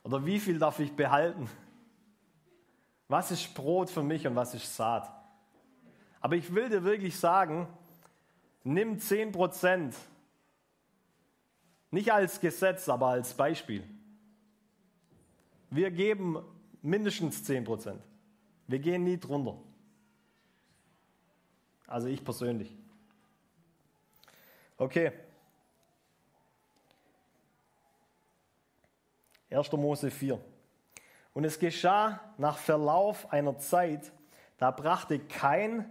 oder 0.03 0.27
wie 0.27 0.41
viel 0.41 0.59
darf 0.59 0.79
ich 0.79 0.93
behalten? 0.93 1.49
Was 3.09 3.31
ist 3.31 3.55
Brot 3.55 3.91
für 3.91 4.03
mich 4.03 4.27
und 4.27 4.35
was 4.35 4.55
ist 4.55 4.75
Saat? 4.75 5.11
Aber 6.21 6.35
ich 6.35 6.53
will 6.53 6.69
dir 6.69 6.83
wirklich 6.83 7.17
sagen, 7.17 7.69
nimm 8.65 8.99
10 8.99 9.33
Prozent, 9.33 9.95
nicht 11.91 12.13
als 12.13 12.41
Gesetz, 12.41 12.89
aber 12.89 13.09
als 13.09 13.33
Beispiel. 13.35 13.85
Wir 15.71 15.91
geben 15.91 16.43
mindestens 16.83 17.45
10 17.45 17.65
Prozent. 17.65 18.03
Wir 18.67 18.81
gehen 18.81 19.05
nie 19.05 19.19
drunter. 19.19 19.57
Also 21.87 22.09
ich 22.09 22.25
persönlich. 22.25 22.77
Okay. 24.77 25.13
1. 29.49 29.73
Mose 29.73 30.11
4. 30.11 30.41
Und 31.37 31.45
es 31.45 31.59
geschah 31.59 32.19
nach 32.39 32.57
Verlauf 32.57 33.31
einer 33.31 33.59
Zeit, 33.59 34.11
da 34.57 34.71
brachte 34.71 35.19
kein 35.19 35.85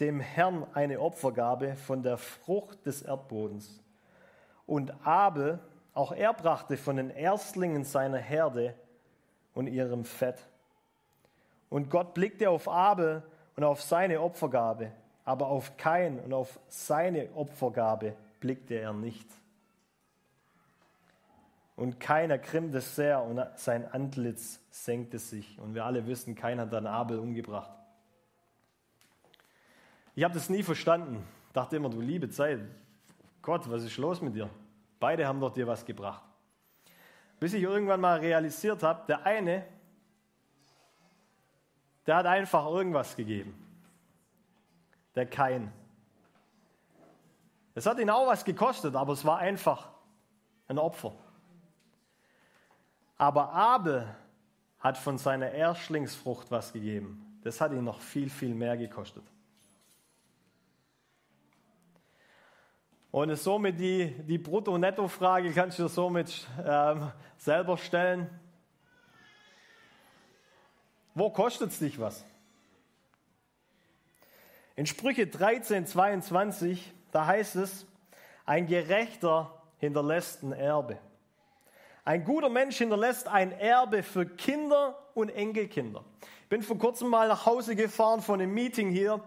dem 0.00 0.18
Herrn 0.18 0.66
eine 0.74 0.98
Opfergabe 0.98 1.76
von 1.76 2.02
der 2.02 2.16
Frucht 2.18 2.84
des 2.84 3.02
Erdbodens. 3.02 3.80
Und 4.66 5.06
Abel, 5.06 5.60
auch 5.94 6.10
er 6.10 6.34
brachte 6.34 6.76
von 6.76 6.96
den 6.96 7.10
Erstlingen 7.10 7.84
seiner 7.84 8.18
Herde 8.18 8.74
und 9.54 9.68
ihrem 9.68 10.04
Fett. 10.04 10.40
Und 11.70 11.88
Gott 11.88 12.12
blickte 12.12 12.50
auf 12.50 12.68
Abel 12.68 13.22
und 13.54 13.62
auf 13.62 13.80
seine 13.80 14.20
Opfergabe, 14.20 14.90
aber 15.24 15.46
auf 15.46 15.76
Kain 15.76 16.18
und 16.18 16.32
auf 16.32 16.58
seine 16.66 17.28
Opfergabe 17.36 18.16
blickte 18.40 18.74
er 18.74 18.92
nicht. 18.92 19.28
Und 21.82 21.98
keiner 21.98 22.38
krimmte 22.38 22.80
sehr 22.80 23.20
und 23.24 23.44
sein 23.56 23.90
Antlitz 23.90 24.60
senkte 24.70 25.18
sich. 25.18 25.58
Und 25.58 25.74
wir 25.74 25.84
alle 25.84 26.06
wissen, 26.06 26.36
keiner 26.36 26.62
hat 26.62 26.72
dann 26.72 26.86
Abel 26.86 27.18
umgebracht. 27.18 27.72
Ich 30.14 30.22
habe 30.22 30.32
das 30.32 30.48
nie 30.48 30.62
verstanden. 30.62 31.26
Dachte 31.52 31.74
immer, 31.74 31.90
du 31.90 32.00
liebe 32.00 32.28
Zeit, 32.30 32.60
Gott, 33.42 33.68
was 33.68 33.82
ist 33.82 33.96
los 33.96 34.20
mit 34.20 34.36
dir? 34.36 34.48
Beide 35.00 35.26
haben 35.26 35.40
doch 35.40 35.52
dir 35.52 35.66
was 35.66 35.84
gebracht. 35.84 36.22
Bis 37.40 37.52
ich 37.52 37.64
irgendwann 37.64 38.00
mal 38.00 38.20
realisiert 38.20 38.84
habe, 38.84 39.04
der 39.08 39.26
eine, 39.26 39.66
der 42.06 42.14
hat 42.14 42.26
einfach 42.26 42.64
irgendwas 42.64 43.16
gegeben. 43.16 43.54
Der 45.16 45.26
Kein. 45.26 45.72
Es 47.74 47.86
hat 47.86 47.98
ihn 47.98 48.08
auch 48.08 48.28
was 48.28 48.44
gekostet, 48.44 48.94
aber 48.94 49.14
es 49.14 49.24
war 49.24 49.38
einfach 49.38 49.90
ein 50.68 50.78
Opfer. 50.78 51.12
Aber 53.18 53.52
Abel 53.52 54.14
hat 54.78 54.98
von 54.98 55.18
seiner 55.18 55.50
Erstlingsfrucht 55.52 56.50
was 56.50 56.72
gegeben. 56.72 57.38
Das 57.42 57.60
hat 57.60 57.72
ihn 57.72 57.84
noch 57.84 58.00
viel, 58.00 58.30
viel 58.30 58.54
mehr 58.54 58.76
gekostet. 58.76 59.24
Und 63.12 63.36
somit 63.36 63.78
die, 63.78 64.10
die 64.22 64.38
Brutto-Netto-Frage 64.38 65.52
kannst 65.52 65.78
du 65.78 65.86
somit 65.86 66.48
ähm, 66.64 67.12
selber 67.36 67.76
stellen. 67.76 68.28
Wo 71.14 71.28
kostet 71.28 71.70
es 71.70 71.78
dich 71.78 72.00
was? 72.00 72.24
In 74.76 74.86
Sprüche 74.86 75.26
13, 75.26 75.86
22, 75.86 76.90
da 77.10 77.26
heißt 77.26 77.56
es, 77.56 77.86
ein 78.46 78.66
Gerechter 78.66 79.62
hinterlässt 79.76 80.42
ein 80.42 80.52
Erbe. 80.52 80.98
Ein 82.04 82.24
guter 82.24 82.48
Mensch 82.48 82.78
hinterlässt 82.78 83.28
ein 83.28 83.52
Erbe 83.52 84.02
für 84.02 84.26
Kinder 84.26 84.98
und 85.14 85.28
Enkelkinder. 85.28 86.04
Ich 86.42 86.48
bin 86.48 86.62
vor 86.62 86.76
kurzem 86.76 87.08
mal 87.08 87.28
nach 87.28 87.46
Hause 87.46 87.76
gefahren 87.76 88.20
von 88.20 88.40
einem 88.40 88.52
Meeting 88.52 88.90
hier 88.90 89.20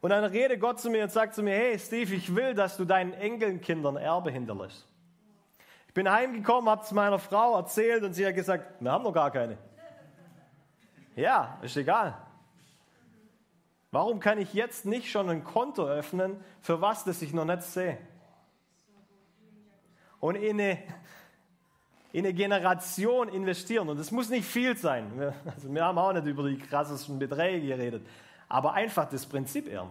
und 0.00 0.10
dann 0.10 0.24
redet 0.24 0.60
Gott 0.60 0.78
zu 0.78 0.90
mir 0.90 1.04
und 1.04 1.10
sagt 1.10 1.34
zu 1.34 1.42
mir, 1.42 1.54
hey 1.54 1.78
Steve, 1.78 2.14
ich 2.14 2.34
will, 2.36 2.54
dass 2.54 2.76
du 2.76 2.84
deinen 2.84 3.14
Enkelkindern 3.14 3.96
Erbe 3.96 4.30
hinterlässt. 4.30 4.86
Ich 5.88 5.94
bin 5.94 6.10
heimgekommen, 6.10 6.68
habe 6.68 6.82
es 6.82 6.92
meiner 6.92 7.18
Frau 7.18 7.56
erzählt 7.56 8.04
und 8.04 8.12
sie 8.12 8.26
hat 8.26 8.34
gesagt, 8.34 8.80
wir 8.80 8.92
haben 8.92 9.04
noch 9.04 9.12
gar 9.12 9.30
keine. 9.30 9.56
Ja, 11.16 11.58
ist 11.62 11.76
egal. 11.76 12.16
Warum 13.90 14.20
kann 14.20 14.38
ich 14.38 14.52
jetzt 14.52 14.84
nicht 14.84 15.10
schon 15.10 15.30
ein 15.30 15.42
Konto 15.44 15.88
öffnen, 15.88 16.44
für 16.60 16.82
was, 16.82 17.04
das 17.04 17.22
ich 17.22 17.32
noch 17.32 17.46
nicht 17.46 17.62
sehe? 17.62 17.96
Und 20.20 20.34
in 20.34 20.60
eine, 20.60 20.78
in 22.12 22.24
eine 22.24 22.34
Generation 22.34 23.28
investieren. 23.28 23.88
Und 23.88 23.98
es 23.98 24.10
muss 24.10 24.30
nicht 24.30 24.46
viel 24.46 24.76
sein. 24.76 25.18
Wir, 25.18 25.34
also 25.44 25.72
wir 25.72 25.84
haben 25.84 25.98
auch 25.98 26.12
nicht 26.12 26.26
über 26.26 26.48
die 26.48 26.58
krassesten 26.58 27.18
Beträge 27.18 27.66
geredet. 27.66 28.06
Aber 28.48 28.72
einfach 28.72 29.08
das 29.08 29.26
Prinzip 29.26 29.68
ehren. 29.68 29.90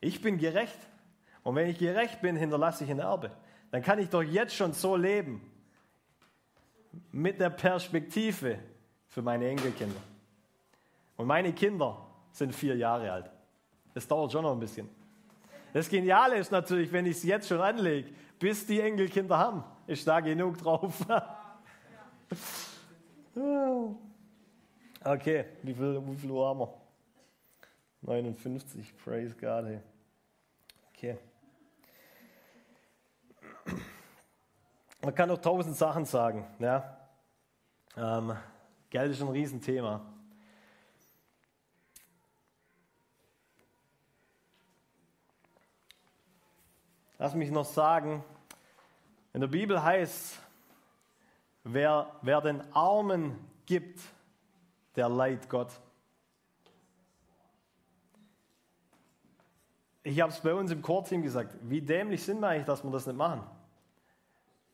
Ich 0.00 0.20
bin 0.20 0.38
gerecht. 0.38 0.78
Und 1.42 1.54
wenn 1.54 1.68
ich 1.68 1.78
gerecht 1.78 2.20
bin, 2.20 2.36
hinterlasse 2.36 2.84
ich 2.84 2.90
ein 2.90 2.98
Erbe. 2.98 3.30
Dann 3.70 3.82
kann 3.82 3.98
ich 3.98 4.08
doch 4.08 4.22
jetzt 4.22 4.54
schon 4.54 4.72
so 4.72 4.96
leben. 4.96 5.40
Mit 7.12 7.40
der 7.40 7.50
Perspektive 7.50 8.58
für 9.08 9.22
meine 9.22 9.48
Enkelkinder. 9.48 10.00
Und 11.16 11.26
meine 11.26 11.52
Kinder 11.52 12.06
sind 12.32 12.54
vier 12.54 12.76
Jahre 12.76 13.10
alt. 13.12 13.30
Das 13.94 14.06
dauert 14.06 14.32
schon 14.32 14.42
noch 14.42 14.52
ein 14.52 14.60
bisschen. 14.60 14.88
Das 15.76 15.90
Geniale 15.90 16.38
ist 16.38 16.50
natürlich, 16.50 16.90
wenn 16.90 17.04
ich 17.04 17.18
es 17.18 17.22
jetzt 17.22 17.48
schon 17.48 17.60
anlege, 17.60 18.10
bis 18.38 18.66
die 18.66 18.80
Enkelkinder 18.80 19.36
haben, 19.36 19.62
ist 19.86 20.08
da 20.08 20.20
genug 20.20 20.56
drauf. 20.56 21.04
okay, 25.04 25.44
wie 25.62 25.74
viel, 25.74 26.00
wie 26.06 26.16
viel 26.16 26.30
Uhr 26.30 26.48
haben 26.48 26.60
wir? 26.60 26.72
59, 28.00 28.96
praise 29.04 29.34
God. 29.34 29.66
Hey. 29.66 29.80
Okay. 30.94 31.18
Man 35.02 35.14
kann 35.14 35.28
noch 35.28 35.42
tausend 35.42 35.76
Sachen 35.76 36.06
sagen. 36.06 36.46
Ja? 36.58 36.96
Ähm, 37.98 38.34
Geld 38.88 39.12
ist 39.12 39.20
ein 39.20 39.28
Riesenthema. 39.28 40.00
Lass 47.18 47.34
mich 47.34 47.50
noch 47.50 47.64
sagen, 47.64 48.22
in 49.32 49.40
der 49.40 49.48
Bibel 49.48 49.82
heißt, 49.82 50.38
wer, 51.64 52.10
wer 52.22 52.40
den 52.40 52.60
Armen 52.74 53.38
gibt, 53.64 54.00
der 54.96 55.08
leiht 55.08 55.48
Gott. 55.48 55.72
Ich 60.02 60.20
habe 60.20 60.30
es 60.30 60.40
bei 60.40 60.54
uns 60.54 60.70
im 60.70 60.82
Chorteam 60.82 61.22
gesagt, 61.22 61.56
wie 61.62 61.80
dämlich 61.80 62.22
sind 62.22 62.40
wir 62.40 62.48
eigentlich, 62.48 62.66
dass 62.66 62.84
wir 62.84 62.90
das 62.90 63.06
nicht 63.06 63.16
machen? 63.16 63.42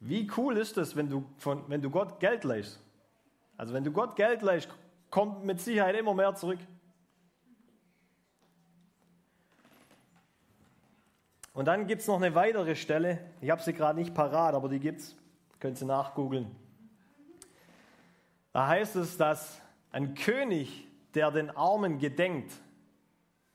Wie 0.01 0.31
cool 0.37 0.59
ist 0.59 0.77
es, 0.77 0.97
wenn 0.97 1.09
du, 1.09 1.25
von, 1.39 1.63
wenn 1.69 1.81
du 1.81 1.91
Gott 1.91 2.19
Geld 2.19 2.45
leihst? 2.45 2.81
Also 3.57 3.73
wenn 3.73 3.85
du 3.85 3.93
Gott 3.93 4.17
Geld 4.17 4.43
leihst, 4.43 4.69
kommt 5.11 5.45
mit 5.45 5.61
Sicherheit 5.61 5.95
immer 5.95 6.13
mehr 6.13 6.35
zurück. 6.35 6.59
Und 11.53 11.67
dann 11.67 11.87
gibt 11.87 12.01
es 12.01 12.09
noch 12.09 12.17
eine 12.17 12.35
weitere 12.35 12.75
Stelle, 12.77 13.19
ich 13.41 13.51
habe 13.51 13.63
sie 13.63 13.75
gerade 13.75 13.99
nicht 13.99 14.15
parat, 14.15 14.55
aber 14.55 14.69
die 14.69 14.81
gibt 14.81 15.01
es, 15.01 15.17
könnt 15.61 15.81
ihr 15.81 15.87
nachgoogeln. 15.87 16.51
Da 18.53 18.69
heißt 18.69 18.97
es, 18.97 19.17
dass 19.17 19.61
ein 19.91 20.15
König, 20.15 20.87
der 21.15 21.31
den 21.31 21.51
Armen 21.51 21.99
gedenkt, 21.99 22.53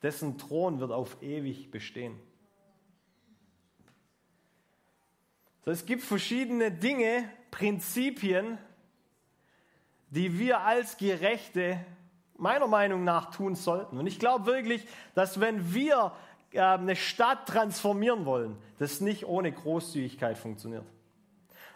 dessen 0.04 0.38
Thron 0.38 0.80
wird 0.80 0.92
auf 0.92 1.22
ewig 1.22 1.72
bestehen. 1.72 2.20
So, 5.66 5.72
es 5.72 5.86
gibt 5.86 6.04
verschiedene 6.04 6.72
Dinge, 6.72 7.30
Prinzipien, 7.52 8.58
die 10.10 10.38
wir 10.38 10.62
als 10.62 10.98
Gerechte 10.98 11.84
meiner 12.38 12.68
Meinung 12.68 13.04
nach 13.04 13.32
tun 13.32 13.56
sollten. 13.56 13.98
Und 13.98 14.08
ich 14.08 14.20
glaube 14.20 14.46
wirklich, 14.46 14.88
dass 15.16 15.40
wenn 15.40 15.74
wir 15.74 16.14
eine 16.54 16.96
Stadt 16.96 17.48
transformieren 17.48 18.26
wollen, 18.26 18.58
das 18.80 19.02
nicht 19.02 19.26
ohne 19.26 19.52
Großzügigkeit 19.52 20.38
funktioniert. 20.38 20.86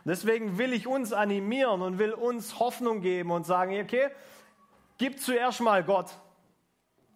Deswegen 0.06 0.58
will 0.58 0.74
ich 0.74 0.88
uns 0.88 1.14
animieren 1.14 1.82
und 1.82 2.00
will 2.00 2.14
uns 2.14 2.60
Hoffnung 2.60 3.02
geben 3.02 3.32
und 3.32 3.46
sagen, 3.46 3.80
okay, 3.80 4.10
gib 4.98 5.20
zuerst 5.20 5.62
mal 5.62 5.84
Gott 5.84 6.10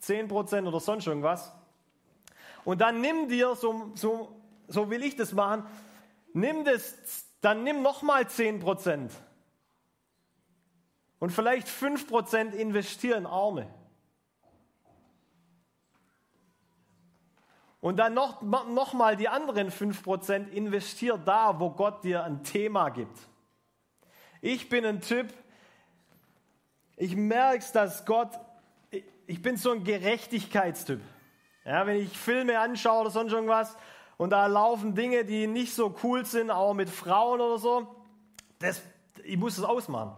10% 0.03 0.67
oder 0.67 0.79
sonst 0.79 1.07
irgendwas. 1.07 1.51
Und 2.63 2.81
dann 2.81 3.01
nimm 3.01 3.29
dir, 3.29 3.55
so, 3.55 3.91
so, 3.95 4.35
so 4.67 4.89
will 4.89 5.03
ich 5.03 5.15
das 5.15 5.33
machen, 5.33 5.65
nimm 6.33 6.63
das, 6.63 7.25
dann 7.41 7.63
nimm 7.63 7.81
nochmal 7.81 8.23
10% 8.23 9.09
und 11.19 11.29
vielleicht 11.31 11.67
5% 11.67 12.51
investieren 12.51 13.19
in 13.19 13.25
Arme. 13.25 13.67
Und 17.85 17.97
dann 17.97 18.15
noch, 18.15 18.41
noch 18.41 18.93
mal 18.93 19.15
die 19.15 19.29
anderen 19.29 19.69
5% 19.69 20.49
investier 20.49 21.19
da, 21.19 21.59
wo 21.59 21.69
Gott 21.69 22.03
dir 22.03 22.23
ein 22.23 22.43
Thema 22.43 22.89
gibt. 22.89 23.15
Ich 24.41 24.69
bin 24.69 24.83
ein 24.83 25.01
Typ, 25.01 25.31
ich 26.97 27.15
merke 27.15 27.63
dass 27.73 28.03
Gott, 28.07 28.31
ich 29.27 29.39
bin 29.39 29.55
so 29.57 29.69
ein 29.69 29.83
Gerechtigkeitstyp. 29.83 30.99
Ja, 31.63 31.85
wenn 31.85 31.97
ich 31.97 32.17
Filme 32.17 32.59
anschaue 32.59 33.01
oder 33.01 33.11
sonst 33.11 33.33
irgendwas 33.33 33.77
und 34.17 34.31
da 34.31 34.47
laufen 34.47 34.95
Dinge, 34.95 35.23
die 35.23 35.45
nicht 35.45 35.75
so 35.75 35.95
cool 36.01 36.25
sind, 36.25 36.49
auch 36.49 36.73
mit 36.73 36.89
Frauen 36.89 37.39
oder 37.39 37.59
so, 37.59 37.95
das, 38.57 38.81
ich 39.23 39.37
muss 39.37 39.59
es 39.59 39.63
ausmachen. 39.63 40.15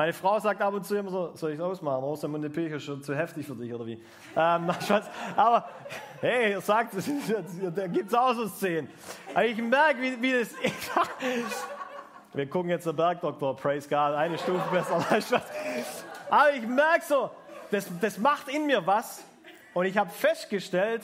Meine 0.00 0.14
Frau 0.14 0.40
sagt 0.40 0.62
ab 0.62 0.72
und 0.72 0.86
zu 0.86 0.96
immer 0.96 1.10
so, 1.10 1.32
soll 1.34 1.50
ich 1.50 1.58
es 1.58 1.62
ausmachen? 1.62 2.02
Rosamunde 2.02 2.48
Pilcher 2.48 2.76
ist 2.76 2.84
schon 2.84 3.02
zu 3.02 3.14
heftig 3.14 3.46
für 3.46 3.54
dich, 3.54 3.70
oder 3.74 3.84
wie? 3.84 4.02
Ähm, 4.34 4.70
aber 5.36 5.68
hey, 6.22 6.52
ihr 6.52 6.60
sagt, 6.62 6.94
da 7.76 7.86
gibt 7.86 8.08
es 8.08 8.14
auch 8.14 8.32
so 8.32 8.48
Szenen. 8.48 8.88
Aber 9.34 9.44
ich 9.44 9.58
merke, 9.58 10.00
wie, 10.00 10.22
wie 10.22 10.32
das... 10.32 10.54
Wir 12.32 12.48
gucken 12.48 12.70
jetzt 12.70 12.86
den 12.86 12.96
Bergdoktor, 12.96 13.54
praise 13.54 13.86
God, 13.90 14.14
eine 14.14 14.38
Stufe 14.38 14.62
besser. 14.70 15.04
Aber 16.30 16.54
ich 16.54 16.66
merke 16.66 17.04
so, 17.06 17.30
das, 17.70 17.86
das 18.00 18.16
macht 18.16 18.48
in 18.48 18.64
mir 18.64 18.86
was. 18.86 19.22
Und 19.74 19.84
ich 19.84 19.98
habe 19.98 20.08
festgestellt, 20.08 21.02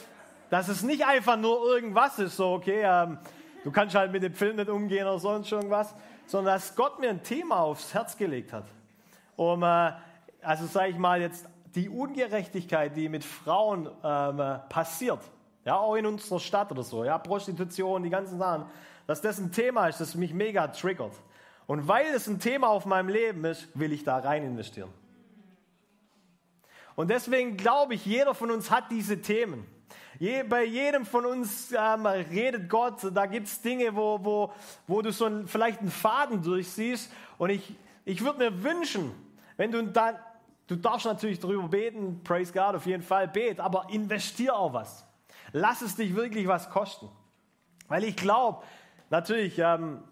dass 0.48 0.68
es 0.68 0.82
nicht 0.82 1.04
einfach 1.04 1.36
nur 1.36 1.66
irgendwas 1.66 2.18
ist, 2.18 2.38
so 2.38 2.54
okay, 2.54 2.80
ähm, 2.82 3.18
du 3.62 3.70
kannst 3.70 3.94
halt 3.94 4.10
mit 4.10 4.22
dem 4.22 4.32
Film 4.32 4.56
nicht 4.56 4.70
umgehen 4.70 5.06
oder 5.06 5.18
sonst 5.18 5.52
irgendwas, 5.52 5.94
sondern 6.24 6.54
dass 6.54 6.74
Gott 6.74 6.98
mir 6.98 7.10
ein 7.10 7.22
Thema 7.22 7.60
aufs 7.60 7.92
Herz 7.92 8.16
gelegt 8.16 8.54
hat 8.54 8.64
um, 9.36 9.62
äh, 9.62 9.92
also 10.42 10.66
sage 10.66 10.90
ich 10.90 10.98
mal 10.98 11.20
jetzt, 11.20 11.46
die 11.74 11.88
Ungerechtigkeit, 11.88 12.96
die 12.96 13.08
mit 13.08 13.24
Frauen 13.24 13.88
ähm, 14.02 14.40
äh, 14.40 14.58
passiert, 14.68 15.20
ja, 15.64 15.76
auch 15.76 15.94
in 15.94 16.06
unserer 16.06 16.40
Stadt 16.40 16.70
oder 16.72 16.82
so, 16.82 17.04
ja, 17.04 17.18
Prostitution, 17.18 18.02
die 18.02 18.10
ganzen 18.10 18.38
Sachen, 18.38 18.66
dass 19.06 19.20
das 19.20 19.38
ein 19.38 19.52
Thema 19.52 19.88
ist, 19.88 20.00
das 20.00 20.14
mich 20.14 20.32
mega 20.32 20.68
triggert. 20.68 21.12
Und 21.66 21.88
weil 21.88 22.06
es 22.14 22.28
ein 22.28 22.38
Thema 22.38 22.68
auf 22.68 22.86
meinem 22.86 23.08
Leben 23.08 23.44
ist, 23.44 23.68
will 23.74 23.92
ich 23.92 24.04
da 24.04 24.18
rein 24.18 24.44
investieren. 24.44 24.90
Und 26.94 27.10
deswegen 27.10 27.56
glaube 27.56 27.94
ich, 27.94 28.06
jeder 28.06 28.34
von 28.34 28.50
uns 28.50 28.70
hat 28.70 28.90
diese 28.90 29.20
Themen. 29.20 29.66
Je, 30.18 30.44
bei 30.44 30.64
jedem 30.64 31.04
von 31.04 31.26
uns 31.26 31.72
ähm, 31.72 32.06
redet 32.06 32.70
Gott, 32.70 33.06
da 33.12 33.26
gibt 33.26 33.48
es 33.48 33.60
Dinge, 33.60 33.94
wo, 33.94 34.24
wo, 34.24 34.52
wo 34.86 35.02
du 35.02 35.12
so 35.12 35.26
ein, 35.26 35.46
vielleicht 35.46 35.80
einen 35.80 35.90
Faden 35.90 36.42
durchsiehst. 36.42 37.12
Und 37.36 37.50
ich, 37.50 37.74
ich 38.06 38.24
würde 38.24 38.38
mir 38.38 38.62
wünschen, 38.62 39.12
wenn 39.56 39.70
du 39.70 39.82
dann, 39.84 40.16
du 40.66 40.76
darfst 40.76 41.06
natürlich 41.06 41.40
darüber 41.40 41.68
beten, 41.68 42.20
praise 42.22 42.52
God, 42.52 42.74
auf 42.74 42.86
jeden 42.86 43.02
Fall, 43.02 43.28
bet, 43.28 43.60
aber 43.60 43.86
investier 43.90 44.56
auch 44.56 44.72
was. 44.72 45.04
Lass 45.52 45.82
es 45.82 45.96
dich 45.96 46.14
wirklich 46.14 46.46
was 46.48 46.70
kosten. 46.70 47.08
Weil 47.88 48.04
ich 48.04 48.16
glaube, 48.16 48.62
natürlich, 49.10 49.58
ähm, 49.58 50.02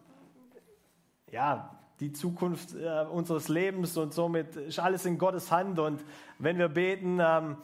ja, 1.30 1.70
die 2.00 2.12
Zukunft 2.12 2.74
äh, 2.74 3.04
unseres 3.10 3.48
Lebens 3.48 3.96
und 3.96 4.12
somit 4.14 4.56
ist 4.56 4.78
alles 4.78 5.06
in 5.06 5.18
Gottes 5.18 5.50
Hand 5.50 5.78
und 5.78 6.04
wenn 6.38 6.58
wir 6.58 6.68
beten, 6.68 7.18
ähm, 7.20 7.56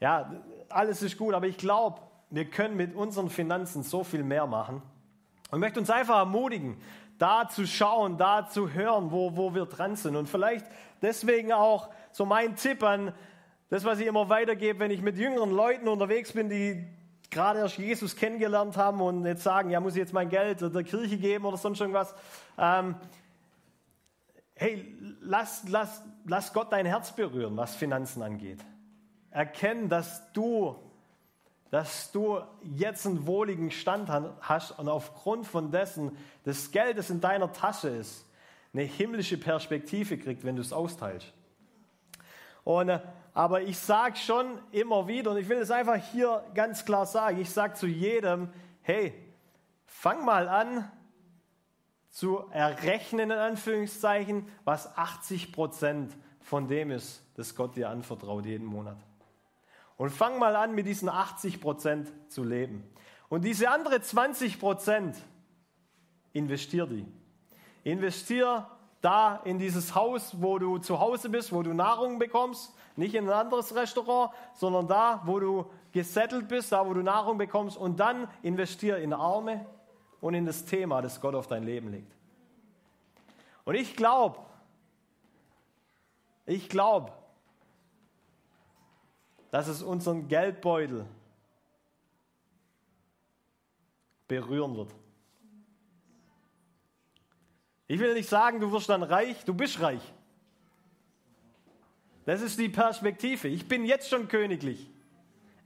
ja, 0.00 0.32
alles 0.68 1.02
ist 1.02 1.16
gut, 1.18 1.34
aber 1.34 1.46
ich 1.46 1.56
glaube, 1.56 2.00
wir 2.30 2.46
können 2.46 2.76
mit 2.76 2.94
unseren 2.94 3.30
Finanzen 3.30 3.82
so 3.82 4.02
viel 4.02 4.22
mehr 4.22 4.46
machen. 4.46 4.82
Und 5.50 5.60
möchte 5.60 5.78
uns 5.78 5.90
einfach 5.90 6.18
ermutigen, 6.18 6.76
da 7.18 7.48
zu 7.48 7.66
schauen, 7.66 8.18
da 8.18 8.48
zu 8.48 8.72
hören, 8.72 9.12
wo, 9.12 9.36
wo 9.36 9.54
wir 9.54 9.66
dran 9.66 9.94
sind. 9.94 10.16
Und 10.16 10.28
vielleicht 10.28 10.66
deswegen 11.04 11.52
auch 11.52 11.90
so 12.10 12.26
mein 12.26 12.56
Tipp 12.56 12.82
an 12.82 13.12
das, 13.70 13.84
was 13.84 13.98
ich 13.98 14.06
immer 14.06 14.28
weitergebe, 14.28 14.78
wenn 14.80 14.90
ich 14.90 15.02
mit 15.02 15.16
jüngeren 15.16 15.50
Leuten 15.50 15.88
unterwegs 15.88 16.32
bin, 16.32 16.48
die 16.48 16.86
gerade 17.30 17.58
erst 17.60 17.78
Jesus 17.78 18.16
kennengelernt 18.16 18.76
haben 18.76 19.00
und 19.00 19.26
jetzt 19.26 19.42
sagen, 19.42 19.70
ja, 19.70 19.80
muss 19.80 19.94
ich 19.94 19.98
jetzt 19.98 20.12
mein 20.12 20.28
Geld 20.28 20.60
der 20.60 20.84
Kirche 20.84 21.16
geben 21.18 21.44
oder 21.44 21.56
sonst 21.56 21.80
irgendwas. 21.80 22.14
Ähm, 22.56 22.94
hey, 24.54 24.96
lass, 25.20 25.64
lass, 25.68 26.02
lass 26.24 26.52
Gott 26.52 26.72
dein 26.72 26.86
Herz 26.86 27.12
berühren, 27.12 27.56
was 27.56 27.74
Finanzen 27.74 28.22
angeht. 28.22 28.60
Erkenn, 29.30 29.88
dass 29.88 30.32
du, 30.32 30.76
dass 31.70 32.12
du 32.12 32.38
jetzt 32.62 33.06
einen 33.06 33.26
wohligen 33.26 33.72
Stand 33.72 34.08
hast 34.40 34.78
und 34.78 34.88
aufgrund 34.88 35.46
von 35.46 35.72
dessen 35.72 36.16
das 36.44 36.70
Geld, 36.70 36.98
das 36.98 37.10
in 37.10 37.20
deiner 37.20 37.52
Tasche 37.52 37.88
ist, 37.88 38.23
eine 38.74 38.82
himmlische 38.82 39.38
Perspektive 39.38 40.18
kriegt, 40.18 40.44
wenn 40.44 40.56
du 40.56 40.62
es 40.62 40.72
austeilst. 40.72 41.32
Und, 42.64 42.88
äh, 42.88 43.00
aber 43.32 43.62
ich 43.62 43.78
sage 43.78 44.16
schon 44.16 44.58
immer 44.72 45.08
wieder, 45.08 45.30
und 45.30 45.38
ich 45.38 45.48
will 45.48 45.58
es 45.58 45.70
einfach 45.70 45.96
hier 45.96 46.44
ganz 46.54 46.84
klar 46.84 47.06
sagen, 47.06 47.40
ich 47.40 47.50
sage 47.50 47.74
zu 47.74 47.86
jedem, 47.86 48.48
hey, 48.82 49.14
fang 49.86 50.24
mal 50.24 50.48
an 50.48 50.90
zu 52.10 52.44
errechnen, 52.50 53.30
in 53.30 53.38
Anführungszeichen, 53.38 54.48
was 54.64 54.96
80 54.96 55.52
Prozent 55.52 56.16
von 56.40 56.68
dem 56.68 56.90
ist, 56.90 57.22
das 57.34 57.56
Gott 57.56 57.76
dir 57.76 57.88
anvertraut 57.88 58.46
jeden 58.46 58.66
Monat. 58.66 58.98
Und 59.96 60.10
fang 60.10 60.38
mal 60.38 60.54
an, 60.56 60.74
mit 60.74 60.86
diesen 60.86 61.08
80 61.08 61.60
Prozent 61.60 62.12
zu 62.28 62.44
leben. 62.44 62.84
Und 63.28 63.44
diese 63.44 63.70
andere 63.70 64.00
20 64.00 64.60
Prozent, 64.60 65.16
investier 66.32 66.86
die. 66.86 67.06
Investier 67.84 68.66
da 69.00 69.36
in 69.44 69.58
dieses 69.58 69.94
Haus, 69.94 70.34
wo 70.40 70.58
du 70.58 70.78
zu 70.78 70.98
Hause 70.98 71.28
bist, 71.28 71.52
wo 71.52 71.62
du 71.62 71.74
Nahrung 71.74 72.18
bekommst, 72.18 72.74
nicht 72.96 73.14
in 73.14 73.28
ein 73.28 73.32
anderes 73.32 73.74
Restaurant, 73.74 74.32
sondern 74.54 74.88
da, 74.88 75.22
wo 75.26 75.38
du 75.38 75.70
gesettelt 75.92 76.48
bist, 76.48 76.72
da, 76.72 76.86
wo 76.86 76.94
du 76.94 77.02
Nahrung 77.02 77.36
bekommst 77.36 77.76
und 77.76 78.00
dann 78.00 78.28
investier 78.42 78.98
in 78.98 79.12
Arme 79.12 79.66
und 80.20 80.32
in 80.34 80.46
das 80.46 80.64
Thema, 80.64 81.02
das 81.02 81.20
Gott 81.20 81.34
auf 81.34 81.46
dein 81.46 81.64
Leben 81.64 81.90
legt. 81.90 82.10
Und 83.64 83.74
ich 83.74 83.94
glaube, 83.94 84.38
ich 86.46 86.68
glaube, 86.68 87.12
dass 89.50 89.68
es 89.68 89.82
unseren 89.82 90.28
Geldbeutel 90.28 91.06
berühren 94.28 94.76
wird. 94.76 94.94
Ich 97.86 98.00
will 98.00 98.14
nicht 98.14 98.28
sagen, 98.28 98.60
du 98.60 98.72
wirst 98.72 98.88
dann 98.88 99.02
reich, 99.02 99.44
du 99.44 99.54
bist 99.54 99.80
reich. 99.80 100.00
Das 102.24 102.40
ist 102.40 102.58
die 102.58 102.70
Perspektive. 102.70 103.48
Ich 103.48 103.68
bin 103.68 103.84
jetzt 103.84 104.08
schon 104.08 104.28
königlich. 104.28 104.90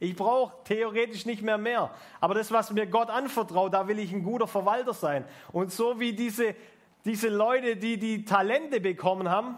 Ich 0.00 0.16
brauche 0.16 0.52
theoretisch 0.64 1.26
nicht 1.26 1.42
mehr 1.42 1.58
mehr. 1.58 1.90
Aber 2.20 2.34
das, 2.34 2.50
was 2.50 2.72
mir 2.72 2.86
Gott 2.86 3.10
anvertraut, 3.10 3.74
da 3.74 3.88
will 3.88 3.98
ich 3.98 4.12
ein 4.12 4.22
guter 4.22 4.46
Verwalter 4.46 4.94
sein. 4.94 5.24
Und 5.52 5.72
so 5.72 5.98
wie 6.00 6.12
diese, 6.12 6.54
diese 7.04 7.28
Leute, 7.28 7.76
die 7.76 7.98
die 7.98 8.24
Talente 8.24 8.80
bekommen 8.80 9.28
haben, 9.28 9.56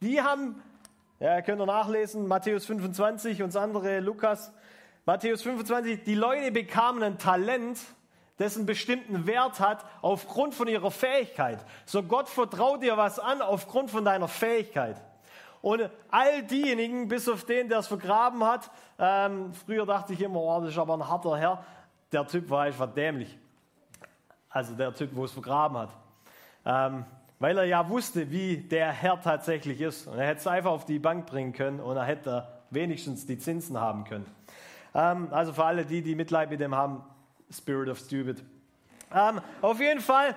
die 0.00 0.20
haben, 0.20 0.62
ja, 1.18 1.42
könnt 1.42 1.60
ihr 1.60 1.66
nachlesen, 1.66 2.26
Matthäus 2.26 2.66
25 2.66 3.42
und 3.42 3.54
andere 3.56 4.00
Lukas, 4.00 4.52
Matthäus 5.04 5.42
25, 5.42 6.04
die 6.04 6.14
Leute 6.14 6.52
bekamen 6.52 7.02
ein 7.02 7.18
Talent 7.18 7.78
dessen 8.40 8.66
bestimmten 8.66 9.26
Wert 9.26 9.60
hat 9.60 9.84
aufgrund 10.02 10.54
von 10.54 10.66
ihrer 10.66 10.90
Fähigkeit. 10.90 11.64
So 11.84 12.02
Gott 12.02 12.28
vertraut 12.28 12.82
dir 12.82 12.96
was 12.96 13.20
an 13.20 13.42
aufgrund 13.42 13.90
von 13.90 14.04
deiner 14.04 14.28
Fähigkeit. 14.28 15.00
Und 15.62 15.90
all 16.10 16.42
diejenigen, 16.42 17.06
bis 17.06 17.28
auf 17.28 17.44
den, 17.44 17.68
der 17.68 17.80
es 17.80 17.86
vergraben 17.86 18.42
hat, 18.42 18.70
ähm, 18.98 19.52
früher 19.52 19.84
dachte 19.84 20.14
ich 20.14 20.22
immer, 20.22 20.40
oh, 20.40 20.60
das 20.60 20.70
ist 20.70 20.78
aber 20.78 20.94
ein 20.94 21.06
harter 21.06 21.36
Herr, 21.36 21.64
der 22.12 22.26
Typ 22.26 22.48
war 22.48 22.62
einfach 22.62 22.92
dämlich. 22.92 23.38
Also 24.48 24.74
der 24.74 24.94
Typ, 24.94 25.14
wo 25.14 25.26
es 25.26 25.32
vergraben 25.32 25.76
hat. 25.76 25.90
Ähm, 26.64 27.04
weil 27.38 27.56
er 27.58 27.64
ja 27.64 27.88
wusste, 27.88 28.30
wie 28.30 28.56
der 28.56 28.90
Herr 28.90 29.20
tatsächlich 29.20 29.80
ist. 29.80 30.06
Und 30.06 30.18
er 30.18 30.26
hätte 30.26 30.40
es 30.40 30.46
einfach 30.46 30.70
auf 30.70 30.86
die 30.86 30.98
Bank 30.98 31.26
bringen 31.26 31.52
können 31.52 31.80
und 31.80 31.96
er 31.96 32.04
hätte 32.04 32.48
wenigstens 32.70 33.26
die 33.26 33.38
Zinsen 33.38 33.78
haben 33.78 34.04
können. 34.04 34.26
Ähm, 34.94 35.28
also 35.30 35.52
für 35.52 35.64
alle 35.64 35.84
die, 35.84 36.02
die 36.02 36.14
Mitleid 36.14 36.50
mit 36.50 36.60
dem 36.60 36.74
haben, 36.74 37.04
Spirit 37.52 37.88
of 37.88 37.98
Stupid. 37.98 38.42
Ähm, 39.12 39.40
auf 39.60 39.80
jeden 39.80 40.00
Fall, 40.00 40.36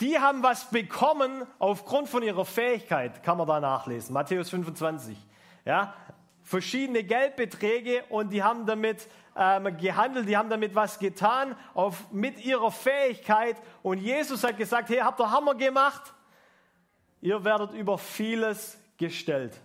die 0.00 0.18
haben 0.18 0.42
was 0.42 0.70
bekommen 0.70 1.46
aufgrund 1.58 2.08
von 2.08 2.22
ihrer 2.22 2.44
Fähigkeit, 2.44 3.22
kann 3.22 3.38
man 3.38 3.46
da 3.46 3.60
nachlesen. 3.60 4.12
Matthäus 4.12 4.50
25. 4.50 5.16
Ja, 5.64 5.94
verschiedene 6.42 7.04
Geldbeträge 7.04 8.04
und 8.08 8.30
die 8.30 8.42
haben 8.42 8.66
damit 8.66 9.06
ähm, 9.36 9.76
gehandelt, 9.76 10.28
die 10.28 10.36
haben 10.36 10.50
damit 10.50 10.74
was 10.74 10.98
getan 10.98 11.56
auf, 11.74 12.10
mit 12.10 12.44
ihrer 12.44 12.70
Fähigkeit. 12.70 13.56
Und 13.82 13.98
Jesus 13.98 14.42
hat 14.42 14.56
gesagt, 14.56 14.88
hey, 14.88 14.98
habt 14.98 15.20
ihr 15.20 15.30
Hammer 15.30 15.54
gemacht? 15.54 16.12
Ihr 17.20 17.44
werdet 17.44 17.72
über 17.72 17.98
vieles 17.98 18.78
gestellt. 18.96 19.60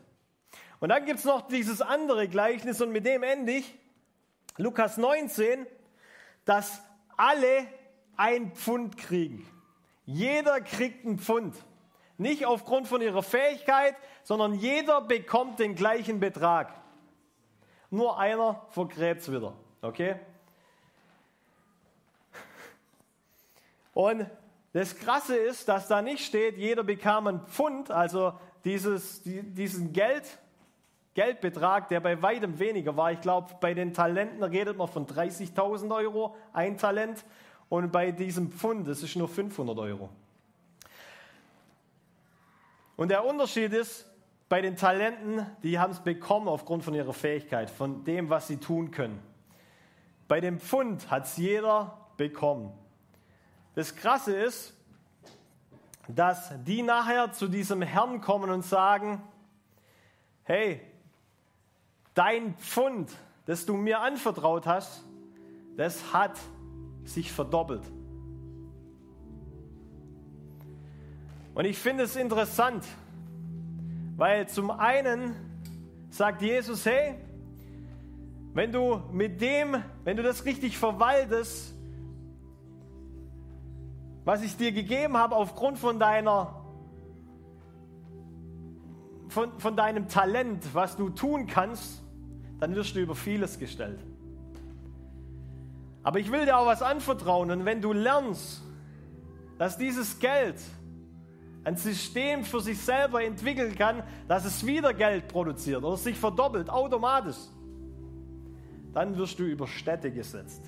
Und 0.80 0.90
dann 0.90 1.06
gibt 1.06 1.20
es 1.20 1.26
noch 1.26 1.48
dieses 1.48 1.82
andere 1.82 2.28
Gleichnis 2.28 2.82
und 2.82 2.92
mit 2.92 3.06
dem 3.06 3.24
ende 3.24 3.54
ich. 3.54 3.76
Lukas 4.58 4.98
19, 4.98 5.66
dass 6.46 6.82
alle 7.18 7.68
ein 8.16 8.52
Pfund 8.54 8.98
kriegen. 8.98 9.46
Jeder 10.06 10.62
kriegt 10.62 11.06
ein 11.06 11.20
Pfund. 11.20 11.56
Nicht 12.18 12.46
aufgrund 12.46 12.88
von 12.88 13.02
ihrer 13.02 13.24
Fähigkeit, 13.24 13.96
sondern 14.24 14.54
jeder 14.54 15.02
bekommt 15.02 15.60
den 15.60 15.76
gleichen 15.76 16.20
Betrag. 16.20 16.74
Nur 17.89 18.18
einer 18.20 18.66
vergräbt 18.70 19.22
es 19.22 19.32
wieder. 19.32 19.54
Okay? 19.82 20.16
Und 23.93 24.30
das 24.74 24.96
Krasse 24.98 25.36
ist, 25.36 25.68
dass 25.68 25.88
da 25.88 26.02
nicht 26.02 26.26
steht, 26.26 26.58
jeder 26.58 26.84
bekam 26.84 27.28
ein 27.28 27.46
Pfund, 27.48 27.91
also 27.91 28.34
dieses, 28.66 29.22
diesen 29.24 29.93
Geld, 29.93 30.38
Geldbetrag, 31.16 31.88
der 31.88 32.01
bei 32.01 32.22
weitem 32.22 32.59
weniger 32.59 32.95
war. 32.97 33.11
Ich 33.11 33.22
glaube, 33.22 33.55
bei 33.61 33.74
den 33.74 33.93
Talenten 33.93 34.43
redet 34.43 34.78
man 34.78 34.89
von 34.89 35.07
30.000 35.07 35.95
Euro, 35.95 36.36
ein 36.53 36.78
Talent. 36.78 37.26
Und 37.70 37.91
bei 37.91 38.11
diesem 38.11 38.51
Pfund, 38.51 38.88
das 38.88 39.01
ist 39.01 39.16
nur 39.16 39.30
500 39.30 39.78
Euro. 39.80 40.09
Und 42.97 43.09
der 43.09 43.26
Unterschied 43.26 43.74
ist, 43.74 44.05
bei 44.49 44.61
den 44.61 44.76
Talenten, 44.76 45.45
die 45.63 45.80
haben 45.80 45.91
es 45.91 46.01
bekommen 46.01 46.49
aufgrund 46.49 46.84
von 46.84 46.93
ihrer 46.93 47.13
Fähigkeit, 47.13 47.70
von 47.70 48.03
dem, 48.03 48.30
was 48.30 48.47
sie 48.47 48.57
tun 48.57 48.91
können. 48.91 49.20
Bei 50.28 50.41
dem 50.41 50.59
Pfund 50.59 51.09
hat 51.09 51.26
es 51.26 51.38
jeder 51.38 51.97
bekommen. 52.18 52.72
Das 53.74 53.95
Krasse 53.95 54.36
ist, 54.36 54.74
dass 56.07 56.51
die 56.63 56.84
nachher 56.84 57.32
zu 57.32 57.47
diesem 57.47 57.82
Herrn 57.82 58.22
kommen 58.22 58.49
und 58.49 58.63
sagen, 58.63 59.22
hey, 60.43 60.82
dein 62.16 62.55
Pfund, 62.55 63.11
das 63.45 63.66
du 63.66 63.76
mir 63.76 64.01
anvertraut 64.01 64.66
hast, 64.66 65.05
das 65.78 66.13
hat 66.13 66.39
sich 67.03 67.32
verdoppelt. 67.32 67.84
Und 71.53 71.66
ich 71.66 71.78
finde 71.78 72.03
es 72.03 72.16
interessant, 72.16 72.84
weil 74.18 74.47
zum 74.47 74.72
einen 74.72 75.36
sagt 76.09 76.41
Jesus, 76.41 76.86
hey, 76.86 77.16
wenn 78.53 78.72
du 78.72 79.01
mit 79.11 79.41
dem, 79.41 79.84
wenn 80.03 80.18
du 80.18 80.24
das 80.24 80.45
richtig 80.45 80.78
verwaltest, 80.78 81.74
was 84.24 84.41
ich 84.41 84.57
dir 84.57 84.72
gegeben 84.72 85.18
habe 85.18 85.36
aufgrund 85.36 85.78
von 85.78 85.99
deiner 85.99 86.61
von, 89.28 89.59
von 89.59 89.76
deinem 89.76 90.07
Talent, 90.07 90.74
was 90.74 90.95
du 90.95 91.09
tun 91.09 91.45
kannst, 91.45 92.05
dann 92.60 92.76
wirst 92.76 92.95
du 92.95 92.99
über 92.99 93.16
vieles 93.16 93.60
gestellt. 93.60 93.99
Aber 96.03 96.20
ich 96.20 96.32
will 96.32 96.45
dir 96.45 96.58
auch 96.58 96.68
was 96.68 96.82
anvertrauen 96.82 97.51
und 97.51 97.66
wenn 97.66 97.82
du 97.82 97.91
lernst, 97.91 98.62
dass 99.58 99.78
dieses 99.78 100.20
Geld 100.20 100.62
ein 101.64 101.76
System 101.78 102.43
für 102.43 102.62
sich 102.62 102.80
selber 102.80 103.24
entwickeln 103.24 103.76
kann, 103.76 104.03
dass 104.28 104.45
es 104.45 104.66
wieder 104.66 104.93
Geld 104.93 105.28
produziert 105.28 105.84
oder 105.84 105.97
sich 105.97 106.16
verdoppelt 106.16 106.70
automatisch, 106.70 107.38
dann 108.93 109.18
wirst 109.18 109.39
du 109.39 109.43
über 109.43 109.68
Städte 109.68 110.12
gesetzt. 110.12 110.62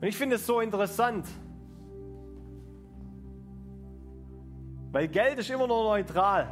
Und 0.00 0.08
ich 0.08 0.16
finde 0.16 0.36
es 0.36 0.46
so 0.46 0.60
interessant, 0.60 1.26
weil 4.92 5.08
Geld 5.08 5.38
ist 5.38 5.50
immer 5.50 5.66
nur 5.66 5.84
neutral. 5.84 6.48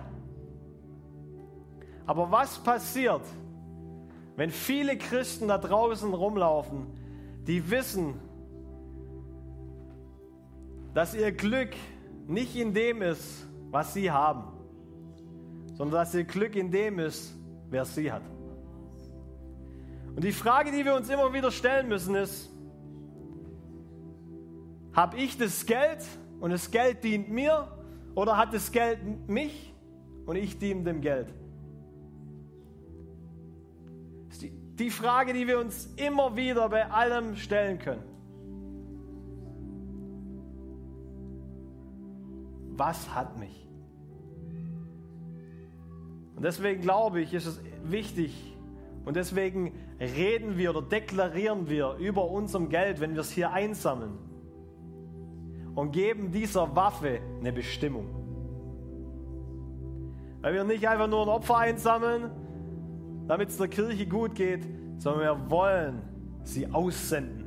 Aber 2.07 2.31
was 2.31 2.59
passiert, 2.59 3.23
wenn 4.37 4.51
viele 4.51 4.99
Christen 4.99 5.49
da 5.49 5.59
draußen 5.59 6.13
rumlaufen, 6.13 6.87
die 7.47 7.71
wissen, 7.71 8.15
dass 10.93 11.15
ihr 11.15 11.33
Glück 11.33 11.75
nicht 12.27 12.57
in 12.57 12.73
dem 12.73 13.03
ist, 13.03 13.47
was 13.71 13.95
sie 13.95 14.11
haben, 14.11 14.45
sondern 15.75 16.01
dass 16.01 16.15
ihr 16.15 16.25
Glück 16.25 16.57
in 16.57 16.71
dem 16.71 16.99
ist, 16.99 17.35
wer 17.71 17.85
sie 17.85 18.11
hat. 18.11 18.23
Und 20.15 20.23
die 20.23 20.33
Frage, 20.33 20.71
die 20.71 20.85
wir 20.85 20.95
uns 20.95 21.09
immer 21.09 21.33
wieder 21.33 21.51
stellen 21.51 21.89
müssen, 21.89 22.15
ist, 22.15 22.51
habe 24.93 25.17
ich 25.17 25.37
das 25.37 25.67
Geld 25.67 26.05
und 26.41 26.51
das 26.51 26.71
Geld 26.71 27.03
dient 27.03 27.29
mir 27.29 27.69
oder 28.15 28.37
hat 28.37 28.55
das 28.55 28.71
Geld 28.71 28.99
mich 29.29 29.75
und 30.25 30.37
ich 30.37 30.59
diene 30.59 30.85
dem 30.85 31.01
Geld? 31.01 31.35
Die, 34.79 34.91
Frage, 34.91 35.33
die 35.33 35.47
wir 35.47 35.59
uns 35.59 35.87
immer 35.97 36.37
wieder 36.37 36.69
bei 36.69 36.91
allem 36.91 37.37
stellen 37.37 37.79
können. 37.79 38.03
Was 42.77 43.15
hat 43.15 43.39
mich? 43.39 43.69
Und 46.35 46.45
deswegen 46.45 46.81
glaube 46.81 47.21
ich, 47.21 47.33
ist 47.33 47.47
es 47.47 47.61
wichtig 47.85 48.57
und 49.05 49.17
deswegen 49.17 49.73
reden 50.01 50.59
wir 50.59 50.71
oder 50.71 50.83
deklarieren 50.83 51.69
wir 51.69 51.95
über 51.95 52.29
unserem 52.29 52.69
Geld, 52.69 53.01
wenn 53.01 53.15
wir 53.15 53.21
es 53.21 53.31
hier 53.31 53.53
einsammeln 53.53 54.19
und 55.75 55.93
geben 55.93 56.33
dieser 56.33 56.75
Waffe 56.75 57.21
eine 57.39 57.53
Bestimmung. 57.53 58.07
Weil 60.41 60.55
wir 60.55 60.65
nicht 60.65 60.87
einfach 60.89 61.09
nur 61.09 61.23
ein 61.23 61.29
Opfer 61.29 61.59
einsammeln, 61.59 62.31
damit 63.27 63.49
es 63.49 63.57
der 63.57 63.69
Kirche 63.69 64.07
gut 64.07 64.35
geht, 64.35 64.67
sondern 64.99 65.21
wir 65.23 65.51
wollen 65.51 66.03
sie 66.43 66.67
aussenden. 66.71 67.45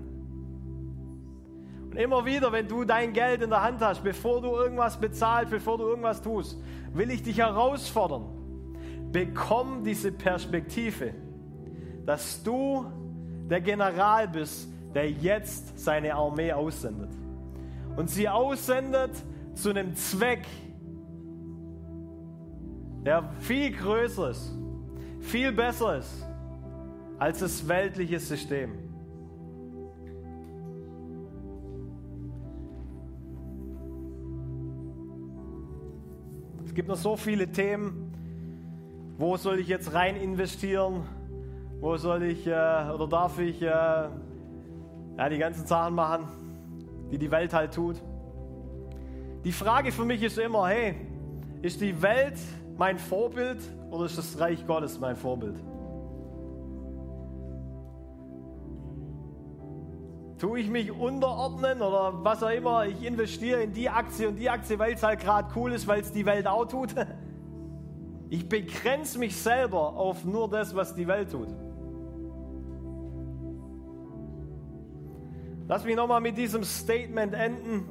Und 1.92 1.98
immer 1.98 2.26
wieder, 2.26 2.52
wenn 2.52 2.68
du 2.68 2.84
dein 2.84 3.14
Geld 3.14 3.42
in 3.42 3.50
der 3.50 3.64
Hand 3.64 3.82
hast, 3.82 4.04
bevor 4.04 4.42
du 4.42 4.50
irgendwas 4.50 5.00
bezahlst, 5.00 5.52
bevor 5.52 5.78
du 5.78 5.86
irgendwas 5.86 6.22
tust, 6.22 6.62
will 6.94 7.12
ich 7.12 7.24
dich 7.24 7.38
herausfordern. 7.38 8.26
Bekomm 9.12 9.84
diese 9.84 10.12
Perspektive, 10.12 11.14
dass 12.06 12.44
du 12.44 12.86
der 13.50 13.62
General 13.62 14.28
bist, 14.28 14.70
der 14.94 15.10
jetzt 15.10 15.80
seine 15.80 16.16
Armee 16.16 16.52
aussendet 16.52 17.12
und 17.96 18.10
sie 18.10 18.28
aussendet 18.28 19.12
zu 19.54 19.70
einem 19.70 19.96
Zweck, 19.96 20.46
der 23.06 23.30
viel 23.40 23.72
größer 23.72 24.32
ist, 24.32 24.58
viel 25.28 25.52
besser 25.52 25.98
ist 25.98 26.26
als 27.20 27.40
das 27.40 27.68
weltliche 27.68 28.20
System. 28.20 28.72
Es 36.66 36.74
gibt 36.74 36.88
noch 36.88 36.96
so 36.96 37.16
viele 37.16 37.52
Themen. 37.52 38.14
Wo 39.18 39.36
soll 39.38 39.60
ich 39.60 39.68
jetzt 39.68 39.94
rein 39.94 40.16
investieren? 40.16 41.04
Wo 41.80 41.98
soll 41.98 42.24
ich 42.24 42.46
äh, 42.46 42.52
oder 42.52 43.08
darf 43.08 43.40
ich 43.40 43.62
äh, 43.62 43.66
ja, 43.66 44.10
die 45.30 45.38
ganzen 45.38 45.66
Sachen 45.66 45.96
machen? 45.96 46.28
die 47.12 47.18
die 47.18 47.32
Welt 47.32 47.54
halt 47.54 47.74
tut. 47.74 48.02
Die 49.44 49.52
Frage 49.52 49.92
für 49.92 50.06
mich 50.06 50.22
ist 50.24 50.38
immer, 50.38 50.68
hey, 50.68 50.96
ist 51.62 51.82
die 51.82 52.02
Welt 52.02 52.38
mein 52.78 52.98
Vorbild 52.98 53.60
oder 53.90 54.06
ist 54.06 54.18
das 54.18 54.40
Reich 54.40 54.66
Gottes 54.66 55.00
mein 55.00 55.16
Vorbild? 55.16 55.58
Tue 60.38 60.60
ich 60.60 60.70
mich 60.70 60.92
unterordnen 60.92 61.82
oder 61.82 62.24
was 62.24 62.44
auch 62.44 62.52
immer, 62.52 62.86
ich 62.86 63.04
investiere 63.04 63.64
in 63.64 63.74
die 63.74 63.90
Aktie 63.90 64.28
und 64.28 64.36
die 64.36 64.50
Aktie, 64.50 64.78
weil 64.78 64.94
es 64.94 65.02
halt 65.02 65.20
gerade 65.20 65.50
cool 65.56 65.72
ist, 65.72 65.88
weil 65.88 66.02
es 66.02 66.12
die 66.12 66.26
Welt 66.26 66.48
auch 66.48 66.66
tut? 66.66 66.94
Ich 68.30 68.50
begrenze 68.50 69.20
mich 69.20 69.38
selber 69.38 69.96
auf 69.96 70.26
nur 70.26 70.50
das, 70.50 70.76
was 70.76 70.94
die 70.94 71.08
Welt 71.08 71.32
tut. 71.32 71.48
Lass 75.70 75.86
mich 75.86 75.96
nochmal 75.96 76.20
mit 76.20 76.38
diesem 76.38 76.66
Statement 76.66 77.34
enden. 77.34 77.86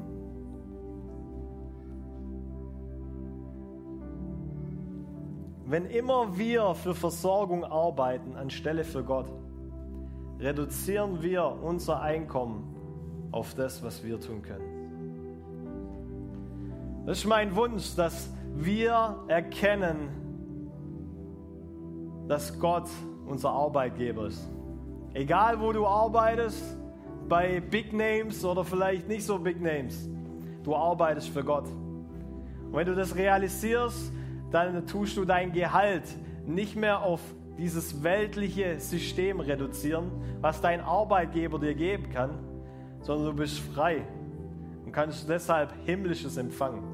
Wenn 5.69 5.87
immer 5.87 6.39
wir 6.39 6.77
für 6.77 6.95
Versorgung 6.95 7.65
arbeiten 7.65 8.37
anstelle 8.37 8.85
für 8.85 9.03
Gott, 9.03 9.27
reduzieren 10.39 11.21
wir 11.23 11.59
unser 11.61 12.01
Einkommen 12.01 13.29
auf 13.33 13.53
das, 13.55 13.83
was 13.83 14.05
wir 14.05 14.21
tun 14.21 14.43
können. 14.43 14.77
Das 17.05 17.19
ist 17.19 17.25
mein 17.25 17.57
Wunsch, 17.57 17.97
dass 17.97 18.31
wir 18.55 19.17
erkennen, 19.27 20.09
dass 22.29 22.57
Gott 22.61 22.89
unser 23.27 23.51
Arbeitgeber 23.51 24.29
ist. 24.29 24.49
Egal 25.15 25.61
wo 25.61 25.73
du 25.73 25.85
arbeitest, 25.85 26.63
bei 27.29 27.59
Big 27.59 27.93
Names 27.93 28.45
oder 28.45 28.65
vielleicht 28.65 29.09
nicht 29.09 29.27
so 29.27 29.37
Big 29.37 29.61
Names. 29.61 30.09
Du 30.63 30.77
arbeitest 30.77 31.31
für 31.31 31.43
Gott. 31.43 31.67
Und 31.67 32.73
wenn 32.73 32.87
du 32.87 32.95
das 32.95 33.17
realisierst, 33.17 34.13
dann 34.51 34.87
tust 34.87 35.17
du 35.17 35.25
dein 35.25 35.53
Gehalt 35.53 36.05
nicht 36.47 36.77
mehr 36.77 37.03
auf 37.03 37.21
dieses 37.59 38.03
weltliche 38.03 38.79
System 38.81 39.41
reduzieren, 39.41 40.11
was 40.41 40.61
dein 40.61 40.81
Arbeitgeber 40.81 41.59
dir 41.59 41.75
geben 41.75 42.11
kann, 42.11 42.39
sondern 43.01 43.29
du 43.29 43.43
bist 43.43 43.59
frei 43.59 44.07
und 44.85 44.93
kannst 44.93 45.29
deshalb 45.29 45.73
himmlisches 45.85 46.37
empfangen. 46.37 46.85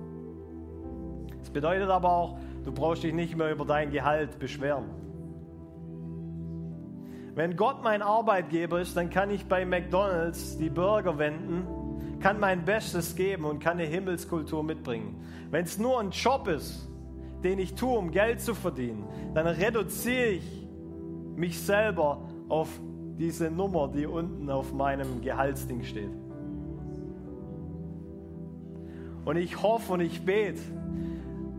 Das 1.40 1.50
bedeutet 1.50 1.90
aber 1.90 2.12
auch, 2.12 2.38
du 2.64 2.72
brauchst 2.72 3.02
dich 3.02 3.12
nicht 3.12 3.36
mehr 3.36 3.50
über 3.50 3.64
dein 3.64 3.90
Gehalt 3.90 4.38
beschweren. 4.38 4.84
Wenn 7.34 7.56
Gott 7.56 7.82
mein 7.82 8.02
Arbeitgeber 8.02 8.80
ist, 8.80 8.96
dann 8.96 9.08
kann 9.08 9.30
ich 9.30 9.46
bei 9.46 9.64
McDonald's 9.64 10.58
die 10.58 10.68
Burger 10.68 11.18
wenden, 11.18 11.66
kann 12.20 12.38
mein 12.38 12.64
Bestes 12.64 13.16
geben 13.16 13.44
und 13.44 13.58
kann 13.58 13.78
eine 13.78 13.88
Himmelskultur 13.88 14.62
mitbringen. 14.62 15.16
Wenn 15.50 15.64
es 15.64 15.78
nur 15.78 15.98
ein 15.98 16.10
Job 16.10 16.46
ist, 16.46 16.91
den 17.42 17.58
ich 17.58 17.74
tue, 17.74 17.96
um 17.96 18.10
Geld 18.10 18.40
zu 18.40 18.54
verdienen, 18.54 19.04
dann 19.34 19.46
reduziere 19.46 20.30
ich 20.30 20.68
mich 21.36 21.60
selber 21.60 22.20
auf 22.48 22.68
diese 23.18 23.50
Nummer, 23.50 23.88
die 23.88 24.06
unten 24.06 24.50
auf 24.50 24.72
meinem 24.72 25.20
Gehaltsding 25.20 25.82
steht. 25.84 26.10
Und 29.24 29.36
ich 29.36 29.62
hoffe 29.62 29.92
und 29.94 30.00
ich 30.00 30.24
bete, 30.24 30.60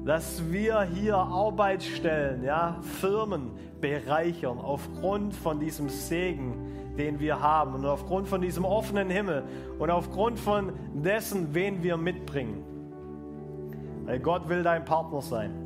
dass 0.06 0.52
wir 0.52 0.82
hier 0.84 1.16
Arbeitsstellen, 1.16 2.44
ja, 2.44 2.80
Firmen 2.82 3.52
bereichern 3.80 4.60
aufgrund 4.60 5.34
von 5.34 5.60
diesem 5.60 5.88
Segen, 5.88 6.74
den 6.98 7.20
wir 7.20 7.40
haben 7.40 7.74
und 7.74 7.86
aufgrund 7.86 8.28
von 8.28 8.42
diesem 8.42 8.66
offenen 8.66 9.10
Himmel 9.10 9.44
und 9.80 9.90
aufgrund 9.90 10.40
von 10.40 10.74
dessen, 10.94 11.54
wen 11.54 11.82
wir 11.84 11.96
mitbringen. 11.96 12.64
Weil 14.06 14.20
Gott 14.20 14.50
will 14.50 14.64
dein 14.64 14.84
Partner 14.84 15.22
sein. 15.22 15.63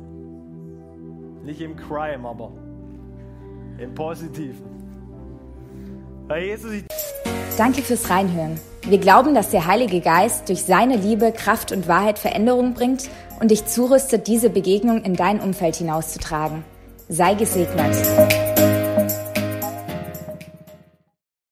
Nicht 1.48 1.62
im 1.62 1.76
Crime, 1.76 2.28
aber 2.28 2.52
im 3.78 3.94
Positiven. 3.94 4.66
Weil 6.26 6.44
Jesus, 6.44 6.72
ich 6.72 6.84
Danke 7.56 7.80
fürs 7.80 8.10
Reinhören. 8.10 8.60
Wir 8.86 8.98
glauben, 8.98 9.34
dass 9.34 9.48
der 9.48 9.66
Heilige 9.66 10.02
Geist 10.02 10.50
durch 10.50 10.64
seine 10.64 10.96
Liebe, 10.96 11.32
Kraft 11.32 11.72
und 11.72 11.88
Wahrheit 11.88 12.18
Veränderung 12.18 12.74
bringt 12.74 13.08
und 13.40 13.50
dich 13.50 13.64
zurüstet, 13.64 14.26
diese 14.26 14.50
Begegnung 14.50 15.00
in 15.04 15.14
dein 15.14 15.40
Umfeld 15.40 15.76
hinauszutragen. 15.76 16.64
Sei 17.08 17.32
gesegnet. 17.32 17.96